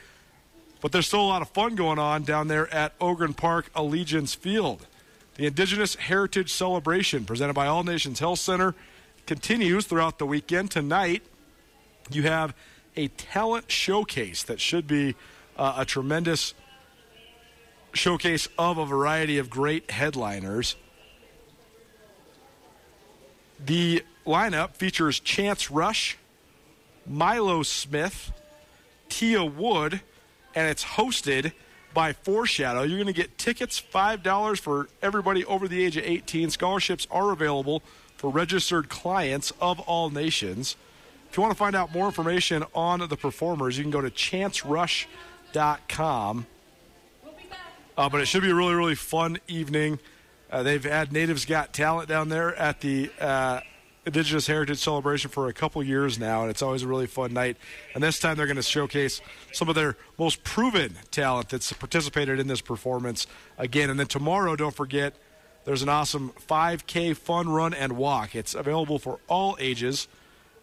But 0.81 0.93
there's 0.93 1.07
still 1.07 1.21
a 1.21 1.29
lot 1.29 1.43
of 1.43 1.51
fun 1.51 1.75
going 1.75 1.99
on 1.99 2.23
down 2.23 2.49
there 2.49 2.73
at 2.73 2.95
Ogren 3.01 3.35
Park 3.35 3.71
Allegiance 3.75 4.35
Field. 4.35 4.87
The 5.35 5.47
Indigenous 5.47 5.95
Heritage 5.95 6.53
Celebration, 6.53 7.25
presented 7.25 7.55
by 7.55 7.67
All 7.67 7.85
Nations 7.85 8.19
Health 8.19 8.39
Center, 8.39 8.75
continues 9.27 9.87
throughout 9.87 10.19
the 10.19 10.27
weekend. 10.27 10.71
Tonight, 10.71 11.23
you 12.11 12.23
have 12.23 12.55
a 12.97 13.09
talent 13.09 13.71
showcase 13.71 14.43
that 14.45 14.61
should 14.61 14.87
be 14.87 15.15
uh, 15.57 15.75
a 15.79 15.85
tremendous 15.85 16.55
showcase 17.93 18.49
of 18.59 18.79
a 18.79 18.87
variety 18.87 19.39
of 19.39 19.51
great 19.51 19.91
headliners. 19.91 20.77
The 23.65 24.05
lineup 24.27 24.75
features 24.75 25.21
Chance 25.21 25.71
Rush, 25.71 26.19
Milo 27.07 27.63
Smith, 27.63 28.33
Tia 29.09 29.45
Wood, 29.45 30.01
and 30.55 30.69
it's 30.69 30.85
hosted 30.85 31.53
by 31.93 32.13
Foreshadow. 32.13 32.83
You're 32.83 32.99
going 32.99 33.07
to 33.07 33.13
get 33.13 33.37
tickets 33.37 33.81
$5 33.81 34.59
for 34.59 34.89
everybody 35.03 35.45
over 35.45 35.69
the 35.69 35.85
age 35.85 35.97
of 35.97 36.05
18. 36.05 36.51
Scholarships 36.51 37.07
are 37.11 37.33
available 37.33 37.83
for 38.17 38.31
registered 38.31 38.89
clients 38.89 39.53
of 39.61 39.81
all 39.81 40.11
nations. 40.11 40.77
If 41.29 41.37
you 41.37 41.43
want 41.43 41.53
to 41.53 41.59
find 41.59 41.77
out 41.77 41.93
more 41.93 42.07
information 42.07 42.65
on 42.75 43.01
the 43.01 43.17
performers, 43.17 43.77
you 43.79 43.85
can 43.85 43.91
go 43.91 44.01
to 44.01 44.11
chancerush.com. 44.11 46.47
Uh, 47.97 48.09
but 48.09 48.21
it 48.21 48.27
should 48.27 48.43
be 48.43 48.51
a 48.51 48.55
really, 48.55 48.75
really 48.75 48.95
fun 48.95 49.39
evening. 49.47 49.99
Uh, 50.51 50.65
they've 50.65 50.85
had 50.85 51.13
Natives 51.13 51.45
Got 51.45 51.73
Talent 51.73 52.09
down 52.09 52.29
there 52.29 52.55
at 52.57 52.81
the 52.81 53.11
uh, 53.21 53.61
Indigenous 54.05 54.49
Heritage 54.49 54.79
Celebration 54.79 55.31
for 55.31 55.47
a 55.47 55.53
couple 55.53 55.81
years 55.83 56.19
now, 56.19 56.43
and 56.43 56.51
it's 56.51 56.63
always 56.63 56.83
a 56.83 56.89
really 56.89 57.07
fun 57.07 57.33
night. 57.33 57.57
And 57.95 58.03
this 58.03 58.19
time 58.19 58.37
they're 58.37 58.47
going 58.47 58.57
to 58.57 58.63
showcase 58.63 59.21
some 59.53 59.69
of 59.69 59.77
their 59.77 59.97
most 60.19 60.43
proven 60.43 60.97
talent 61.13 61.51
that's 61.51 61.73
participated 61.73 62.41
in 62.41 62.49
this 62.49 62.61
performance 62.61 63.29
again. 63.59 63.91
And 63.91 64.01
then 64.01 64.09
tomorrow, 64.09 64.57
don't 64.57 64.75
forget, 64.75 65.15
there's 65.65 65.83
an 65.83 65.89
awesome 65.89 66.33
5K 66.49 67.17
fun 67.17 67.49
run 67.49 67.73
and 67.73 67.93
walk. 67.93 68.35
It's 68.35 68.55
available 68.55 68.99
for 68.99 69.21
all 69.29 69.57
ages. 69.61 70.09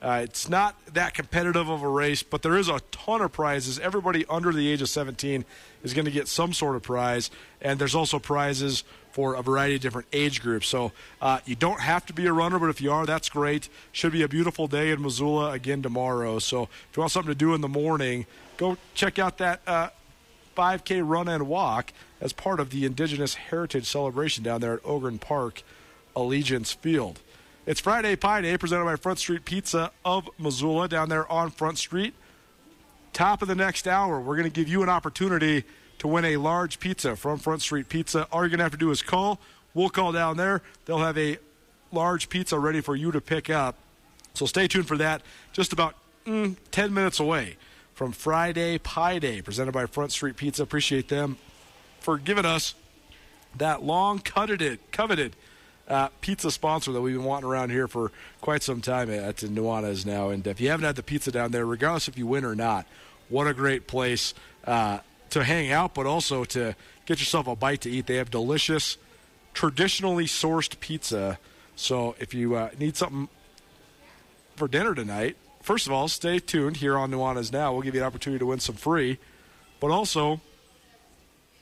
Uh, 0.01 0.21
it's 0.23 0.47
not 0.47 0.75
that 0.93 1.13
competitive 1.13 1.69
of 1.69 1.81
a 1.81 1.89
race, 1.89 2.21
but 2.21 2.41
there 2.43 2.55
is 2.57 2.69
a 2.69 2.79
ton 2.91 3.21
of 3.21 3.31
prizes. 3.31 3.79
Everybody 3.79 4.25
under 4.29 4.51
the 4.51 4.67
age 4.67 4.81
of 4.81 4.89
17 4.89 5.43
is 5.83 5.93
going 5.93 6.05
to 6.05 6.11
get 6.11 6.27
some 6.27 6.53
sort 6.53 6.75
of 6.75 6.83
prize, 6.83 7.31
and 7.61 7.79
there's 7.79 7.95
also 7.95 8.19
prizes 8.19 8.83
for 9.17 9.33
a 9.33 9.41
variety 9.41 9.73
of 9.73 9.81
different 9.81 10.07
age 10.13 10.43
groups. 10.43 10.67
So 10.67 10.91
uh, 11.23 11.39
you 11.43 11.55
don't 11.55 11.81
have 11.81 12.05
to 12.05 12.13
be 12.13 12.27
a 12.27 12.31
runner, 12.31 12.59
but 12.59 12.69
if 12.69 12.79
you 12.81 12.91
are, 12.91 13.03
that's 13.07 13.29
great. 13.29 13.67
Should 13.91 14.11
be 14.11 14.21
a 14.21 14.27
beautiful 14.27 14.67
day 14.67 14.91
in 14.91 15.01
Missoula 15.01 15.53
again 15.53 15.81
tomorrow. 15.81 16.37
So 16.37 16.69
if 16.91 16.95
you 16.95 17.01
want 17.01 17.11
something 17.11 17.31
to 17.31 17.35
do 17.35 17.55
in 17.55 17.61
the 17.61 17.67
morning, 17.67 18.27
go 18.57 18.77
check 18.93 19.17
out 19.17 19.39
that 19.39 19.61
uh, 19.65 19.89
5K 20.55 21.01
run 21.03 21.27
and 21.27 21.47
walk 21.47 21.93
as 22.21 22.31
part 22.31 22.59
of 22.59 22.69
the 22.69 22.85
Indigenous 22.85 23.33
Heritage 23.33 23.87
Celebration 23.87 24.43
down 24.43 24.61
there 24.61 24.75
at 24.75 24.81
Ogren 24.85 25.17
Park, 25.17 25.63
Allegiance 26.15 26.73
Field. 26.73 27.19
It's 27.65 27.79
Friday 27.79 28.15
Pie 28.15 28.41
Day 28.41 28.55
presented 28.55 28.85
by 28.85 28.97
Front 28.97 29.17
Street 29.17 29.45
Pizza 29.45 29.89
of 30.05 30.29
Missoula 30.37 30.87
down 30.87 31.09
there 31.09 31.29
on 31.31 31.49
Front 31.49 31.79
Street. 31.79 32.13
Top 33.13 33.41
of 33.41 33.47
the 33.47 33.55
next 33.55 33.87
hour, 33.87 34.21
we're 34.21 34.35
going 34.35 34.47
to 34.47 34.55
give 34.55 34.67
you 34.67 34.83
an 34.83 34.89
opportunity 34.89 35.63
to 35.99 36.07
win 36.07 36.25
a 36.25 36.37
large 36.37 36.79
pizza 36.79 37.15
from 37.15 37.39
Front 37.39 37.61
Street 37.61 37.89
Pizza. 37.89 38.27
All 38.31 38.41
you're 38.41 38.49
going 38.49 38.59
to 38.59 38.63
have 38.63 38.71
to 38.71 38.77
do 38.77 38.91
is 38.91 39.01
call. 39.01 39.39
We'll 39.73 39.89
call 39.89 40.11
down 40.11 40.37
there. 40.37 40.61
They'll 40.85 40.99
have 40.99 41.17
a 41.17 41.37
large 41.91 42.29
pizza 42.29 42.59
ready 42.59 42.81
for 42.81 42.95
you 42.95 43.11
to 43.11 43.21
pick 43.21 43.49
up. 43.49 43.75
So 44.33 44.45
stay 44.45 44.67
tuned 44.67 44.87
for 44.87 44.97
that. 44.97 45.21
Just 45.53 45.73
about 45.73 45.95
mm, 46.25 46.55
10 46.71 46.93
minutes 46.93 47.19
away 47.19 47.57
from 47.93 48.11
Friday 48.11 48.77
Pie 48.77 49.19
Day 49.19 49.41
presented 49.41 49.71
by 49.71 49.85
Front 49.85 50.11
Street 50.11 50.37
Pizza. 50.37 50.63
Appreciate 50.63 51.09
them 51.09 51.37
for 51.99 52.17
giving 52.17 52.45
us 52.45 52.75
that 53.57 53.83
long 53.83 54.19
coveted, 54.19 54.79
coveted 54.91 55.35
uh, 55.87 56.09
pizza 56.21 56.51
sponsor 56.51 56.91
that 56.91 57.01
we've 57.01 57.15
been 57.15 57.23
wanting 57.23 57.49
around 57.49 57.69
here 57.69 57.87
for 57.87 58.11
quite 58.41 58.61
some 58.61 58.81
time 58.81 59.09
at 59.09 59.37
Nuanez 59.37 60.05
now. 60.05 60.29
And 60.29 60.45
if 60.45 60.59
you 60.59 60.69
haven't 60.69 60.85
had 60.85 60.95
the 60.95 61.03
pizza 61.03 61.31
down 61.31 61.51
there, 61.51 61.65
regardless 61.65 62.07
if 62.07 62.17
you 62.17 62.27
win 62.27 62.45
or 62.45 62.55
not, 62.55 62.85
what 63.29 63.47
a 63.47 63.53
great 63.53 63.87
place 63.87 64.33
uh, 64.65 64.99
to 65.31 65.43
hang 65.43 65.71
out, 65.71 65.93
but 65.93 66.05
also 66.05 66.43
to 66.45 66.75
get 67.05 67.19
yourself 67.19 67.47
a 67.47 67.55
bite 67.55 67.81
to 67.81 67.89
eat. 67.89 68.07
They 68.07 68.15
have 68.15 68.29
delicious, 68.29 68.97
traditionally 69.53 70.25
sourced 70.25 70.79
pizza. 70.79 71.39
So 71.75 72.15
if 72.19 72.33
you 72.33 72.55
uh, 72.55 72.69
need 72.79 72.95
something 72.95 73.29
for 74.55 74.67
dinner 74.67 74.95
tonight, 74.95 75.37
first 75.61 75.87
of 75.87 75.93
all, 75.93 76.07
stay 76.07 76.39
tuned 76.39 76.77
here 76.77 76.97
on 76.97 77.11
Nuanez 77.11 77.51
Now. 77.51 77.73
We'll 77.73 77.81
give 77.81 77.95
you 77.95 78.01
an 78.01 78.07
opportunity 78.07 78.39
to 78.39 78.45
win 78.45 78.59
some 78.59 78.75
free, 78.75 79.19
but 79.79 79.91
also 79.91 80.41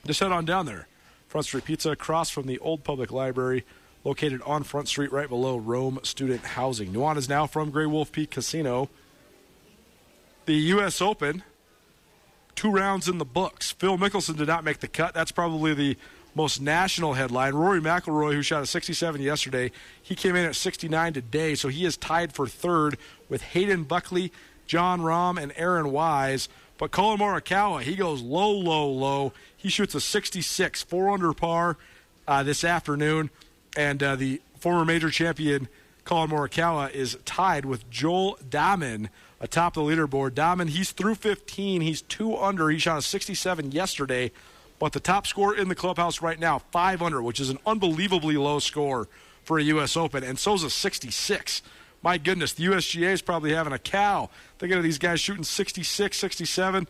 just 0.06 0.20
head 0.20 0.32
on 0.32 0.44
down 0.44 0.66
there. 0.66 0.86
Front 1.28 1.46
Street 1.46 1.64
Pizza 1.64 1.90
across 1.90 2.30
from 2.30 2.46
the 2.46 2.58
old 2.60 2.84
public 2.84 3.10
library 3.10 3.64
located 4.04 4.40
on 4.42 4.62
Front 4.62 4.88
Street 4.88 5.10
right 5.10 5.28
below 5.28 5.56
Rome 5.56 5.98
Student 6.04 6.44
Housing. 6.44 6.92
Nuanez 6.92 7.28
Now 7.28 7.46
from 7.46 7.70
Grey 7.70 7.86
Wolf 7.86 8.12
Peak 8.12 8.30
Casino. 8.30 8.88
The 10.44 10.54
U.S. 10.54 11.02
Open, 11.02 11.42
two 12.56 12.70
rounds 12.70 13.08
in 13.08 13.18
the 13.18 13.24
books. 13.24 13.72
Phil 13.72 13.96
Mickelson 13.96 14.36
did 14.36 14.48
not 14.48 14.64
make 14.64 14.80
the 14.80 14.88
cut. 14.88 15.14
That's 15.14 15.30
probably 15.30 15.74
the 15.74 15.96
most 16.34 16.60
national 16.60 17.14
headline. 17.14 17.54
Rory 17.54 17.80
McIlroy, 17.80 18.32
who 18.32 18.42
shot 18.42 18.62
a 18.62 18.66
67 18.66 19.20
yesterday, 19.20 19.70
he 20.02 20.14
came 20.14 20.34
in 20.34 20.44
at 20.44 20.56
69 20.56 21.12
today, 21.12 21.54
so 21.54 21.68
he 21.68 21.84
is 21.84 21.96
tied 21.96 22.32
for 22.32 22.46
third 22.46 22.98
with 23.28 23.42
Hayden 23.42 23.84
Buckley, 23.84 24.32
Jon 24.66 25.00
Rahm, 25.00 25.40
and 25.40 25.52
Aaron 25.56 25.92
Wise. 25.92 26.48
But 26.78 26.90
Collin 26.90 27.20
Morikawa, 27.20 27.82
he 27.82 27.94
goes 27.94 28.20
low, 28.20 28.50
low, 28.50 28.90
low. 28.90 29.32
He 29.56 29.68
shoots 29.70 29.94
a 29.94 30.00
66, 30.00 30.82
four 30.82 31.10
under 31.10 31.32
par 31.32 31.78
uh, 32.26 32.42
this 32.42 32.64
afternoon 32.64 33.30
and 33.76 34.02
uh, 34.02 34.16
the 34.16 34.40
former 34.58 34.84
major 34.84 35.10
champion 35.10 35.68
Collin 36.04 36.30
Morikawa 36.30 36.90
is 36.92 37.18
tied 37.24 37.64
with 37.64 37.88
Joel 37.90 38.38
Dahmen 38.48 39.08
atop 39.40 39.74
the 39.74 39.80
leaderboard. 39.80 40.30
Dahmen, 40.30 40.68
he's 40.68 40.92
through 40.92 41.16
15. 41.16 41.80
He's 41.80 42.02
two 42.02 42.36
under. 42.36 42.68
He 42.70 42.78
shot 42.78 42.98
a 42.98 43.02
67 43.02 43.72
yesterday, 43.72 44.32
but 44.78 44.92
the 44.92 45.00
top 45.00 45.26
score 45.26 45.56
in 45.56 45.68
the 45.68 45.74
clubhouse 45.74 46.22
right 46.22 46.38
now, 46.38 46.58
five 46.70 47.02
under, 47.02 47.22
which 47.22 47.40
is 47.40 47.50
an 47.50 47.58
unbelievably 47.66 48.36
low 48.36 48.58
score 48.58 49.08
for 49.44 49.58
a 49.58 49.62
U.S. 49.64 49.96
Open, 49.96 50.24
and 50.24 50.38
so's 50.38 50.62
a 50.62 50.70
66. 50.70 51.62
My 52.02 52.18
goodness, 52.18 52.52
the 52.52 52.66
USGA 52.66 53.12
is 53.12 53.22
probably 53.22 53.52
having 53.52 53.72
a 53.72 53.78
cow. 53.78 54.30
Thinking 54.58 54.78
of 54.78 54.84
these 54.84 54.98
guys 54.98 55.20
shooting 55.20 55.44
66, 55.44 56.16
67 56.16 56.86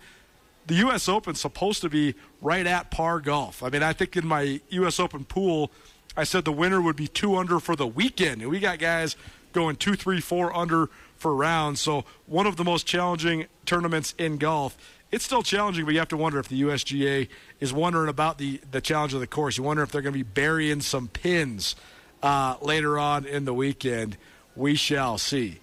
the 0.67 0.75
U.S. 0.77 1.09
Open's 1.09 1.41
supposed 1.41 1.81
to 1.83 1.89
be 1.89 2.15
right 2.41 2.67
at 2.67 2.91
par 2.91 3.21
golf. 3.21 3.63
I 3.63 3.69
mean, 3.69 3.83
I 3.83 3.93
think 3.93 4.17
in 4.17 4.27
my 4.27 4.61
U.S. 4.71 4.99
Open 4.99 5.25
pool, 5.25 5.71
I 6.17 6.25
said 6.25 6.45
the 6.45 6.53
winner 6.53 6.81
would 6.81 6.97
be 6.97 7.07
two 7.07 7.37
under 7.37 7.61
for 7.61 7.77
the 7.77 7.87
weekend. 7.87 8.43
And 8.43 8.51
we 8.51 8.59
got 8.59 8.79
guys 8.79 9.17
going 9.53 9.77
two, 9.77 9.95
three, 9.95 10.21
four 10.21 10.55
under 10.55 10.91
for 11.17 11.35
rounds. 11.35 11.81
So 11.81 12.05
one 12.27 12.47
of 12.47 12.57
the 12.57 12.64
most 12.64 12.87
challenging 12.87 13.47
tournaments 13.64 14.14
in 14.19 14.39
golf. 14.39 14.77
It's 15.12 15.25
still 15.25 15.43
challenging, 15.43 15.85
but 15.85 15.95
you 15.95 16.01
have 16.01 16.09
to 16.09 16.17
wonder 16.17 16.39
if 16.39 16.49
the 16.49 16.62
USGA 16.62 17.29
is 17.61 17.73
wondering 17.73 18.09
about 18.09 18.39
the, 18.39 18.61
the 18.71 18.81
challenge 18.81 19.14
of 19.14 19.21
the 19.21 19.27
course. 19.27 19.57
You 19.57 19.62
wonder 19.62 19.83
if 19.83 19.93
they're 19.93 20.03
going 20.03 20.12
to 20.12 20.19
be 20.19 20.23
burying 20.25 20.81
some 20.81 21.09
pins 21.09 21.77
uh, 22.23 22.57
later 22.61 22.99
on 22.99 23.25
in 23.25 23.45
the 23.45 23.55
weekend. 23.55 24.17
We 24.57 24.75
shall 24.75 25.17
see. 25.19 25.61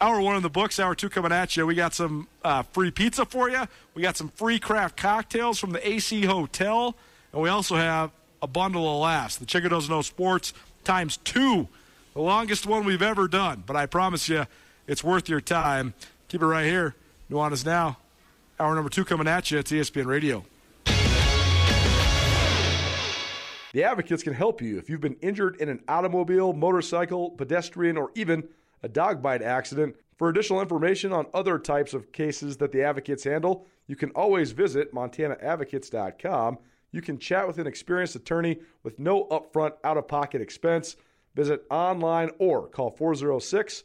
Hour 0.00 0.20
one 0.22 0.36
in 0.36 0.42
the 0.42 0.48
books, 0.48 0.80
hour 0.80 0.94
two 0.94 1.10
coming 1.10 1.30
at 1.30 1.56
you. 1.56 1.66
We 1.66 1.74
got 1.74 1.92
some 1.92 2.26
uh, 2.42 2.62
free 2.62 2.90
pizza 2.90 3.26
for 3.26 3.50
you. 3.50 3.68
We 3.92 4.00
got 4.00 4.16
some 4.16 4.28
free 4.30 4.58
craft 4.58 4.96
cocktails 4.96 5.58
from 5.58 5.72
the 5.72 5.86
AC 5.86 6.24
Hotel. 6.24 6.96
And 7.32 7.42
we 7.42 7.50
also 7.50 7.76
have 7.76 8.10
a 8.40 8.46
bundle 8.46 8.90
of 8.90 9.02
laughs. 9.02 9.36
The 9.36 9.44
Chicken 9.44 9.70
Doesn't 9.70 9.90
Know 9.90 10.00
Sports 10.00 10.54
times 10.84 11.18
two, 11.18 11.68
the 12.14 12.22
longest 12.22 12.66
one 12.66 12.84
we've 12.84 13.02
ever 13.02 13.28
done. 13.28 13.62
But 13.66 13.76
I 13.76 13.86
promise 13.86 14.28
you, 14.28 14.46
it's 14.90 15.04
worth 15.04 15.28
your 15.28 15.40
time. 15.40 15.94
Keep 16.26 16.42
it 16.42 16.46
right 16.46 16.66
here. 16.66 16.96
Nuanez 17.30 17.64
Now. 17.64 17.98
Hour 18.58 18.74
number 18.74 18.90
two 18.90 19.04
coming 19.04 19.28
at 19.28 19.48
you. 19.50 19.58
It's 19.58 19.70
ESPN 19.70 20.06
Radio. 20.06 20.44
The 23.72 23.84
Advocates 23.84 24.24
can 24.24 24.34
help 24.34 24.60
you 24.60 24.78
if 24.78 24.90
you've 24.90 25.00
been 25.00 25.16
injured 25.22 25.56
in 25.60 25.68
an 25.68 25.84
automobile, 25.86 26.52
motorcycle, 26.52 27.30
pedestrian, 27.30 27.96
or 27.96 28.10
even 28.16 28.48
a 28.82 28.88
dog 28.88 29.22
bite 29.22 29.42
accident. 29.42 29.94
For 30.16 30.28
additional 30.28 30.60
information 30.60 31.12
on 31.12 31.26
other 31.32 31.56
types 31.60 31.94
of 31.94 32.10
cases 32.10 32.56
that 32.56 32.72
the 32.72 32.82
Advocates 32.82 33.22
handle, 33.22 33.68
you 33.86 33.94
can 33.94 34.10
always 34.10 34.50
visit 34.50 34.92
montanaadvocates.com. 34.92 36.58
You 36.90 37.00
can 37.00 37.16
chat 37.16 37.46
with 37.46 37.58
an 37.58 37.68
experienced 37.68 38.16
attorney 38.16 38.58
with 38.82 38.98
no 38.98 39.26
upfront 39.26 39.74
out 39.84 39.96
of 39.96 40.08
pocket 40.08 40.42
expense. 40.42 40.96
Visit 41.36 41.62
online 41.70 42.32
or 42.40 42.66
call 42.66 42.90
406 42.90 43.84